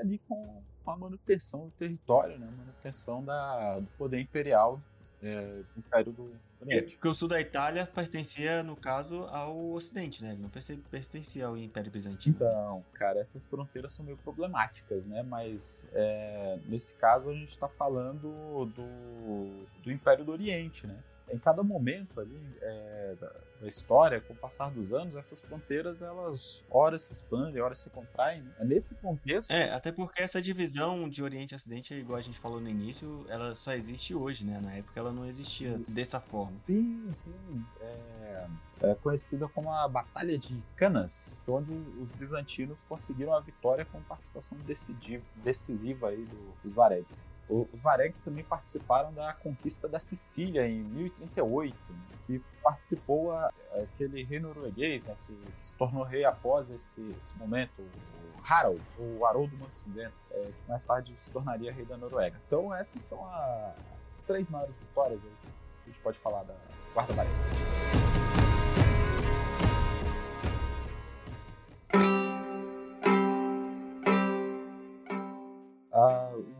ali 0.00 0.18
com, 0.28 0.62
com, 0.84 0.90
a 0.90 0.96
manutenção 0.96 1.66
do 1.66 1.70
território, 1.72 2.38
né, 2.38 2.46
a 2.46 2.56
manutenção 2.56 3.24
da, 3.24 3.80
do 3.80 3.88
poder 3.98 4.20
imperial 4.20 4.80
é, 5.22 5.62
do 5.74 5.78
Império 5.78 6.12
do, 6.12 6.32
é, 6.66 6.82
porque 6.82 7.08
o 7.08 7.14
sul 7.14 7.28
da 7.28 7.40
Itália 7.40 7.86
pertencia, 7.86 8.62
no 8.62 8.74
caso, 8.74 9.24
ao 9.30 9.70
Ocidente, 9.72 10.22
né? 10.22 10.32
Ele 10.32 10.42
não 10.42 10.50
pertencia 10.90 11.46
ao 11.46 11.56
Império 11.56 11.90
Bizantino. 11.90 12.34
Então, 12.34 12.84
cara, 12.94 13.20
essas 13.20 13.44
fronteiras 13.44 13.92
são 13.92 14.04
meio 14.04 14.16
problemáticas, 14.16 15.06
né? 15.06 15.22
Mas 15.22 15.86
é, 15.92 16.58
nesse 16.66 16.94
caso 16.94 17.30
a 17.30 17.34
gente 17.34 17.50
está 17.50 17.68
falando 17.68 18.66
do, 18.74 19.66
do 19.82 19.92
Império 19.92 20.24
do 20.24 20.32
Oriente, 20.32 20.86
né? 20.86 20.98
Em 21.30 21.38
cada 21.38 21.62
momento 21.62 22.20
ali 22.20 22.40
é, 22.60 23.16
da, 23.20 23.32
da, 23.60 23.68
história, 23.68 24.20
com 24.20 24.32
o 24.32 24.36
passar 24.36 24.70
dos 24.70 24.92
anos, 24.92 25.16
essas 25.16 25.38
fronteiras 25.38 26.02
elas 26.02 26.62
ora 26.70 26.98
se 26.98 27.12
expandem, 27.12 27.60
ora 27.60 27.74
se 27.74 27.90
contraem. 27.90 28.42
Né? 28.42 28.52
É 28.60 28.64
nesse 28.64 28.94
contexto. 28.96 29.50
É, 29.50 29.72
até 29.72 29.92
porque 29.92 30.22
essa 30.22 30.40
divisão 30.40 31.08
de 31.08 31.22
Oriente 31.22 31.54
e 31.54 31.56
Ocidente, 31.56 31.94
igual 31.94 32.18
a 32.18 32.22
gente 32.22 32.38
falou 32.38 32.60
no 32.60 32.68
início, 32.68 33.24
ela 33.28 33.54
só 33.54 33.72
existe 33.72 34.14
hoje, 34.14 34.44
né? 34.44 34.60
Na 34.62 34.74
época 34.74 34.98
ela 34.98 35.12
não 35.12 35.26
existia 35.26 35.76
sim. 35.76 35.84
dessa 35.88 36.20
forma. 36.20 36.56
Sim, 36.66 37.12
sim. 37.24 37.64
É, 37.80 38.46
é 38.82 38.94
conhecida 38.94 39.48
como 39.48 39.72
a 39.72 39.88
Batalha 39.88 40.38
de 40.38 40.62
Canas, 40.76 41.36
onde 41.46 41.72
os 41.72 42.10
bizantinos 42.12 42.78
conseguiram 42.88 43.34
a 43.34 43.40
vitória 43.40 43.84
com 43.84 44.00
participação 44.02 44.56
decisiva, 44.58 45.24
decisiva 45.42 46.08
aí 46.08 46.24
do, 46.24 46.54
dos 46.62 46.72
varegues. 46.72 47.28
Os 47.48 47.80
varegues 47.80 48.22
também 48.22 48.44
participaram 48.44 49.12
da 49.12 49.32
conquista 49.32 49.88
da 49.88 49.98
Sicília 49.98 50.68
em 50.68 50.82
1038, 50.82 51.74
e 52.28 52.40
participou 52.62 53.32
a, 53.32 53.50
aquele 53.82 54.22
rei 54.22 54.38
norueguês, 54.38 55.06
né, 55.06 55.16
que 55.26 55.34
se 55.60 55.74
tornou 55.76 56.02
rei 56.02 56.24
após 56.24 56.70
esse, 56.70 57.00
esse 57.18 57.36
momento, 57.38 57.80
o 57.80 58.42
Harald, 58.42 58.82
o 58.98 59.24
Haroldo 59.24 59.56
Montesidento, 59.56 60.14
é, 60.30 60.44
que 60.44 60.68
mais 60.68 60.84
tarde 60.84 61.16
se 61.20 61.30
tornaria 61.30 61.72
rei 61.72 61.86
da 61.86 61.96
Noruega. 61.96 62.36
Então 62.46 62.74
essas 62.74 63.02
são 63.08 63.26
as 63.26 63.74
três 64.26 64.48
maiores 64.50 64.74
vitórias 64.76 65.20
que 65.20 65.28
a 65.28 65.90
gente 65.90 66.00
pode 66.00 66.18
falar 66.18 66.42
da 66.44 66.54
Quarta 66.92 67.14
Varega. 67.14 67.34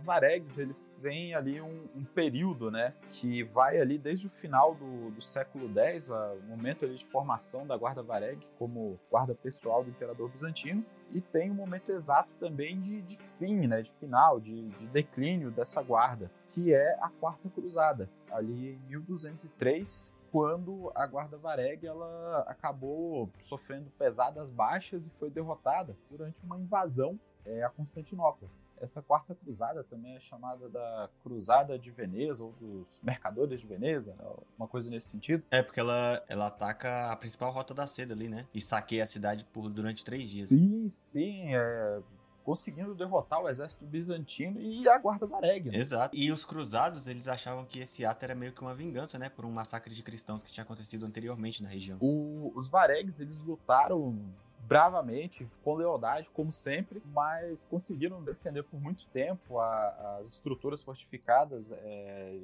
Varegues 0.09 0.57
eles 0.59 0.89
têm 1.03 1.35
ali 1.35 1.61
um, 1.61 1.87
um, 1.95 2.03
período, 2.03 2.71
né, 2.71 2.95
que 3.11 3.43
vai 3.43 3.79
ali 3.79 3.99
desde 3.99 4.27
o 4.27 4.31
final 4.31 4.75
do, 4.75 5.11
do 5.11 5.21
século 5.21 5.71
X, 5.79 6.09
o 6.09 6.41
momento 6.49 6.87
ali 6.87 6.95
de 6.95 7.05
formação 7.05 7.67
da 7.67 7.77
guarda 7.77 8.03
Vareg 8.03 8.41
como 8.59 8.99
guarda 9.11 9.35
pessoal 9.35 9.85
do 9.85 9.91
imperador 9.91 10.31
bizantino, 10.31 10.83
e 11.13 11.21
tem 11.21 11.51
um 11.51 11.55
momento 11.55 11.93
exato 11.93 12.31
também 12.41 12.81
de, 12.81 13.03
de 13.03 13.19
fim, 13.39 13.67
né, 13.67 13.83
de 13.83 13.93
final, 14.01 14.41
de, 14.41 14.69
de 14.69 14.87
declínio 14.87 15.51
dessa 15.51 15.83
guarda, 15.83 16.31
que 16.55 16.73
é 16.73 16.97
a 17.03 17.11
Quarta 17.11 17.51
Cruzada, 17.51 18.09
ali 18.31 18.71
em 18.71 18.89
1203, 18.89 20.11
quando 20.33 20.91
a 20.95 21.07
guarda 21.07 21.37
Vareg 21.37 21.87
ela 21.87 22.47
acabou 22.49 23.31
sofrendo 23.41 23.91
pesadas 23.99 24.49
baixas 24.49 25.07
e 25.07 25.11
foi 25.19 25.29
derrotada 25.29 25.95
durante 26.11 26.43
uma 26.43 26.59
invasão 26.59 27.21
é, 27.45 27.63
a 27.63 27.69
Constantinopla. 27.69 28.49
Essa 28.81 29.03
quarta 29.03 29.35
cruzada 29.35 29.85
também 29.85 30.17
é 30.17 30.21
chamada 30.21 30.69
da 30.69 31.09
Cruzada 31.23 31.79
de 31.79 31.91
Veneza 31.91 32.45
ou 32.45 32.53
dos 32.53 33.01
Mercadores 33.03 33.61
de 33.61 33.67
Veneza, 33.67 34.15
né? 34.19 34.25
uma 34.59 34.69
coisa 34.69 34.91
nesse 34.91 35.09
sentido. 35.09 35.43
É, 35.51 35.63
porque 35.63 35.81
ela, 35.81 36.23
ela 36.29 36.47
ataca 36.47 37.11
a 37.11 37.17
principal 37.17 37.51
rota 37.51 37.75
da 37.75 37.87
seda 37.87 38.15
ali, 38.15 38.29
né? 38.29 38.47
E 38.55 38.61
saqueia 38.61 39.03
a 39.03 39.07
cidade 39.07 39.45
por 39.53 39.69
durante 39.69 40.05
três 40.05 40.29
dias. 40.29 40.49
Sim, 40.49 40.93
sim, 41.13 41.55
é 41.55 42.01
conseguindo 42.49 42.95
derrotar 42.95 43.43
o 43.43 43.49
exército 43.51 43.85
bizantino 43.85 44.59
e 44.59 44.89
a 44.89 44.97
guarda 44.97 45.27
vareg. 45.27 45.71
Né? 45.71 45.77
Exato. 45.77 46.17
E 46.17 46.33
os 46.33 46.47
cruzados, 46.47 47.07
eles 47.07 47.29
achavam 47.29 47.67
que 47.67 47.79
esse 47.79 48.07
ato 48.07 48.25
era 48.25 48.35
meio 48.35 48.55
que 48.55 48.63
uma 48.63 48.75
vingança, 48.75 49.19
né, 49.19 49.29
por 49.29 49.45
um 49.45 49.51
massacre 49.51 49.95
de 49.95 50.03
cristãos 50.03 50.43
que 50.43 50.51
tinha 50.51 50.65
acontecido 50.65 51.05
anteriormente 51.05 51.63
na 51.63 51.69
região. 51.69 51.99
O, 52.01 52.51
os 52.55 52.67
varegues, 52.67 53.21
eles 53.21 53.37
lutaram 53.41 54.17
bravamente, 54.69 55.49
com 55.65 55.75
lealdade, 55.75 56.29
como 56.35 56.53
sempre, 56.53 57.03
mas 57.07 57.65
conseguiram 57.71 58.23
defender 58.23 58.63
por 58.63 58.79
muito 58.79 59.07
tempo 59.09 59.59
a, 59.59 60.19
as 60.21 60.29
estruturas 60.29 60.83
fortificadas 60.83 61.73
é, 61.73 62.39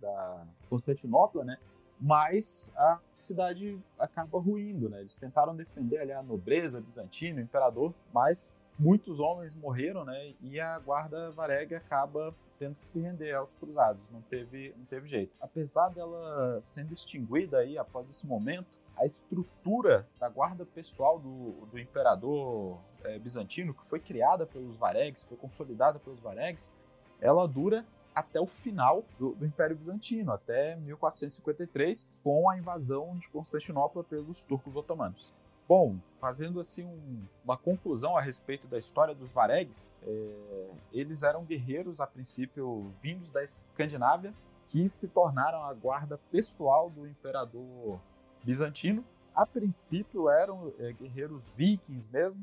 da 0.00 0.46
Constantinopla, 0.70 1.44
né? 1.44 1.58
Mas 2.00 2.72
a 2.76 2.98
cidade 3.12 3.78
acaba 3.98 4.38
ruindo, 4.40 4.88
né? 4.88 5.00
Eles 5.00 5.16
tentaram 5.16 5.54
defender 5.54 5.98
ali 5.98 6.12
a 6.12 6.22
nobreza 6.22 6.80
bizantina, 6.80 7.40
o 7.40 7.44
imperador, 7.44 7.92
mas 8.12 8.48
muitos 8.78 9.20
homens 9.20 9.54
morreram, 9.54 10.02
né? 10.04 10.34
E 10.40 10.58
a 10.58 10.78
guarda 10.78 11.30
varega 11.30 11.76
acaba 11.76 12.34
tendo 12.58 12.74
que 12.76 12.88
se 12.88 13.00
render 13.00 13.34
aos 13.34 13.52
cruzados, 13.54 14.02
não 14.10 14.22
teve, 14.22 14.74
não 14.78 14.86
teve 14.86 15.08
jeito. 15.08 15.32
Apesar 15.38 15.90
dela 15.90 16.58
sendo 16.62 16.94
extinguida 16.94 17.58
aí 17.58 17.76
após 17.76 18.08
esse 18.08 18.26
momento, 18.26 18.66
a 18.96 19.06
estrutura 19.06 20.06
da 20.18 20.28
guarda 20.28 20.64
pessoal 20.64 21.18
do, 21.18 21.66
do 21.66 21.78
imperador 21.78 22.78
é, 23.04 23.18
bizantino, 23.18 23.74
que 23.74 23.86
foi 23.86 24.00
criada 24.00 24.46
pelos 24.46 24.76
varegues, 24.76 25.22
foi 25.22 25.36
consolidada 25.36 25.98
pelos 25.98 26.20
varegues, 26.20 26.72
ela 27.20 27.46
dura 27.46 27.84
até 28.14 28.40
o 28.40 28.46
final 28.46 29.04
do, 29.18 29.34
do, 29.34 29.44
Império 29.44 29.76
Bizantino, 29.76 30.32
até 30.32 30.74
1453, 30.76 32.14
com 32.24 32.48
a 32.48 32.56
invasão 32.56 33.16
de 33.18 33.28
Constantinopla 33.28 34.02
pelos 34.02 34.42
turcos 34.44 34.74
otomanos. 34.74 35.34
Bom, 35.68 35.98
fazendo 36.20 36.60
assim 36.60 36.84
um, 36.84 37.24
uma 37.44 37.56
conclusão 37.58 38.16
a 38.16 38.20
respeito 38.22 38.66
da 38.68 38.78
história 38.78 39.14
dos 39.14 39.30
varegues, 39.32 39.92
é, 40.02 40.70
eles 40.92 41.22
eram 41.22 41.44
guerreiros 41.44 42.00
a 42.00 42.06
princípio 42.06 42.90
vindos 43.02 43.30
da 43.30 43.44
Escandinávia 43.44 44.32
que 44.70 44.88
se 44.88 45.06
tornaram 45.08 45.64
a 45.64 45.74
guarda 45.74 46.18
pessoal 46.30 46.88
do 46.88 47.06
imperador 47.06 48.00
bizantino. 48.46 49.04
A 49.34 49.44
princípio 49.44 50.30
eram 50.30 50.72
é, 50.78 50.92
guerreiros 50.92 51.44
vikings 51.56 52.06
mesmo, 52.10 52.42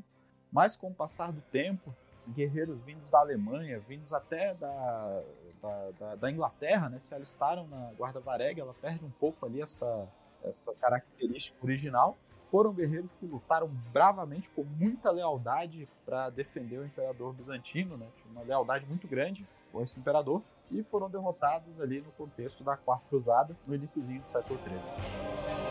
mas 0.52 0.76
com 0.76 0.88
o 0.88 0.94
passar 0.94 1.32
do 1.32 1.40
tempo, 1.40 1.92
guerreiros 2.28 2.80
vindos 2.82 3.10
da 3.10 3.18
Alemanha, 3.18 3.80
vindos 3.80 4.12
até 4.12 4.54
da, 4.54 5.22
da, 5.60 5.90
da, 5.98 6.14
da 6.14 6.30
Inglaterra, 6.30 6.88
né, 6.88 6.98
se 6.98 7.14
alistaram 7.14 7.66
na 7.66 7.90
Guarda 7.96 8.20
Varega, 8.20 8.62
ela 8.62 8.74
perde 8.74 9.04
um 9.04 9.10
pouco 9.10 9.44
ali 9.44 9.60
essa, 9.60 10.06
essa 10.44 10.72
característica 10.74 11.56
original. 11.62 12.16
Foram 12.50 12.72
guerreiros 12.72 13.16
que 13.16 13.26
lutaram 13.26 13.66
bravamente, 13.92 14.48
com 14.50 14.62
muita 14.62 15.10
lealdade 15.10 15.88
para 16.06 16.30
defender 16.30 16.78
o 16.78 16.86
imperador 16.86 17.32
bizantino, 17.32 17.96
né, 17.96 18.06
tinha 18.16 18.30
uma 18.30 18.42
lealdade 18.42 18.86
muito 18.86 19.08
grande 19.08 19.46
com 19.72 19.82
esse 19.82 19.98
imperador, 19.98 20.40
e 20.70 20.82
foram 20.84 21.10
derrotados 21.10 21.80
ali 21.80 22.00
no 22.00 22.12
contexto 22.12 22.62
da 22.62 22.76
Quarta 22.76 23.04
Cruzada, 23.08 23.56
no 23.66 23.74
início 23.74 24.00
do 24.00 24.30
século 24.30 24.60
XIII. 24.60 25.63